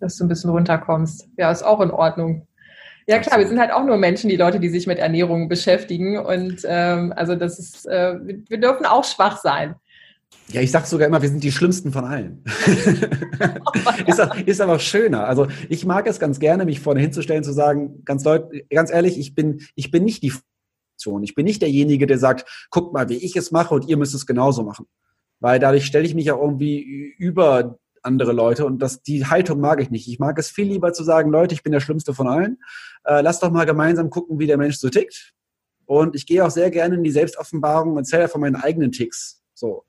Dass 0.00 0.16
du 0.16 0.24
ein 0.24 0.28
bisschen 0.28 0.48
runterkommst. 0.48 1.28
Ja, 1.36 1.50
ist 1.50 1.64
auch 1.64 1.82
in 1.82 1.90
Ordnung. 1.90 2.46
Ja 3.06 3.18
klar, 3.18 3.40
wir 3.40 3.46
sind 3.46 3.60
halt 3.60 3.72
auch 3.72 3.84
nur 3.84 3.98
Menschen, 3.98 4.30
die 4.30 4.36
Leute, 4.36 4.58
die 4.58 4.70
sich 4.70 4.86
mit 4.86 4.98
Ernährung 4.98 5.50
beschäftigen. 5.50 6.18
Und 6.18 6.62
ähm, 6.64 7.12
also 7.14 7.34
das 7.34 7.58
ist, 7.58 7.86
äh, 7.86 8.14
wir 8.48 8.58
dürfen 8.58 8.86
auch 8.86 9.04
schwach 9.04 9.36
sein. 9.36 9.74
Ja, 10.48 10.60
ich 10.60 10.70
sage 10.70 10.86
sogar 10.86 11.08
immer, 11.08 11.22
wir 11.22 11.28
sind 11.28 11.42
die 11.42 11.50
Schlimmsten 11.50 11.90
von 11.90 12.04
allen. 12.04 12.44
ist, 14.06 14.20
ist 14.46 14.60
aber 14.60 14.78
schöner. 14.78 15.26
Also 15.26 15.48
ich 15.68 15.84
mag 15.84 16.06
es 16.06 16.20
ganz 16.20 16.38
gerne, 16.38 16.64
mich 16.64 16.80
vorne 16.80 17.00
hinzustellen, 17.00 17.42
zu 17.42 17.52
sagen, 17.52 18.04
ganz, 18.04 18.22
deut 18.22 18.50
ganz 18.70 18.92
ehrlich, 18.92 19.18
ich 19.18 19.34
bin, 19.34 19.60
ich 19.74 19.90
bin 19.90 20.04
nicht 20.04 20.22
die 20.22 20.30
Funktion. 20.30 21.24
Ich 21.24 21.34
bin 21.34 21.46
nicht 21.46 21.62
derjenige, 21.62 22.06
der 22.06 22.18
sagt, 22.18 22.68
guckt 22.70 22.92
mal, 22.92 23.08
wie 23.08 23.16
ich 23.16 23.34
es 23.36 23.50
mache 23.50 23.74
und 23.74 23.88
ihr 23.88 23.96
müsst 23.96 24.14
es 24.14 24.24
genauso 24.24 24.62
machen. 24.62 24.86
Weil 25.40 25.58
dadurch 25.58 25.84
stelle 25.84 26.06
ich 26.06 26.14
mich 26.14 26.26
ja 26.26 26.36
irgendwie 26.36 26.80
über 27.18 27.78
andere 28.02 28.32
Leute 28.32 28.64
und 28.64 28.78
das, 28.78 29.02
die 29.02 29.26
Haltung 29.26 29.60
mag 29.60 29.80
ich 29.82 29.90
nicht. 29.90 30.08
Ich 30.08 30.20
mag 30.20 30.38
es 30.38 30.48
viel 30.48 30.68
lieber 30.68 30.92
zu 30.92 31.02
sagen, 31.02 31.30
Leute, 31.30 31.54
ich 31.54 31.64
bin 31.64 31.72
der 31.72 31.80
Schlimmste 31.80 32.14
von 32.14 32.28
allen. 32.28 32.58
Äh, 33.04 33.20
lasst 33.20 33.42
doch 33.42 33.50
mal 33.50 33.66
gemeinsam 33.66 34.10
gucken, 34.10 34.38
wie 34.38 34.46
der 34.46 34.58
Mensch 34.58 34.76
so 34.76 34.88
tickt. 34.88 35.34
Und 35.86 36.14
ich 36.14 36.24
gehe 36.24 36.44
auch 36.44 36.50
sehr 36.50 36.70
gerne 36.70 36.94
in 36.94 37.02
die 37.02 37.10
Selbstoffenbarung 37.10 37.92
und 37.92 37.98
erzähle 37.98 38.28
von 38.28 38.40
meinen 38.40 38.56
eigenen 38.56 38.92
Ticks. 38.92 39.42
So. 39.54 39.84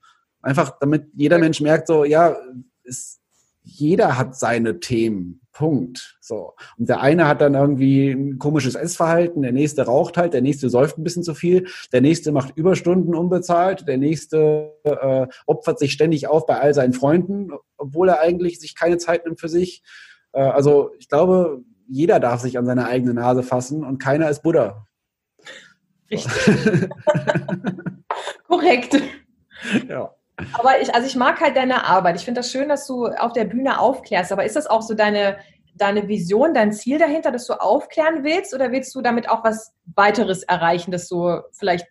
Einfach, 0.48 0.78
damit 0.80 1.08
jeder 1.14 1.38
Mensch 1.38 1.62
merkt, 1.62 1.88
so, 1.88 2.04
ja, 2.06 2.36
ist, 2.84 3.20
jeder 3.62 4.18
hat 4.18 4.36
seine 4.36 4.80
Themen. 4.80 5.42
Punkt. 5.58 6.20
So. 6.22 6.54
Und 6.78 6.88
der 6.88 7.02
eine 7.02 7.28
hat 7.28 7.42
dann 7.42 7.56
irgendwie 7.56 8.12
ein 8.12 8.38
komisches 8.38 8.76
Essverhalten, 8.76 9.42
der 9.42 9.54
nächste 9.54 9.88
raucht 9.88 10.16
halt, 10.16 10.34
der 10.36 10.44
nächste 10.44 10.70
säuft 10.70 11.00
ein 11.00 11.04
bisschen 11.04 11.24
zu 11.24 11.34
viel, 11.34 11.68
der 11.92 12.02
nächste 12.02 12.32
macht 12.32 12.56
Überstunden 12.56 13.16
unbezahlt, 13.16 13.88
der 13.88 13.98
nächste 13.98 14.76
äh, 14.84 15.26
opfert 15.48 15.80
sich 15.80 15.94
ständig 15.94 16.28
auf 16.28 16.46
bei 16.46 16.60
all 16.60 16.76
seinen 16.76 16.94
Freunden, 16.94 17.50
obwohl 17.76 18.10
er 18.10 18.20
eigentlich 18.20 18.60
sich 18.60 18.76
keine 18.76 19.00
Zeit 19.00 19.26
nimmt 19.26 19.40
für 19.40 19.50
sich. 19.50 19.82
Äh, 20.32 20.42
also 20.42 20.92
ich 21.00 21.10
glaube, 21.10 21.64
jeder 21.88 22.20
darf 22.20 22.42
sich 22.42 22.60
an 22.60 22.68
seine 22.68 22.86
eigene 22.86 23.16
Nase 23.16 23.42
fassen 23.42 23.84
und 23.84 23.98
keiner 23.98 24.30
ist 24.30 24.44
Buddha. 24.44 24.86
Richtig. 26.12 26.32
Korrekt. 28.48 29.02
Ja. 29.90 30.14
Aber 30.54 30.80
ich, 30.82 30.94
also 30.94 31.08
ich 31.08 31.16
mag 31.16 31.42
halt 31.42 31.58
deine 31.58 31.86
Arbeit. 31.86 32.18
Ich 32.18 32.26
finde 32.26 32.40
das 32.40 32.52
schön, 32.52 32.70
dass 32.70 32.86
du 32.86 33.08
auf 33.08 33.34
der 33.34 33.46
Bühne 33.46 33.80
aufklärst. 33.80 34.32
Aber 34.32 34.46
ist 34.46 34.56
das 34.56 34.68
auch 34.68 34.82
so 34.82 34.94
deine, 34.94 35.38
deine 35.76 36.08
Vision, 36.08 36.54
dein 36.54 36.72
Ziel 36.72 37.00
dahinter, 37.00 37.32
dass 37.32 37.48
du 37.48 37.54
aufklären 37.54 38.24
willst? 38.24 38.54
Oder 38.54 38.72
willst 38.72 38.94
du 38.94 39.02
damit 39.02 39.30
auch 39.30 39.44
was 39.44 39.74
weiteres 39.96 40.44
erreichen, 40.44 40.92
dass 40.92 41.08
du 41.10 41.42
vielleicht 41.52 41.88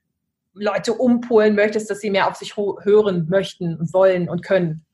Leute 0.55 0.95
umpolen 0.95 1.55
möchtest, 1.55 1.91
dass 1.91 2.01
sie 2.01 2.11
mehr 2.11 2.29
auf 2.29 2.37
sich 2.37 2.57
hören 2.57 3.27
möchten, 3.29 3.79
wollen 3.93 4.29
und 4.29 4.43
können? 4.43 4.87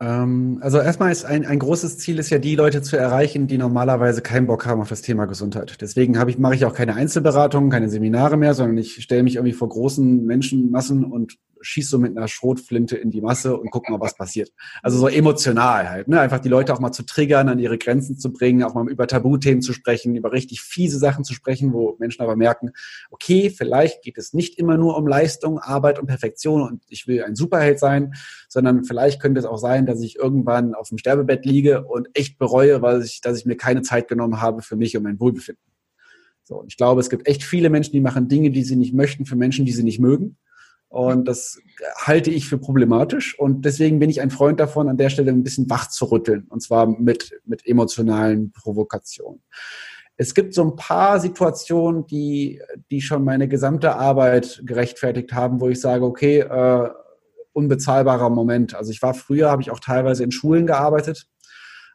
Ähm, 0.00 0.58
also 0.62 0.78
erstmal 0.78 1.12
ist 1.12 1.24
ein, 1.24 1.46
ein 1.46 1.58
großes 1.58 1.98
Ziel 1.98 2.18
ist 2.18 2.30
ja, 2.30 2.38
die 2.38 2.56
Leute 2.56 2.82
zu 2.82 2.96
erreichen, 2.96 3.46
die 3.46 3.58
normalerweise 3.58 4.22
keinen 4.22 4.46
Bock 4.46 4.66
haben 4.66 4.80
auf 4.80 4.88
das 4.88 5.02
Thema 5.02 5.26
Gesundheit. 5.26 5.76
Deswegen 5.80 6.18
habe 6.18 6.30
ich, 6.30 6.38
mache 6.38 6.54
ich 6.54 6.64
auch 6.64 6.74
keine 6.74 6.94
Einzelberatungen, 6.94 7.70
keine 7.70 7.88
Seminare 7.88 8.36
mehr, 8.36 8.54
sondern 8.54 8.78
ich 8.78 9.02
stelle 9.02 9.22
mich 9.22 9.36
irgendwie 9.36 9.52
vor 9.52 9.68
großen 9.68 10.24
Menschenmassen 10.24 11.04
und 11.04 11.38
schieß 11.60 11.90
so 11.90 11.98
mit 11.98 12.16
einer 12.16 12.28
Schrotflinte 12.28 12.96
in 12.96 13.10
die 13.10 13.20
Masse 13.20 13.56
und 13.56 13.70
guck 13.70 13.88
mal, 13.88 14.00
was 14.00 14.14
passiert. 14.14 14.52
Also 14.82 14.98
so 14.98 15.08
emotional 15.08 15.90
halt, 15.90 16.08
ne? 16.08 16.20
Einfach 16.20 16.40
die 16.40 16.48
Leute 16.48 16.72
auch 16.72 16.80
mal 16.80 16.92
zu 16.92 17.04
triggern, 17.04 17.48
an 17.48 17.58
ihre 17.58 17.78
Grenzen 17.78 18.18
zu 18.18 18.32
bringen, 18.32 18.62
auch 18.62 18.74
mal 18.74 18.88
über 18.88 19.06
Tabuthemen 19.06 19.62
zu 19.62 19.72
sprechen, 19.72 20.16
über 20.16 20.32
richtig 20.32 20.62
fiese 20.62 20.98
Sachen 20.98 21.24
zu 21.24 21.34
sprechen, 21.34 21.72
wo 21.72 21.96
Menschen 21.98 22.22
aber 22.22 22.36
merken, 22.36 22.70
okay, 23.10 23.50
vielleicht 23.50 24.02
geht 24.02 24.18
es 24.18 24.32
nicht 24.32 24.58
immer 24.58 24.76
nur 24.76 24.96
um 24.96 25.06
Leistung, 25.06 25.58
Arbeit 25.58 25.98
und 25.98 26.06
Perfektion 26.06 26.62
und 26.62 26.82
ich 26.88 27.06
will 27.06 27.22
ein 27.22 27.34
Superheld 27.34 27.78
sein, 27.78 28.14
sondern 28.48 28.84
vielleicht 28.84 29.20
könnte 29.20 29.40
es 29.40 29.46
auch 29.46 29.58
sein, 29.58 29.86
dass 29.86 30.00
ich 30.00 30.16
irgendwann 30.16 30.74
auf 30.74 30.88
dem 30.88 30.98
Sterbebett 30.98 31.44
liege 31.44 31.84
und 31.84 32.08
echt 32.14 32.38
bereue, 32.38 32.82
weil 32.82 33.02
ich, 33.02 33.20
dass 33.20 33.38
ich 33.38 33.46
mir 33.46 33.56
keine 33.56 33.82
Zeit 33.82 34.08
genommen 34.08 34.40
habe 34.40 34.62
für 34.62 34.76
mich 34.76 34.96
und 34.96 35.02
mein 35.02 35.20
Wohlbefinden. 35.20 35.62
So, 36.44 36.64
ich 36.66 36.76
glaube, 36.76 37.00
es 37.00 37.10
gibt 37.10 37.28
echt 37.28 37.44
viele 37.44 37.70
Menschen, 37.70 37.92
die 37.92 38.00
machen 38.00 38.26
Dinge, 38.26 38.50
die 38.50 38.64
sie 38.64 38.74
nicht 38.74 38.92
möchten, 38.92 39.24
für 39.24 39.36
Menschen, 39.36 39.66
die 39.66 39.72
sie 39.72 39.84
nicht 39.84 40.00
mögen. 40.00 40.36
Und 40.90 41.28
das 41.28 41.60
halte 41.96 42.32
ich 42.32 42.48
für 42.48 42.58
problematisch. 42.58 43.38
Und 43.38 43.64
deswegen 43.64 44.00
bin 44.00 44.10
ich 44.10 44.20
ein 44.20 44.32
Freund 44.32 44.58
davon, 44.58 44.88
an 44.88 44.96
der 44.96 45.08
Stelle 45.08 45.30
ein 45.30 45.44
bisschen 45.44 45.70
wach 45.70 45.88
zu 45.88 46.06
rütteln. 46.06 46.48
Und 46.50 46.62
zwar 46.62 46.86
mit, 46.86 47.40
mit 47.46 47.64
emotionalen 47.64 48.50
Provokationen. 48.50 49.40
Es 50.16 50.34
gibt 50.34 50.52
so 50.52 50.64
ein 50.64 50.74
paar 50.74 51.20
Situationen, 51.20 52.06
die, 52.08 52.60
die 52.90 53.00
schon 53.00 53.22
meine 53.22 53.46
gesamte 53.46 53.94
Arbeit 53.94 54.62
gerechtfertigt 54.66 55.32
haben, 55.32 55.60
wo 55.60 55.68
ich 55.68 55.80
sage, 55.80 56.04
okay, 56.04 56.40
äh, 56.40 56.90
unbezahlbarer 57.52 58.28
Moment. 58.28 58.74
Also 58.74 58.90
ich 58.90 59.00
war 59.00 59.14
früher, 59.14 59.48
habe 59.48 59.62
ich 59.62 59.70
auch 59.70 59.80
teilweise 59.80 60.24
in 60.24 60.32
Schulen 60.32 60.66
gearbeitet 60.66 61.28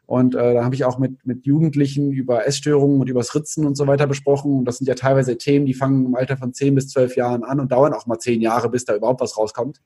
und 0.06 0.36
äh, 0.36 0.54
da 0.54 0.64
habe 0.64 0.74
ich 0.76 0.84
auch 0.84 0.98
mit, 0.98 1.26
mit 1.26 1.46
Jugendlichen 1.46 2.12
über 2.12 2.46
Essstörungen 2.46 3.00
und 3.00 3.08
übers 3.08 3.34
Ritzen 3.34 3.66
und 3.66 3.76
so 3.76 3.88
weiter 3.88 4.06
besprochen. 4.06 4.58
Und 4.58 4.64
das 4.64 4.78
sind 4.78 4.86
ja 4.86 4.94
teilweise 4.94 5.36
Themen, 5.36 5.66
die 5.66 5.74
fangen 5.74 6.06
im 6.06 6.14
Alter 6.14 6.36
von 6.36 6.54
10 6.54 6.76
bis 6.76 6.88
12 6.88 7.16
Jahren 7.16 7.42
an 7.42 7.58
und 7.58 7.72
dauern 7.72 7.92
auch 7.92 8.06
mal 8.06 8.18
10 8.18 8.40
Jahre, 8.40 8.70
bis 8.70 8.84
da 8.84 8.94
überhaupt 8.94 9.20
was 9.20 9.36
rauskommt. 9.36 9.80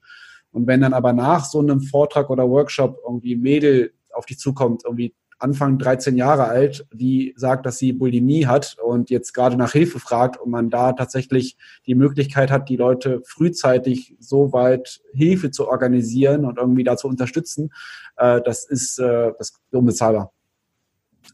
Und 0.53 0.67
wenn 0.67 0.83
dann 0.83 0.93
aber 0.93 1.15
nach 1.15 1.47
so 1.47 1.61
einem 1.61 1.81
Vortrag 1.81 2.29
oder 2.29 2.49
Workshop 2.49 2.99
irgendwie 3.03 3.35
Mädel 3.35 3.95
auf 4.13 4.27
dich 4.27 4.39
zukommt, 4.39 4.83
irgendwie 4.85 5.15
Anfang 5.41 5.79
13 5.79 6.17
Jahre 6.17 6.45
alt, 6.45 6.87
die 6.93 7.35
sagt, 7.37 7.67
dass 7.67 7.79
sie 7.79 7.93
Bulimie 7.93 8.47
hat 8.47 8.77
und 8.85 9.11
jetzt 9.11 9.33
gerade 9.33 9.57
nach 9.57 9.73
Hilfe 9.73 9.99
fragt 9.99 10.39
und 10.39 10.51
man 10.51 10.71
da 10.71 10.93
tatsächlich 10.93 11.57
die 11.87 11.95
Möglichkeit 11.95 12.51
hat, 12.51 12.69
die 12.69 12.77
Leute 12.77 13.23
frühzeitig 13.25 14.17
so 14.21 14.53
weit 14.53 15.01
Hilfe 15.13 15.51
zu 15.51 15.69
organisieren 15.69 16.45
und 16.45 16.59
irgendwie 16.59 16.85
da 16.85 16.97
zu 16.97 17.09
unterstützen, 17.09 17.73
äh, 18.17 18.41
das 18.43 18.65
ist 18.65 18.99
äh, 18.99 19.33
das 19.39 19.51
ist 19.51 19.61
unbezahlbar. 19.71 20.33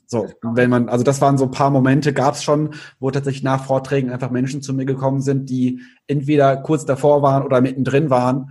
So, 0.06 0.28
wenn 0.42 0.70
man, 0.70 0.88
also 0.88 1.02
das 1.02 1.20
waren 1.20 1.36
so 1.36 1.46
ein 1.46 1.50
paar 1.50 1.70
Momente, 1.70 2.12
gab 2.12 2.34
es 2.34 2.44
schon, 2.44 2.74
wo 3.00 3.10
tatsächlich 3.10 3.42
nach 3.42 3.64
Vorträgen 3.64 4.10
einfach 4.10 4.30
Menschen 4.30 4.62
zu 4.62 4.72
mir 4.72 4.84
gekommen 4.84 5.20
sind, 5.20 5.50
die 5.50 5.80
entweder 6.06 6.56
kurz 6.58 6.84
davor 6.84 7.22
waren 7.22 7.42
oder 7.42 7.60
mittendrin 7.60 8.08
waren, 8.08 8.50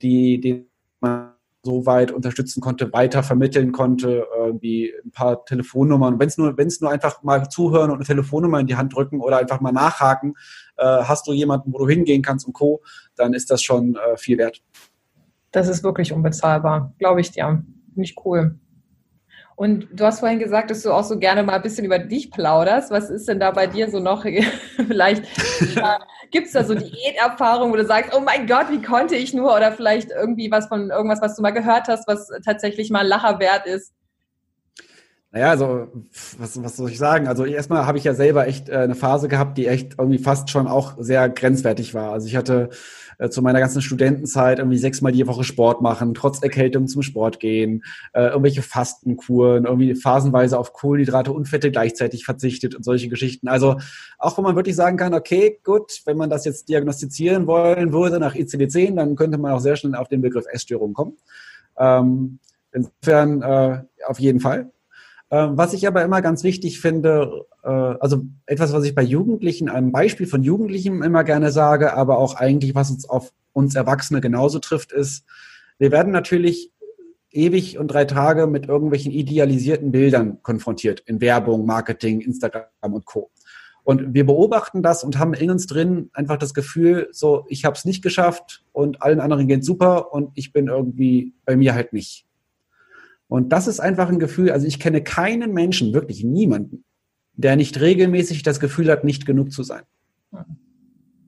die, 0.00 0.40
die 0.40 0.66
so 1.64 1.86
weit 1.86 2.12
unterstützen 2.12 2.60
konnte, 2.60 2.92
weiter 2.92 3.22
vermitteln 3.22 3.72
konnte, 3.72 4.26
irgendwie 4.36 4.92
ein 5.04 5.10
paar 5.10 5.44
Telefonnummern. 5.44 6.18
Wenn 6.18 6.28
es 6.28 6.36
nur, 6.36 6.54
nur 6.54 6.90
einfach 6.90 7.22
mal 7.22 7.48
zuhören 7.48 7.90
und 7.90 7.96
eine 7.96 8.04
Telefonnummer 8.04 8.60
in 8.60 8.66
die 8.66 8.76
Hand 8.76 8.94
drücken 8.94 9.20
oder 9.20 9.38
einfach 9.38 9.60
mal 9.60 9.72
nachhaken, 9.72 10.34
äh, 10.76 10.84
hast 10.84 11.26
du 11.26 11.32
jemanden, 11.32 11.72
wo 11.72 11.78
du 11.78 11.88
hingehen 11.88 12.22
kannst 12.22 12.46
und 12.46 12.52
Co., 12.52 12.82
dann 13.16 13.32
ist 13.32 13.50
das 13.50 13.62
schon 13.62 13.96
äh, 13.96 14.16
viel 14.16 14.38
wert. 14.38 14.62
Das 15.52 15.68
ist 15.68 15.82
wirklich 15.82 16.12
unbezahlbar, 16.12 16.92
glaube 16.98 17.20
ich 17.20 17.30
dir. 17.30 17.64
Nicht 17.94 18.18
cool. 18.24 18.58
Und 19.56 19.86
du 19.92 20.04
hast 20.04 20.20
vorhin 20.20 20.40
gesagt, 20.40 20.70
dass 20.70 20.82
du 20.82 20.90
auch 20.90 21.04
so 21.04 21.18
gerne 21.18 21.42
mal 21.42 21.54
ein 21.54 21.62
bisschen 21.62 21.84
über 21.84 21.98
dich 21.98 22.30
plauderst. 22.30 22.90
Was 22.90 23.08
ist 23.08 23.28
denn 23.28 23.38
da 23.38 23.52
bei 23.52 23.66
dir 23.66 23.88
so 23.88 24.00
noch? 24.00 24.24
vielleicht 24.88 25.24
gibt 26.32 26.48
es 26.48 26.52
da 26.52 26.64
so 26.64 26.74
Diäterfahrung, 26.74 27.70
wo 27.70 27.76
du 27.76 27.86
sagst, 27.86 28.12
oh 28.16 28.20
mein 28.20 28.46
Gott, 28.46 28.66
wie 28.70 28.82
konnte 28.82 29.14
ich 29.14 29.32
nur? 29.32 29.54
Oder 29.54 29.72
vielleicht 29.72 30.10
irgendwie 30.10 30.50
was 30.50 30.66
von 30.66 30.90
irgendwas, 30.90 31.22
was 31.22 31.36
du 31.36 31.42
mal 31.42 31.52
gehört 31.52 31.86
hast, 31.86 32.08
was 32.08 32.28
tatsächlich 32.44 32.90
mal 32.90 33.06
Lacher 33.06 33.38
wert 33.38 33.66
ist? 33.66 33.92
Naja, 35.30 35.50
also 35.50 35.88
was, 36.38 36.62
was 36.62 36.76
soll 36.76 36.90
ich 36.90 36.98
sagen? 36.98 37.26
Also 37.26 37.44
erstmal 37.44 37.86
habe 37.86 37.98
ich 37.98 38.04
ja 38.04 38.14
selber 38.14 38.46
echt 38.46 38.68
äh, 38.68 38.76
eine 38.76 38.94
Phase 38.94 39.26
gehabt, 39.26 39.58
die 39.58 39.66
echt 39.66 39.98
irgendwie 39.98 40.18
fast 40.18 40.48
schon 40.48 40.68
auch 40.68 40.94
sehr 40.98 41.28
grenzwertig 41.28 41.92
war. 41.92 42.12
Also 42.12 42.28
ich 42.28 42.36
hatte 42.36 42.70
äh, 43.18 43.28
zu 43.28 43.42
meiner 43.42 43.60
ganzen 43.60 43.82
Studentenzeit 43.82 44.58
irgendwie 44.58 44.78
sechsmal 44.78 45.12
die 45.12 45.26
Woche 45.26 45.44
Sport 45.44 45.82
machen, 45.82 46.14
trotz 46.14 46.42
Erkältung 46.42 46.88
zum 46.88 47.02
Sport 47.02 47.40
gehen, 47.40 47.84
äh, 48.12 48.26
irgendwelche 48.26 48.62
Fastenkuren, 48.62 49.64
irgendwie 49.64 49.94
phasenweise 49.94 50.58
auf 50.58 50.72
Kohlenhydrate 50.72 51.32
und 51.32 51.46
Fette 51.46 51.70
gleichzeitig 51.70 52.24
verzichtet 52.24 52.74
und 52.74 52.84
solche 52.84 53.08
Geschichten. 53.08 53.48
Also 53.48 53.76
auch 54.18 54.36
wo 54.38 54.42
man 54.42 54.56
wirklich 54.56 54.76
sagen 54.76 54.96
kann, 54.96 55.14
okay, 55.14 55.58
gut, 55.64 56.02
wenn 56.04 56.16
man 56.16 56.30
das 56.30 56.44
jetzt 56.44 56.68
diagnostizieren 56.68 57.46
wollen 57.46 57.92
würde 57.92 58.18
nach 58.18 58.34
ICD-10, 58.34 58.96
dann 58.96 59.16
könnte 59.16 59.38
man 59.38 59.52
auch 59.52 59.60
sehr 59.60 59.76
schnell 59.76 59.94
auf 59.94 60.08
den 60.08 60.20
Begriff 60.20 60.46
Essstörung 60.50 60.92
kommen. 60.92 61.16
Ähm, 61.78 62.38
insofern 62.72 63.42
äh, 63.42 63.82
auf 64.06 64.18
jeden 64.20 64.40
Fall. 64.40 64.70
Ähm, 65.34 65.58
was 65.58 65.72
ich 65.72 65.88
aber 65.88 66.04
immer 66.04 66.22
ganz 66.22 66.44
wichtig 66.44 66.80
finde, 66.80 67.46
äh, 67.64 67.68
also 67.68 68.24
etwas, 68.46 68.72
was 68.72 68.84
ich 68.84 68.94
bei 68.94 69.02
Jugendlichen, 69.02 69.68
einem 69.68 69.90
Beispiel 69.90 70.28
von 70.28 70.44
Jugendlichen 70.44 71.02
immer 71.02 71.24
gerne 71.24 71.50
sage, 71.50 71.94
aber 71.94 72.18
auch 72.18 72.36
eigentlich, 72.36 72.76
was 72.76 72.92
uns 72.92 73.08
auf 73.08 73.32
uns 73.52 73.74
Erwachsene 73.74 74.20
genauso 74.20 74.60
trifft, 74.60 74.92
ist, 74.92 75.24
wir 75.78 75.90
werden 75.90 76.12
natürlich 76.12 76.70
ewig 77.32 77.80
und 77.80 77.88
drei 77.88 78.04
Tage 78.04 78.46
mit 78.46 78.68
irgendwelchen 78.68 79.10
idealisierten 79.10 79.90
Bildern 79.90 80.40
konfrontiert 80.44 81.00
in 81.00 81.20
Werbung, 81.20 81.66
Marketing, 81.66 82.20
Instagram 82.20 82.92
und 82.92 83.04
Co. 83.04 83.32
Und 83.82 84.14
wir 84.14 84.26
beobachten 84.26 84.84
das 84.84 85.02
und 85.02 85.18
haben 85.18 85.34
in 85.34 85.50
uns 85.50 85.66
drin 85.66 86.10
einfach 86.12 86.36
das 86.36 86.54
Gefühl, 86.54 87.08
so, 87.10 87.44
ich 87.48 87.64
habe 87.64 87.74
es 87.74 87.84
nicht 87.84 88.04
geschafft 88.04 88.62
und 88.70 89.02
allen 89.02 89.18
anderen 89.18 89.48
geht 89.48 89.64
super 89.64 90.12
und 90.12 90.30
ich 90.36 90.52
bin 90.52 90.68
irgendwie 90.68 91.34
bei 91.44 91.56
mir 91.56 91.74
halt 91.74 91.92
nicht. 91.92 92.24
Und 93.34 93.48
das 93.48 93.66
ist 93.66 93.80
einfach 93.80 94.10
ein 94.10 94.20
Gefühl, 94.20 94.52
also 94.52 94.64
ich 94.64 94.78
kenne 94.78 95.02
keinen 95.02 95.52
Menschen, 95.52 95.92
wirklich 95.92 96.22
niemanden, 96.22 96.84
der 97.32 97.56
nicht 97.56 97.80
regelmäßig 97.80 98.44
das 98.44 98.60
Gefühl 98.60 98.88
hat, 98.88 99.02
nicht 99.02 99.26
genug 99.26 99.50
zu 99.50 99.64
sein. 99.64 99.82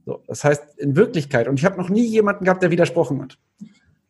So, 0.05 0.23
das 0.29 0.45
heißt, 0.45 0.79
in 0.79 0.95
Wirklichkeit, 0.95 1.49
und 1.49 1.59
ich 1.59 1.65
habe 1.65 1.77
noch 1.77 1.89
nie 1.89 2.07
jemanden 2.07 2.45
gehabt, 2.45 2.63
der 2.63 2.71
widersprochen 2.71 3.21
hat. 3.23 3.39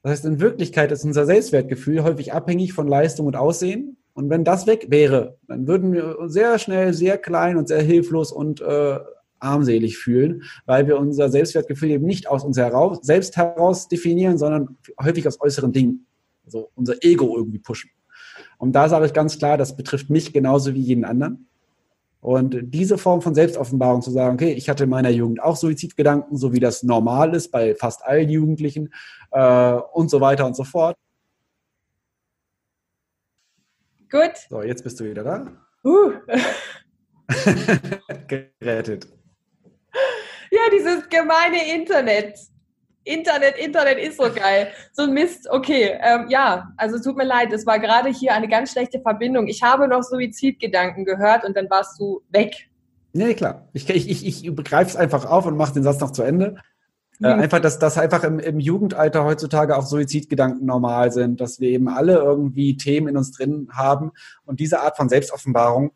Das 0.03 0.13
heißt, 0.13 0.27
in 0.27 0.41
Wirklichkeit 0.41 0.93
ist 0.93 1.07
unser 1.07 1.25
Selbstwertgefühl 1.25 2.03
häufig 2.03 2.35
abhängig 2.35 2.75
von 2.75 2.87
Leistung 2.87 3.29
und 3.29 3.35
Aussehen. 3.35 3.97
Und 4.13 4.29
wenn 4.29 4.45
das 4.45 4.67
weg 4.67 4.89
wäre, 4.91 5.39
dann 5.49 5.67
würden 5.67 5.95
wir 5.95 6.19
sehr 6.27 6.59
schnell 6.59 6.93
sehr 6.93 7.17
klein 7.17 7.57
und 7.57 7.67
sehr 7.67 7.81
hilflos 7.81 8.31
und 8.31 8.61
äh, 8.61 8.99
armselig 9.39 9.97
fühlen, 9.97 10.43
weil 10.67 10.87
wir 10.87 10.99
unser 10.99 11.31
Selbstwertgefühl 11.31 11.93
eben 11.93 12.05
nicht 12.05 12.29
aus 12.29 12.45
uns 12.45 12.59
heraus, 12.59 12.99
selbst 13.01 13.39
heraus 13.39 13.89
definieren, 13.89 14.37
sondern 14.37 14.77
häufig 15.03 15.27
aus 15.27 15.41
äußeren 15.41 15.73
Dingen 15.73 16.06
also 16.47 16.71
unser 16.75 16.95
Ego 17.03 17.37
irgendwie 17.37 17.59
pushen. 17.59 17.91
Und 18.59 18.73
da 18.73 18.89
sage 18.89 19.07
ich 19.07 19.13
ganz 19.13 19.39
klar, 19.39 19.59
das 19.59 19.77
betrifft 19.77 20.09
mich 20.09 20.33
genauso 20.33 20.75
wie 20.75 20.81
jeden 20.81 21.05
anderen. 21.05 21.49
Und 22.21 22.57
diese 22.61 22.99
Form 22.99 23.23
von 23.23 23.35
Selbstoffenbarung 23.35 24.03
zu 24.03 24.11
sagen, 24.11 24.35
okay, 24.35 24.53
ich 24.53 24.69
hatte 24.69 24.85
in 24.85 24.91
meiner 24.91 25.11
Jugend 25.11 25.43
auch 25.43 25.57
Suizidgedanken, 25.57 26.37
so 26.37 26.53
wie 26.53 26.61
das 26.61 26.83
normal 26.83 27.35
ist 27.35 27.51
bei 27.51 27.75
fast 27.75 28.05
allen 28.05 28.29
Jugendlichen 28.29 28.93
äh, 29.31 29.73
und 29.93 30.11
so 30.11 30.21
weiter 30.21 30.47
und 30.47 30.57
so 30.57 30.65
fort. 30.65 30.97
Gut. 34.11 34.33
So, 34.49 34.63
jetzt 34.63 34.83
bist 34.83 34.99
du 34.99 35.05
wieder 35.05 35.23
da. 35.23 35.53
Uh. 35.85 36.13
Gerettet. 38.29 39.07
Ja, 40.51 40.61
dieses 40.73 41.09
gemeine 41.09 41.75
Internet. 41.75 42.39
Internet, 43.07 43.57
Internet 43.57 43.99
ist 43.99 44.19
so 44.19 44.25
geil. 44.25 44.69
So 44.92 45.03
ein 45.03 45.14
Mist, 45.14 45.49
okay. 45.51 45.97
Ähm, 46.03 46.27
ja, 46.29 46.69
also 46.77 46.99
tut 46.99 47.16
mir 47.16 47.25
leid, 47.25 47.53
es 47.53 47.64
war 47.64 47.79
gerade 47.79 48.11
hier 48.11 48.35
eine 48.35 48.49
ganz 48.49 48.73
schlechte 48.73 49.01
Verbindung. 49.01 49.47
Ich 49.47 49.62
habe 49.62 49.87
noch 49.88 50.03
Suizidgedanken 50.03 51.05
gehört 51.05 51.45
und 51.45 51.57
dann 51.57 51.71
warst 51.71 52.01
du 52.01 52.23
weg. 52.31 52.69
Nee, 53.12 53.35
klar. 53.35 53.69
Ich, 53.73 53.88
ich, 53.88 54.11
ich, 54.11 54.45
ich 54.45 54.55
begreife 54.55 54.90
es 54.90 54.97
einfach 54.97 55.25
auf 55.25 55.47
und 55.47 55.57
mache 55.57 55.73
den 55.73 55.85
Satz 55.85 56.01
noch 56.01 56.11
zu 56.11 56.23
Ende. 56.23 56.57
Äh, 57.23 57.35
mhm. 57.35 57.42
einfach, 57.42 57.61
dass, 57.61 57.79
dass 57.79 57.97
einfach 57.97 58.25
im, 58.25 58.40
im 58.40 58.61
Jugendalter 58.61 59.25
heutzutage 59.25 59.77
auch 59.77 59.87
Suizidgedanken 59.87 60.66
normal 60.66 61.12
sind, 61.12 61.41
dass 61.41 61.61
wir 61.61 61.70
eben 61.70 61.89
alle 61.89 62.14
irgendwie 62.16 62.76
Themen 62.76 63.09
in 63.09 63.16
uns 63.16 63.33
drin 63.33 63.68
haben 63.72 64.12
und 64.45 64.61
diese 64.61 64.81
Art 64.81 64.97
von 64.97 65.09
Selbstoffenbarung 65.09 65.93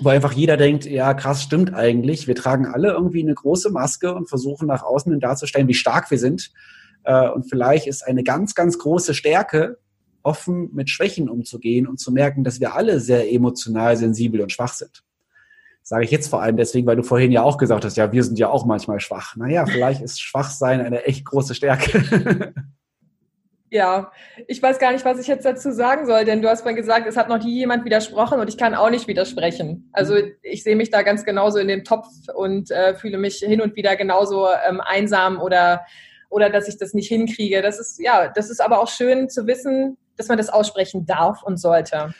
wo 0.00 0.08
einfach 0.08 0.32
jeder 0.32 0.56
denkt, 0.56 0.86
ja, 0.86 1.14
krass, 1.14 1.42
stimmt 1.42 1.74
eigentlich. 1.74 2.26
Wir 2.26 2.34
tragen 2.34 2.66
alle 2.66 2.92
irgendwie 2.92 3.22
eine 3.22 3.34
große 3.34 3.70
Maske 3.70 4.14
und 4.14 4.28
versuchen 4.28 4.66
nach 4.66 4.82
außen 4.82 5.18
darzustellen, 5.20 5.68
wie 5.68 5.74
stark 5.74 6.10
wir 6.10 6.18
sind. 6.18 6.50
Äh, 7.04 7.28
und 7.28 7.44
vielleicht 7.48 7.86
ist 7.86 8.06
eine 8.06 8.24
ganz, 8.24 8.54
ganz 8.54 8.78
große 8.78 9.14
Stärke, 9.14 9.78
offen 10.22 10.70
mit 10.72 10.88
Schwächen 10.88 11.28
umzugehen 11.28 11.86
und 11.86 11.98
zu 11.98 12.12
merken, 12.12 12.44
dass 12.44 12.60
wir 12.60 12.74
alle 12.74 13.00
sehr 13.00 13.32
emotional, 13.32 13.96
sensibel 13.96 14.40
und 14.40 14.52
schwach 14.52 14.72
sind. 14.72 15.02
Sage 15.82 16.04
ich 16.04 16.12
jetzt 16.12 16.28
vor 16.28 16.40
allem 16.40 16.56
deswegen, 16.56 16.86
weil 16.86 16.96
du 16.96 17.02
vorhin 17.02 17.32
ja 17.32 17.42
auch 17.42 17.58
gesagt 17.58 17.84
hast, 17.84 17.96
ja, 17.96 18.12
wir 18.12 18.22
sind 18.22 18.38
ja 18.38 18.48
auch 18.48 18.64
manchmal 18.64 19.00
schwach. 19.00 19.34
Naja, 19.34 19.66
vielleicht 19.66 20.00
ist 20.00 20.20
Schwachsein 20.20 20.80
eine 20.80 21.04
echt 21.04 21.24
große 21.24 21.56
Stärke. 21.56 22.54
Ja, 23.72 24.12
ich 24.48 24.62
weiß 24.62 24.78
gar 24.78 24.92
nicht, 24.92 25.06
was 25.06 25.18
ich 25.18 25.28
jetzt 25.28 25.46
dazu 25.46 25.72
sagen 25.72 26.04
soll, 26.04 26.26
denn 26.26 26.42
du 26.42 26.50
hast 26.50 26.62
mal 26.66 26.74
gesagt, 26.74 27.06
es 27.06 27.16
hat 27.16 27.30
noch 27.30 27.42
nie 27.42 27.54
jemand 27.54 27.86
widersprochen 27.86 28.38
und 28.38 28.46
ich 28.48 28.58
kann 28.58 28.74
auch 28.74 28.90
nicht 28.90 29.08
widersprechen. 29.08 29.88
Also 29.92 30.14
ich 30.42 30.62
sehe 30.62 30.76
mich 30.76 30.90
da 30.90 31.00
ganz 31.00 31.24
genauso 31.24 31.58
in 31.58 31.68
dem 31.68 31.82
Topf 31.82 32.06
und 32.34 32.70
äh, 32.70 32.94
fühle 32.94 33.16
mich 33.16 33.36
hin 33.36 33.62
und 33.62 33.74
wieder 33.74 33.96
genauso 33.96 34.46
ähm, 34.68 34.82
einsam 34.82 35.40
oder 35.40 35.86
oder 36.28 36.50
dass 36.50 36.68
ich 36.68 36.76
das 36.76 36.92
nicht 36.92 37.08
hinkriege. 37.08 37.62
Das 37.62 37.80
ist 37.80 37.98
ja, 37.98 38.28
das 38.28 38.50
ist 38.50 38.60
aber 38.60 38.78
auch 38.78 38.88
schön 38.88 39.30
zu 39.30 39.46
wissen, 39.46 39.96
dass 40.18 40.28
man 40.28 40.36
das 40.36 40.50
aussprechen 40.50 41.06
darf 41.06 41.42
und 41.42 41.56
sollte. 41.56 42.12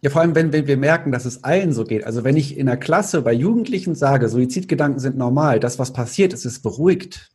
Ja, 0.00 0.10
vor 0.10 0.22
allem, 0.22 0.34
wenn, 0.34 0.52
wenn 0.52 0.66
wir 0.66 0.76
merken, 0.76 1.12
dass 1.12 1.26
es 1.26 1.44
allen 1.44 1.72
so 1.72 1.84
geht. 1.84 2.04
Also 2.04 2.24
wenn 2.24 2.36
ich 2.36 2.58
in 2.58 2.66
der 2.66 2.76
Klasse 2.76 3.22
bei 3.22 3.32
Jugendlichen 3.32 3.94
sage, 3.94 4.28
Suizidgedanken 4.28 4.98
sind 4.98 5.16
normal, 5.16 5.60
das, 5.60 5.78
was 5.78 5.92
passiert 5.92 6.32
ist, 6.32 6.44
ist 6.44 6.60
beruhigt. 6.62 7.30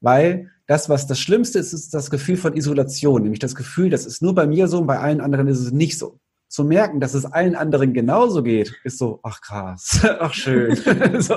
Weil 0.00 0.50
das, 0.70 0.88
was 0.88 1.08
das 1.08 1.18
Schlimmste 1.18 1.58
ist, 1.58 1.72
ist 1.72 1.92
das 1.94 2.10
Gefühl 2.10 2.36
von 2.36 2.56
Isolation, 2.56 3.22
nämlich 3.22 3.40
das 3.40 3.56
Gefühl, 3.56 3.90
das 3.90 4.06
ist 4.06 4.22
nur 4.22 4.36
bei 4.36 4.46
mir 4.46 4.68
so 4.68 4.78
und 4.78 4.86
bei 4.86 5.00
allen 5.00 5.20
anderen 5.20 5.48
ist 5.48 5.58
es 5.58 5.72
nicht 5.72 5.98
so. 5.98 6.20
Zu 6.46 6.62
merken, 6.62 7.00
dass 7.00 7.14
es 7.14 7.24
allen 7.24 7.56
anderen 7.56 7.92
genauso 7.92 8.44
geht, 8.44 8.72
ist 8.84 8.98
so, 8.98 9.18
ach 9.24 9.40
krass, 9.40 10.00
ach 10.20 10.32
schön. 10.32 10.76
so, 11.18 11.34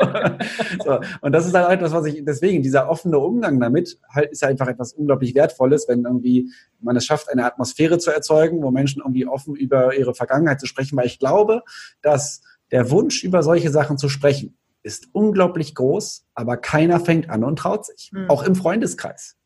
so. 0.86 1.00
Und 1.22 1.32
das 1.32 1.48
ist 1.48 1.56
halt 1.56 1.72
etwas, 1.72 1.94
was 1.94 2.06
ich, 2.06 2.24
deswegen, 2.24 2.62
dieser 2.62 2.88
offene 2.88 3.18
Umgang 3.18 3.60
damit 3.60 3.98
halt 4.08 4.32
ist 4.32 4.44
ja 4.44 4.50
einfach 4.50 4.68
etwas 4.68 4.94
unglaublich 4.94 5.34
Wertvolles, 5.34 5.88
wenn 5.88 6.04
irgendwie 6.06 6.52
man 6.80 6.96
es 6.96 7.04
schafft, 7.04 7.28
eine 7.32 7.44
Atmosphäre 7.44 7.98
zu 7.98 8.12
erzeugen, 8.12 8.62
wo 8.62 8.70
Menschen 8.70 9.02
irgendwie 9.02 9.26
offen 9.26 9.56
über 9.56 9.98
ihre 9.98 10.14
Vergangenheit 10.14 10.60
zu 10.60 10.68
sprechen, 10.68 10.96
weil 10.96 11.08
ich 11.08 11.18
glaube, 11.18 11.64
dass 12.04 12.44
der 12.70 12.92
Wunsch, 12.92 13.24
über 13.24 13.42
solche 13.42 13.72
Sachen 13.72 13.98
zu 13.98 14.10
sprechen, 14.10 14.60
ist 14.84 15.08
unglaublich 15.14 15.76
groß, 15.76 16.26
aber 16.36 16.58
keiner 16.58 17.00
fängt 17.00 17.30
an 17.30 17.44
und 17.44 17.58
traut 17.58 17.86
sich. 17.86 18.12
Mhm. 18.14 18.30
Auch 18.30 18.44
im 18.44 18.56
Freundeskreis. 18.56 19.38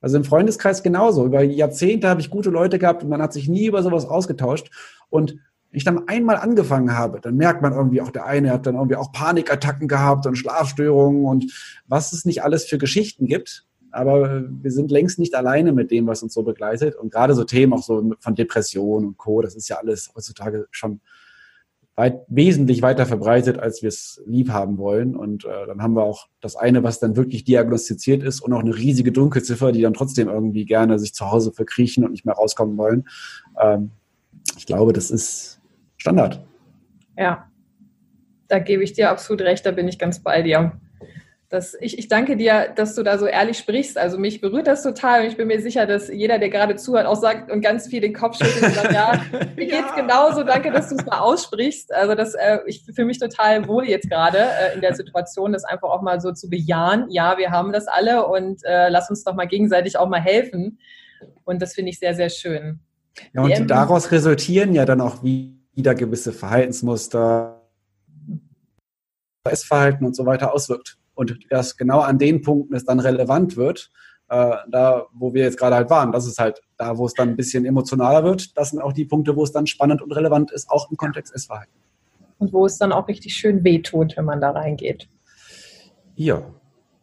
Also 0.00 0.16
im 0.16 0.24
Freundeskreis 0.24 0.82
genauso. 0.82 1.26
Über 1.26 1.42
Jahrzehnte 1.42 2.08
habe 2.08 2.20
ich 2.20 2.30
gute 2.30 2.50
Leute 2.50 2.78
gehabt 2.78 3.02
und 3.02 3.08
man 3.08 3.22
hat 3.22 3.32
sich 3.32 3.48
nie 3.48 3.66
über 3.66 3.82
sowas 3.82 4.06
ausgetauscht. 4.06 4.70
Und 5.10 5.32
wenn 5.32 5.76
ich 5.76 5.84
dann 5.84 6.08
einmal 6.08 6.36
angefangen 6.36 6.96
habe, 6.96 7.20
dann 7.20 7.36
merkt 7.36 7.62
man 7.62 7.72
irgendwie 7.72 8.00
auch, 8.00 8.10
der 8.10 8.26
eine 8.26 8.50
hat 8.50 8.66
dann 8.66 8.74
irgendwie 8.74 8.96
auch 8.96 9.12
Panikattacken 9.12 9.88
gehabt 9.88 10.26
und 10.26 10.36
Schlafstörungen 10.36 11.24
und 11.24 11.52
was 11.86 12.12
es 12.12 12.24
nicht 12.24 12.42
alles 12.42 12.64
für 12.64 12.78
Geschichten 12.78 13.26
gibt. 13.26 13.66
Aber 13.92 14.44
wir 14.48 14.70
sind 14.70 14.90
längst 14.90 15.18
nicht 15.18 15.34
alleine 15.34 15.72
mit 15.72 15.90
dem, 15.90 16.06
was 16.06 16.22
uns 16.22 16.32
so 16.32 16.42
begleitet. 16.42 16.96
Und 16.96 17.12
gerade 17.12 17.34
so 17.34 17.44
Themen 17.44 17.72
auch 17.72 17.82
so 17.82 18.12
von 18.20 18.34
Depression 18.34 19.04
und 19.04 19.18
Co., 19.18 19.42
das 19.42 19.54
ist 19.54 19.68
ja 19.68 19.76
alles 19.76 20.10
heutzutage 20.14 20.66
schon 20.70 21.00
weit, 22.00 22.22
wesentlich 22.28 22.80
weiter 22.80 23.04
verbreitet, 23.04 23.58
als 23.58 23.82
wir 23.82 23.88
es 23.88 24.22
lieb 24.26 24.48
haben 24.48 24.78
wollen. 24.78 25.14
Und 25.14 25.44
äh, 25.44 25.66
dann 25.66 25.82
haben 25.82 25.94
wir 25.94 26.02
auch 26.02 26.28
das 26.40 26.56
eine, 26.56 26.82
was 26.82 26.98
dann 26.98 27.14
wirklich 27.14 27.44
diagnostiziert 27.44 28.22
ist 28.22 28.40
und 28.40 28.54
auch 28.54 28.60
eine 28.60 28.74
riesige 28.74 29.12
Dunkelziffer, 29.12 29.70
die 29.70 29.82
dann 29.82 29.92
trotzdem 29.92 30.28
irgendwie 30.28 30.64
gerne 30.64 30.98
sich 30.98 31.12
zu 31.12 31.30
Hause 31.30 31.52
verkriechen 31.52 32.02
und 32.02 32.12
nicht 32.12 32.24
mehr 32.24 32.36
rauskommen 32.36 32.78
wollen. 32.78 33.06
Ähm, 33.60 33.90
ich 34.56 34.64
glaube, 34.64 34.94
das 34.94 35.10
ist 35.10 35.60
Standard. 35.98 36.42
Ja, 37.18 37.50
da 38.48 38.58
gebe 38.60 38.82
ich 38.82 38.94
dir 38.94 39.10
absolut 39.10 39.42
recht, 39.42 39.66
da 39.66 39.70
bin 39.70 39.86
ich 39.86 39.98
ganz 39.98 40.20
bei 40.20 40.40
dir. 40.40 40.72
Das, 41.50 41.76
ich, 41.80 41.98
ich 41.98 42.06
danke 42.06 42.36
dir, 42.36 42.72
dass 42.76 42.94
du 42.94 43.02
da 43.02 43.18
so 43.18 43.26
ehrlich 43.26 43.58
sprichst. 43.58 43.98
Also 43.98 44.18
mich 44.18 44.40
berührt 44.40 44.68
das 44.68 44.84
total 44.84 45.22
und 45.22 45.26
ich 45.26 45.36
bin 45.36 45.48
mir 45.48 45.60
sicher, 45.60 45.84
dass 45.84 46.06
jeder, 46.06 46.38
der 46.38 46.48
gerade 46.48 46.76
zuhört, 46.76 47.06
auch 47.06 47.16
sagt 47.16 47.50
und 47.50 47.60
ganz 47.60 47.88
viel 47.88 48.00
den 48.00 48.14
Kopf 48.14 48.36
schüttelt 48.36 48.62
und 48.62 48.74
sagt, 48.74 48.92
ja, 48.92 49.20
mir 49.56 49.66
ja. 49.66 49.80
geht's 49.80 49.92
genauso. 49.96 50.44
Danke, 50.44 50.70
dass 50.70 50.90
du 50.90 50.94
es 50.94 51.04
mal 51.04 51.18
aussprichst. 51.18 51.92
Also 51.92 52.14
das, 52.14 52.34
äh, 52.34 52.60
ich 52.66 52.84
fühle 52.84 53.08
mich 53.08 53.18
total 53.18 53.66
wohl 53.66 53.84
jetzt 53.84 54.08
gerade 54.08 54.38
äh, 54.38 54.76
in 54.76 54.80
der 54.80 54.94
Situation, 54.94 55.52
das 55.52 55.64
einfach 55.64 55.88
auch 55.88 56.02
mal 56.02 56.20
so 56.20 56.30
zu 56.30 56.48
bejahen. 56.48 57.06
Ja, 57.10 57.36
wir 57.36 57.50
haben 57.50 57.72
das 57.72 57.88
alle 57.88 58.26
und 58.26 58.62
äh, 58.64 58.88
lass 58.88 59.10
uns 59.10 59.24
doch 59.24 59.34
mal 59.34 59.48
gegenseitig 59.48 59.98
auch 59.98 60.08
mal 60.08 60.20
helfen. 60.20 60.78
Und 61.42 61.60
das 61.60 61.74
finde 61.74 61.90
ich 61.90 61.98
sehr, 61.98 62.14
sehr 62.14 62.30
schön. 62.30 62.78
Ja, 63.32 63.42
und 63.42 63.66
daraus 63.66 64.12
resultieren 64.12 64.72
ja 64.72 64.84
dann 64.84 65.00
auch 65.00 65.24
wieder 65.24 65.96
gewisse 65.96 66.32
Verhaltensmuster, 66.32 67.60
Essverhalten 69.42 70.06
und 70.06 70.14
so 70.14 70.26
weiter 70.26 70.54
auswirkt. 70.54 70.99
Und 71.20 71.38
erst 71.50 71.76
genau 71.76 72.00
an 72.00 72.16
den 72.16 72.40
Punkten 72.40 72.74
es 72.74 72.86
dann 72.86 72.98
relevant 72.98 73.58
wird, 73.58 73.90
äh, 74.30 74.54
da 74.70 75.04
wo 75.12 75.34
wir 75.34 75.42
jetzt 75.42 75.58
gerade 75.58 75.76
halt 75.76 75.90
waren, 75.90 76.12
das 76.12 76.26
ist 76.26 76.38
halt 76.38 76.62
da, 76.78 76.96
wo 76.96 77.04
es 77.04 77.12
dann 77.12 77.28
ein 77.28 77.36
bisschen 77.36 77.66
emotionaler 77.66 78.24
wird. 78.24 78.56
Das 78.56 78.70
sind 78.70 78.80
auch 78.80 78.94
die 78.94 79.04
Punkte, 79.04 79.36
wo 79.36 79.44
es 79.44 79.52
dann 79.52 79.66
spannend 79.66 80.00
und 80.00 80.12
relevant 80.12 80.50
ist, 80.50 80.70
auch 80.70 80.90
im 80.90 80.96
Kontext 80.96 81.34
Essverhalten. 81.34 81.74
Und 82.38 82.54
wo 82.54 82.64
es 82.64 82.78
dann 82.78 82.90
auch 82.90 83.06
richtig 83.06 83.34
schön 83.34 83.62
wehtut, 83.64 84.16
wenn 84.16 84.24
man 84.24 84.40
da 84.40 84.52
reingeht. 84.52 85.10
Ja. 86.14 86.42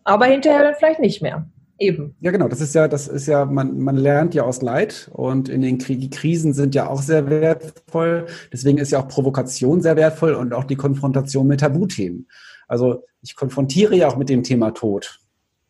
Aber 0.04 0.26
hinterher 0.26 0.64
dann 0.64 0.74
vielleicht 0.74 1.00
nicht 1.00 1.22
mehr. 1.22 1.46
Eben. 1.78 2.16
Ja, 2.20 2.32
genau. 2.32 2.48
Das 2.48 2.60
ist 2.60 2.74
ja, 2.74 2.88
das 2.88 3.08
ist 3.08 3.28
ja, 3.28 3.46
man, 3.46 3.78
man 3.78 3.98
lernt 3.98 4.34
ja 4.34 4.42
aus 4.42 4.64
Leid 4.64 5.12
und 5.14 5.48
in 5.48 5.62
den 5.62 5.78
Krie 5.78 5.98
die 5.98 6.10
Krisen 6.10 6.54
sind 6.54 6.74
ja 6.74 6.90
auch 6.90 7.04
sehr 7.04 7.30
wertvoll. 7.30 8.26
Deswegen 8.52 8.80
ist 8.80 8.90
ja 8.90 9.00
auch 9.00 9.08
Provokation 9.08 9.80
sehr 9.84 9.96
wertvoll 9.96 10.34
und 10.34 10.56
auch 10.56 10.64
die 10.64 10.76
Konfrontation 10.76 11.46
mit 11.46 11.60
Tabuthemen. 11.60 12.28
Also 12.68 13.04
ich 13.22 13.36
konfrontiere 13.36 13.96
ja 13.96 14.08
auch 14.08 14.18
mit 14.18 14.30
dem 14.30 14.44
Thema 14.44 14.72
Tod. 14.72 15.20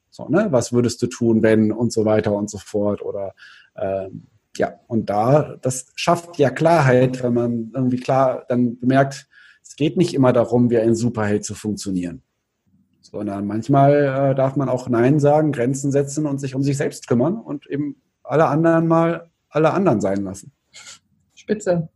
So, 0.09 0.27
ne? 0.29 0.47
Was 0.49 0.73
würdest 0.73 1.01
du 1.01 1.07
tun, 1.07 1.43
wenn 1.43 1.71
und 1.71 1.93
so 1.93 2.05
weiter 2.05 2.33
und 2.33 2.49
so 2.49 2.57
fort 2.57 3.01
oder 3.01 3.33
ähm, 3.75 4.27
ja, 4.57 4.79
und 4.87 5.09
da, 5.09 5.55
das 5.61 5.91
schafft 5.95 6.39
ja 6.39 6.49
Klarheit, 6.49 7.21
wenn 7.21 7.33
man 7.33 7.71
irgendwie 7.75 7.99
klar 7.99 8.45
dann 8.49 8.79
bemerkt, 8.79 9.27
es 9.61 9.75
geht 9.75 9.97
nicht 9.97 10.13
immer 10.13 10.33
darum, 10.33 10.69
wie 10.69 10.79
ein 10.79 10.95
Superheld 10.95 11.45
zu 11.45 11.53
funktionieren, 11.53 12.23
sondern 13.01 13.45
manchmal 13.45 14.31
äh, 14.31 14.35
darf 14.35 14.55
man 14.55 14.69
auch 14.69 14.89
Nein 14.89 15.19
sagen, 15.19 15.51
Grenzen 15.51 15.91
setzen 15.91 16.25
und 16.25 16.39
sich 16.39 16.55
um 16.55 16.63
sich 16.63 16.77
selbst 16.77 17.07
kümmern 17.07 17.37
und 17.37 17.67
eben 17.67 18.01
alle 18.23 18.47
anderen 18.47 18.87
mal 18.87 19.29
alle 19.49 19.73
anderen 19.73 20.01
sein 20.01 20.23
lassen. 20.23 20.51
Spitze. 21.33 21.89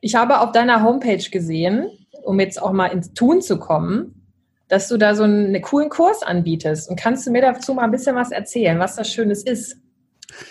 Ich 0.00 0.14
habe 0.14 0.40
auf 0.40 0.52
deiner 0.52 0.82
Homepage 0.82 1.30
gesehen, 1.30 1.88
um 2.24 2.40
jetzt 2.40 2.60
auch 2.60 2.72
mal 2.72 2.88
ins 2.88 3.12
Tun 3.12 3.40
zu 3.40 3.58
kommen, 3.58 4.24
dass 4.68 4.88
du 4.88 4.96
da 4.96 5.14
so 5.14 5.24
einen, 5.24 5.60
coolen 5.62 5.88
Kurs 5.88 6.22
anbietest. 6.22 6.88
Und 6.88 6.98
kannst 6.98 7.26
du 7.26 7.30
mir 7.30 7.42
dazu 7.42 7.74
mal 7.74 7.84
ein 7.84 7.90
bisschen 7.90 8.16
was 8.16 8.30
erzählen, 8.30 8.78
was 8.78 8.96
das 8.96 9.08
Schönes 9.08 9.42
ist? 9.42 9.76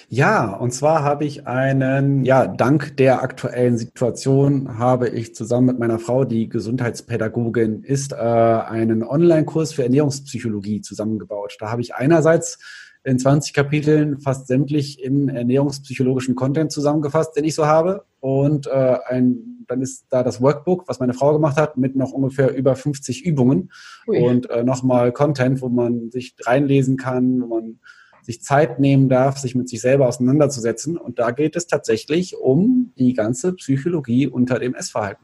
Ja, 0.07 0.53
und 0.53 0.71
zwar 0.71 1.03
habe 1.03 1.25
ich 1.25 1.47
einen, 1.47 2.23
ja, 2.23 2.47
dank 2.47 2.95
der 2.97 3.21
aktuellen 3.21 3.77
Situation 3.77 4.77
habe 4.77 5.09
ich 5.09 5.35
zusammen 5.35 5.67
mit 5.67 5.79
meiner 5.79 5.99
Frau, 5.99 6.23
die 6.23 6.47
Gesundheitspädagogin 6.47 7.83
ist, 7.83 8.13
äh, 8.13 8.15
einen 8.15 9.03
Online-Kurs 9.03 9.73
für 9.73 9.83
Ernährungspsychologie 9.83 10.81
zusammengebaut. 10.81 11.57
Da 11.59 11.71
habe 11.71 11.81
ich 11.81 11.95
einerseits 11.95 12.59
in 13.03 13.19
20 13.19 13.53
Kapiteln 13.53 14.19
fast 14.19 14.47
sämtlich 14.47 15.03
in 15.03 15.27
ernährungspsychologischen 15.27 16.35
Content 16.35 16.71
zusammengefasst, 16.71 17.35
den 17.35 17.43
ich 17.43 17.55
so 17.55 17.65
habe. 17.65 18.05
Und 18.19 18.67
äh, 18.67 18.97
ein, 19.05 19.52
dann 19.67 19.81
ist 19.81 20.05
da 20.09 20.23
das 20.23 20.41
Workbook, 20.41 20.87
was 20.87 20.99
meine 20.99 21.13
Frau 21.13 21.33
gemacht 21.33 21.57
hat, 21.57 21.77
mit 21.77 21.95
noch 21.95 22.11
ungefähr 22.11 22.55
über 22.55 22.75
50 22.75 23.25
Übungen 23.25 23.71
Ui. 24.07 24.19
und 24.19 24.49
äh, 24.49 24.63
nochmal 24.63 25.11
Content, 25.11 25.61
wo 25.61 25.69
man 25.69 26.11
sich 26.11 26.35
reinlesen 26.45 26.97
kann, 26.97 27.41
wo 27.41 27.47
man 27.47 27.79
sich 28.23 28.41
Zeit 28.41 28.79
nehmen 28.79 29.09
darf, 29.09 29.37
sich 29.37 29.53
mit 29.53 29.69
sich 29.69 29.81
selber 29.81 30.07
auseinanderzusetzen. 30.07 30.97
Und 30.97 31.19
da 31.19 31.31
geht 31.31 31.55
es 31.55 31.67
tatsächlich 31.67 32.37
um 32.37 32.93
die 32.97 33.13
ganze 33.13 33.53
Psychologie 33.53 34.27
unter 34.27 34.59
dem 34.59 34.73
Essverhalten. 34.73 35.23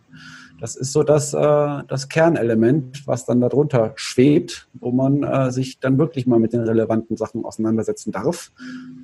Das 0.59 0.75
ist 0.75 0.91
so 0.91 1.03
das, 1.03 1.33
äh, 1.33 1.83
das 1.87 2.09
Kernelement, 2.09 3.07
was 3.07 3.25
dann 3.25 3.39
darunter 3.39 3.93
schwebt, 3.95 4.67
wo 4.73 4.91
man 4.91 5.23
äh, 5.23 5.51
sich 5.51 5.79
dann 5.79 5.97
wirklich 5.97 6.27
mal 6.27 6.39
mit 6.39 6.51
den 6.51 6.61
relevanten 6.61 7.15
Sachen 7.15 7.45
auseinandersetzen 7.45 8.11
darf. 8.11 8.51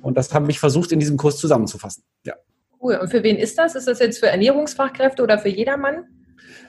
Und 0.02 0.18
das 0.18 0.34
habe 0.34 0.50
ich 0.50 0.60
versucht, 0.60 0.92
in 0.92 1.00
diesem 1.00 1.16
Kurs 1.16 1.38
zusammenzufassen. 1.38 2.02
Ja. 2.24 2.34
Cool. 2.86 2.96
Und 2.96 3.08
für 3.10 3.22
wen 3.22 3.36
ist 3.36 3.58
das? 3.58 3.74
Ist 3.74 3.88
das 3.88 3.98
jetzt 3.98 4.20
für 4.20 4.28
Ernährungsfachkräfte 4.28 5.22
oder 5.22 5.38
für 5.38 5.48
jedermann? 5.48 6.04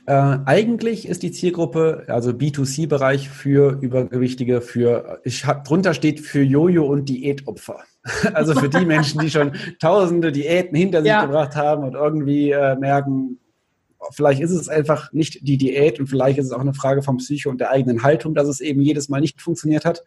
Äh, 0.08 0.40
eigentlich 0.46 1.08
ist 1.08 1.22
die 1.22 1.32
Zielgruppe, 1.32 2.06
also 2.08 2.32
B2C-Bereich 2.32 3.30
für 3.30 3.78
Übergewichtige, 3.82 4.62
für, 4.62 5.20
ich 5.24 5.46
hab, 5.46 5.66
drunter 5.66 5.94
steht 5.94 6.22
für 6.22 6.42
Jojo 6.42 6.86
und 6.86 7.10
Diätopfer. 7.10 7.82
Also 8.34 8.56
für 8.56 8.70
die 8.70 8.86
Menschen, 8.86 9.20
die 9.20 9.30
schon 9.30 9.52
tausende 9.82 10.32
Diäten 10.32 10.78
hinter 10.78 11.02
sich 11.02 11.10
ja. 11.10 11.26
gebracht 11.26 11.58
haben 11.58 11.84
und 11.84 11.94
irgendwie 11.94 12.52
äh, 12.52 12.78
merken, 12.78 13.38
vielleicht 14.12 14.42
ist 14.42 14.52
es 14.52 14.70
einfach 14.70 15.12
nicht 15.12 15.48
die 15.48 15.58
Diät 15.58 16.00
und 16.00 16.08
vielleicht 16.08 16.38
ist 16.38 16.48
es 16.48 16.52
auch 16.52 16.62
eine 16.62 16.74
Frage 16.74 17.02
vom 17.02 17.18
Psycho 17.18 17.50
und 17.50 17.60
der 17.60 17.72
eigenen 17.72 18.04
Haltung, 18.04 18.36
dass 18.36 18.48
es 18.48 18.60
eben 18.60 18.82
jedes 18.82 19.10
Mal 19.10 19.22
nicht 19.22 19.42
funktioniert 19.42 19.86
hat. 19.86 20.04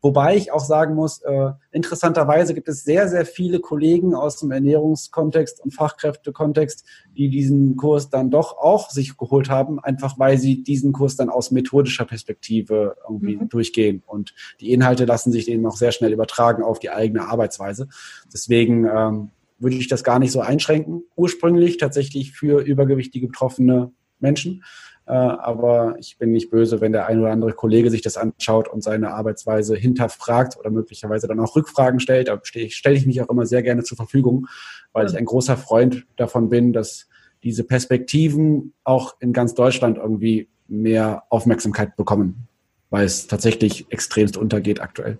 Wobei 0.00 0.36
ich 0.36 0.52
auch 0.52 0.64
sagen 0.64 0.94
muss, 0.94 1.20
äh, 1.22 1.50
interessanterweise 1.70 2.54
gibt 2.54 2.68
es 2.68 2.84
sehr, 2.84 3.08
sehr 3.08 3.26
viele 3.26 3.60
Kollegen 3.60 4.14
aus 4.14 4.38
dem 4.38 4.50
Ernährungskontext 4.50 5.60
und 5.60 5.72
Fachkräftekontext, 5.72 6.84
die 7.16 7.28
diesen 7.28 7.76
Kurs 7.76 8.10
dann 8.10 8.30
doch 8.30 8.58
auch 8.58 8.90
sich 8.90 9.16
geholt 9.16 9.50
haben, 9.50 9.78
einfach 9.78 10.18
weil 10.18 10.38
sie 10.38 10.62
diesen 10.62 10.92
Kurs 10.92 11.16
dann 11.16 11.28
aus 11.28 11.50
methodischer 11.50 12.04
Perspektive 12.04 12.96
irgendwie 13.08 13.36
mhm. 13.36 13.48
durchgehen. 13.48 14.02
Und 14.06 14.34
die 14.60 14.72
Inhalte 14.72 15.04
lassen 15.04 15.32
sich 15.32 15.46
denen 15.46 15.66
auch 15.66 15.76
sehr 15.76 15.92
schnell 15.92 16.12
übertragen 16.12 16.62
auf 16.62 16.78
die 16.78 16.90
eigene 16.90 17.28
Arbeitsweise. 17.28 17.88
Deswegen 18.32 18.86
ähm, 18.86 19.30
würde 19.62 19.76
ich 19.76 19.88
das 19.88 20.04
gar 20.04 20.18
nicht 20.18 20.32
so 20.32 20.40
einschränken. 20.40 21.04
Ursprünglich 21.16 21.78
tatsächlich 21.78 22.32
für 22.32 22.60
übergewichtige 22.60 23.28
betroffene 23.28 23.92
Menschen. 24.18 24.62
Äh, 25.06 25.12
aber 25.12 25.96
ich 25.98 26.16
bin 26.18 26.30
nicht 26.32 26.50
böse, 26.50 26.80
wenn 26.80 26.92
der 26.92 27.06
ein 27.06 27.20
oder 27.20 27.30
andere 27.30 27.52
Kollege 27.52 27.90
sich 27.90 28.02
das 28.02 28.16
anschaut 28.16 28.68
und 28.68 28.82
seine 28.82 29.12
Arbeitsweise 29.12 29.76
hinterfragt 29.76 30.56
oder 30.58 30.70
möglicherweise 30.70 31.26
dann 31.26 31.40
auch 31.40 31.56
Rückfragen 31.56 32.00
stellt. 32.00 32.28
Da 32.28 32.40
stelle 32.42 32.96
ich 32.96 33.06
mich 33.06 33.20
auch 33.20 33.28
immer 33.28 33.46
sehr 33.46 33.62
gerne 33.62 33.82
zur 33.82 33.96
Verfügung, 33.96 34.46
weil 34.92 35.06
ich 35.06 35.16
ein 35.16 35.24
großer 35.24 35.56
Freund 35.56 36.06
davon 36.16 36.48
bin, 36.48 36.72
dass 36.72 37.08
diese 37.42 37.64
Perspektiven 37.64 38.72
auch 38.84 39.16
in 39.20 39.32
ganz 39.32 39.54
Deutschland 39.54 39.98
irgendwie 39.98 40.48
mehr 40.68 41.24
Aufmerksamkeit 41.28 41.96
bekommen, 41.96 42.46
weil 42.90 43.04
es 43.04 43.26
tatsächlich 43.26 43.86
extremst 43.90 44.36
untergeht 44.36 44.80
aktuell. 44.80 45.18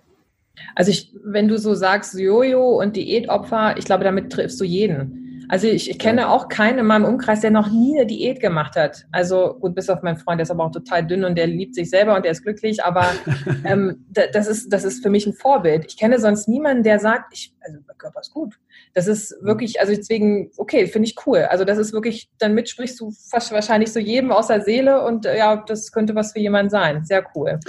Also 0.75 0.91
ich, 0.91 1.13
wenn 1.23 1.47
du 1.47 1.57
so 1.57 1.73
sagst, 1.73 2.17
Jojo 2.17 2.79
und 2.81 2.95
Diätopfer, 2.95 3.75
ich 3.77 3.85
glaube, 3.85 4.03
damit 4.03 4.31
triffst 4.31 4.59
du 4.59 4.65
jeden. 4.65 5.45
Also 5.49 5.67
ich, 5.67 5.89
ich 5.89 5.99
kenne 5.99 6.29
auch 6.29 6.47
keinen 6.47 6.79
in 6.79 6.85
meinem 6.85 7.05
Umkreis, 7.05 7.41
der 7.41 7.51
noch 7.51 7.69
nie 7.69 7.97
eine 7.97 8.05
Diät 8.05 8.39
gemacht 8.39 8.75
hat. 8.75 9.05
Also 9.11 9.55
gut, 9.59 9.75
bis 9.75 9.89
auf 9.89 10.01
meinen 10.01 10.17
Freund, 10.17 10.39
der 10.39 10.43
ist 10.43 10.51
aber 10.51 10.65
auch 10.65 10.71
total 10.71 11.05
dünn 11.05 11.23
und 11.25 11.37
der 11.37 11.47
liebt 11.47 11.75
sich 11.75 11.89
selber 11.89 12.15
und 12.15 12.23
der 12.23 12.31
ist 12.31 12.43
glücklich. 12.43 12.83
Aber 12.83 13.05
ähm, 13.65 14.05
das, 14.09 14.47
ist, 14.47 14.71
das 14.71 14.83
ist 14.83 15.03
für 15.03 15.09
mich 15.09 15.27
ein 15.27 15.33
Vorbild. 15.33 15.85
Ich 15.87 15.97
kenne 15.97 16.19
sonst 16.19 16.47
niemanden, 16.47 16.83
der 16.83 16.99
sagt, 16.99 17.33
ich, 17.33 17.53
also 17.61 17.79
mein 17.85 17.97
Körper 17.97 18.21
ist 18.21 18.33
gut. 18.33 18.57
Das 18.93 19.07
ist 19.07 19.35
wirklich, 19.41 19.79
also 19.79 19.93
deswegen, 19.95 20.51
okay, 20.57 20.87
finde 20.87 21.07
ich 21.07 21.15
cool. 21.25 21.39
Also 21.49 21.65
das 21.65 21.77
ist 21.77 21.93
wirklich, 21.93 22.29
dann 22.39 22.53
mitsprichst 22.53 22.99
du 22.99 23.11
fast 23.11 23.51
wahrscheinlich 23.51 23.91
so 23.91 23.99
jedem 23.99 24.31
aus 24.31 24.47
der 24.47 24.61
Seele 24.61 25.05
und 25.05 25.25
äh, 25.25 25.37
ja, 25.37 25.63
das 25.67 25.91
könnte 25.91 26.15
was 26.15 26.33
für 26.33 26.39
jemanden 26.39 26.69
sein. 26.69 27.03
Sehr 27.05 27.23
cool. 27.35 27.59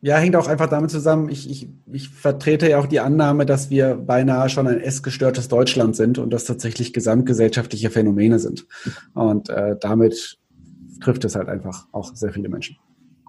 Ja, 0.00 0.18
hängt 0.18 0.36
auch 0.36 0.46
einfach 0.46 0.68
damit 0.68 0.90
zusammen, 0.90 1.28
ich, 1.28 1.50
ich, 1.50 1.68
ich 1.92 2.08
vertrete 2.10 2.68
ja 2.70 2.78
auch 2.78 2.86
die 2.86 3.00
Annahme, 3.00 3.44
dass 3.44 3.70
wir 3.70 3.96
beinahe 3.96 4.48
schon 4.48 4.68
ein 4.68 4.80
essgestörtes 4.80 5.48
Deutschland 5.48 5.96
sind 5.96 6.18
und 6.18 6.30
das 6.32 6.44
tatsächlich 6.44 6.92
gesamtgesellschaftliche 6.92 7.90
Phänomene 7.90 8.38
sind. 8.38 8.66
Und 9.14 9.48
äh, 9.48 9.76
damit 9.80 10.38
trifft 11.00 11.24
es 11.24 11.34
halt 11.34 11.48
einfach 11.48 11.86
auch 11.92 12.14
sehr 12.14 12.32
viele 12.32 12.48
Menschen. 12.48 12.76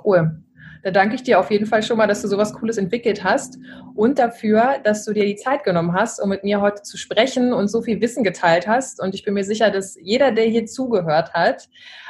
Cool. 0.04 0.42
Da 0.84 0.92
danke 0.92 1.16
ich 1.16 1.24
dir 1.24 1.40
auf 1.40 1.52
jeden 1.52 1.66
Fall 1.66 1.84
schon 1.84 1.98
mal, 1.98 2.08
dass 2.08 2.22
du 2.22 2.28
sowas 2.28 2.54
Cooles 2.54 2.78
entwickelt 2.78 3.24
hast 3.24 3.58
und 3.96 4.20
dafür, 4.20 4.80
dass 4.84 5.06
du 5.06 5.14
dir 5.14 5.26
die 5.26 5.36
Zeit 5.36 5.64
genommen 5.64 5.94
hast, 5.94 6.22
um 6.22 6.30
mit 6.30 6.44
mir 6.44 6.62
heute 6.62 6.84
zu 6.84 6.98
sprechen 6.98 7.54
und 7.54 7.68
so 7.68 7.82
viel 7.82 8.02
Wissen 8.02 8.24
geteilt 8.24 8.68
hast. 8.68 9.02
Und 9.02 9.16
ich 9.16 9.24
bin 9.24 9.34
mir 9.34 9.44
sicher, 9.44 9.72
dass 9.72 9.98
jeder, 10.02 10.32
der 10.32 10.46
hier 10.46 10.66
zugehört 10.66 11.34
hat, 11.34 11.70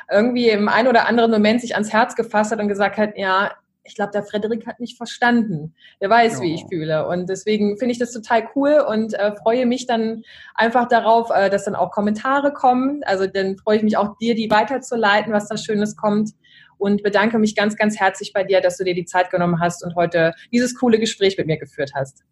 irgendwie 0.09 0.49
im 0.49 0.69
einen 0.69 0.87
oder 0.87 1.07
anderen 1.07 1.31
Moment 1.31 1.61
sich 1.61 1.73
ans 1.73 1.91
Herz 1.91 2.15
gefasst 2.15 2.51
hat 2.51 2.59
und 2.59 2.67
gesagt 2.67 2.97
hat, 2.97 3.17
ja, 3.17 3.51
ich 3.87 3.95
glaube, 3.95 4.11
der 4.11 4.23
Frederik 4.23 4.67
hat 4.67 4.79
nicht 4.79 4.97
verstanden. 4.97 5.73
Der 6.01 6.09
weiß, 6.09 6.39
oh. 6.39 6.41
wie 6.41 6.53
ich 6.53 6.65
fühle. 6.69 7.07
Und 7.07 7.29
deswegen 7.29 7.77
finde 7.77 7.93
ich 7.93 7.99
das 7.99 8.11
total 8.11 8.47
cool 8.55 8.83
und 8.87 9.13
äh, 9.13 9.33
freue 9.35 9.65
mich 9.65 9.87
dann 9.87 10.23
einfach 10.55 10.87
darauf, 10.87 11.29
äh, 11.33 11.49
dass 11.49 11.65
dann 11.65 11.75
auch 11.75 11.91
Kommentare 11.91 12.51
kommen. 12.51 13.01
Also 13.05 13.27
dann 13.27 13.57
freue 13.57 13.77
ich 13.77 13.83
mich 13.83 13.97
auch, 13.97 14.17
dir 14.17 14.35
die 14.35 14.51
weiterzuleiten, 14.51 15.31
was 15.31 15.47
da 15.47 15.57
Schönes 15.57 15.95
kommt. 15.95 16.31
Und 16.77 17.03
bedanke 17.03 17.39
mich 17.39 17.55
ganz, 17.55 17.75
ganz 17.75 17.99
herzlich 17.99 18.33
bei 18.33 18.43
dir, 18.43 18.61
dass 18.61 18.77
du 18.77 18.83
dir 18.83 18.93
die 18.93 19.05
Zeit 19.05 19.31
genommen 19.31 19.59
hast 19.59 19.83
und 19.83 19.95
heute 19.95 20.33
dieses 20.51 20.75
coole 20.75 20.99
Gespräch 20.99 21.37
mit 21.37 21.47
mir 21.47 21.57
geführt 21.57 21.91
hast. 21.95 22.23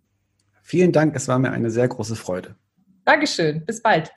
Vielen 0.61 0.91
Dank, 0.91 1.15
es 1.15 1.27
war 1.27 1.39
mir 1.39 1.51
eine 1.51 1.69
sehr 1.69 1.87
große 1.87 2.15
Freude. 2.15 2.55
Dankeschön, 3.05 3.63
bis 3.65 3.81
bald. 3.81 4.11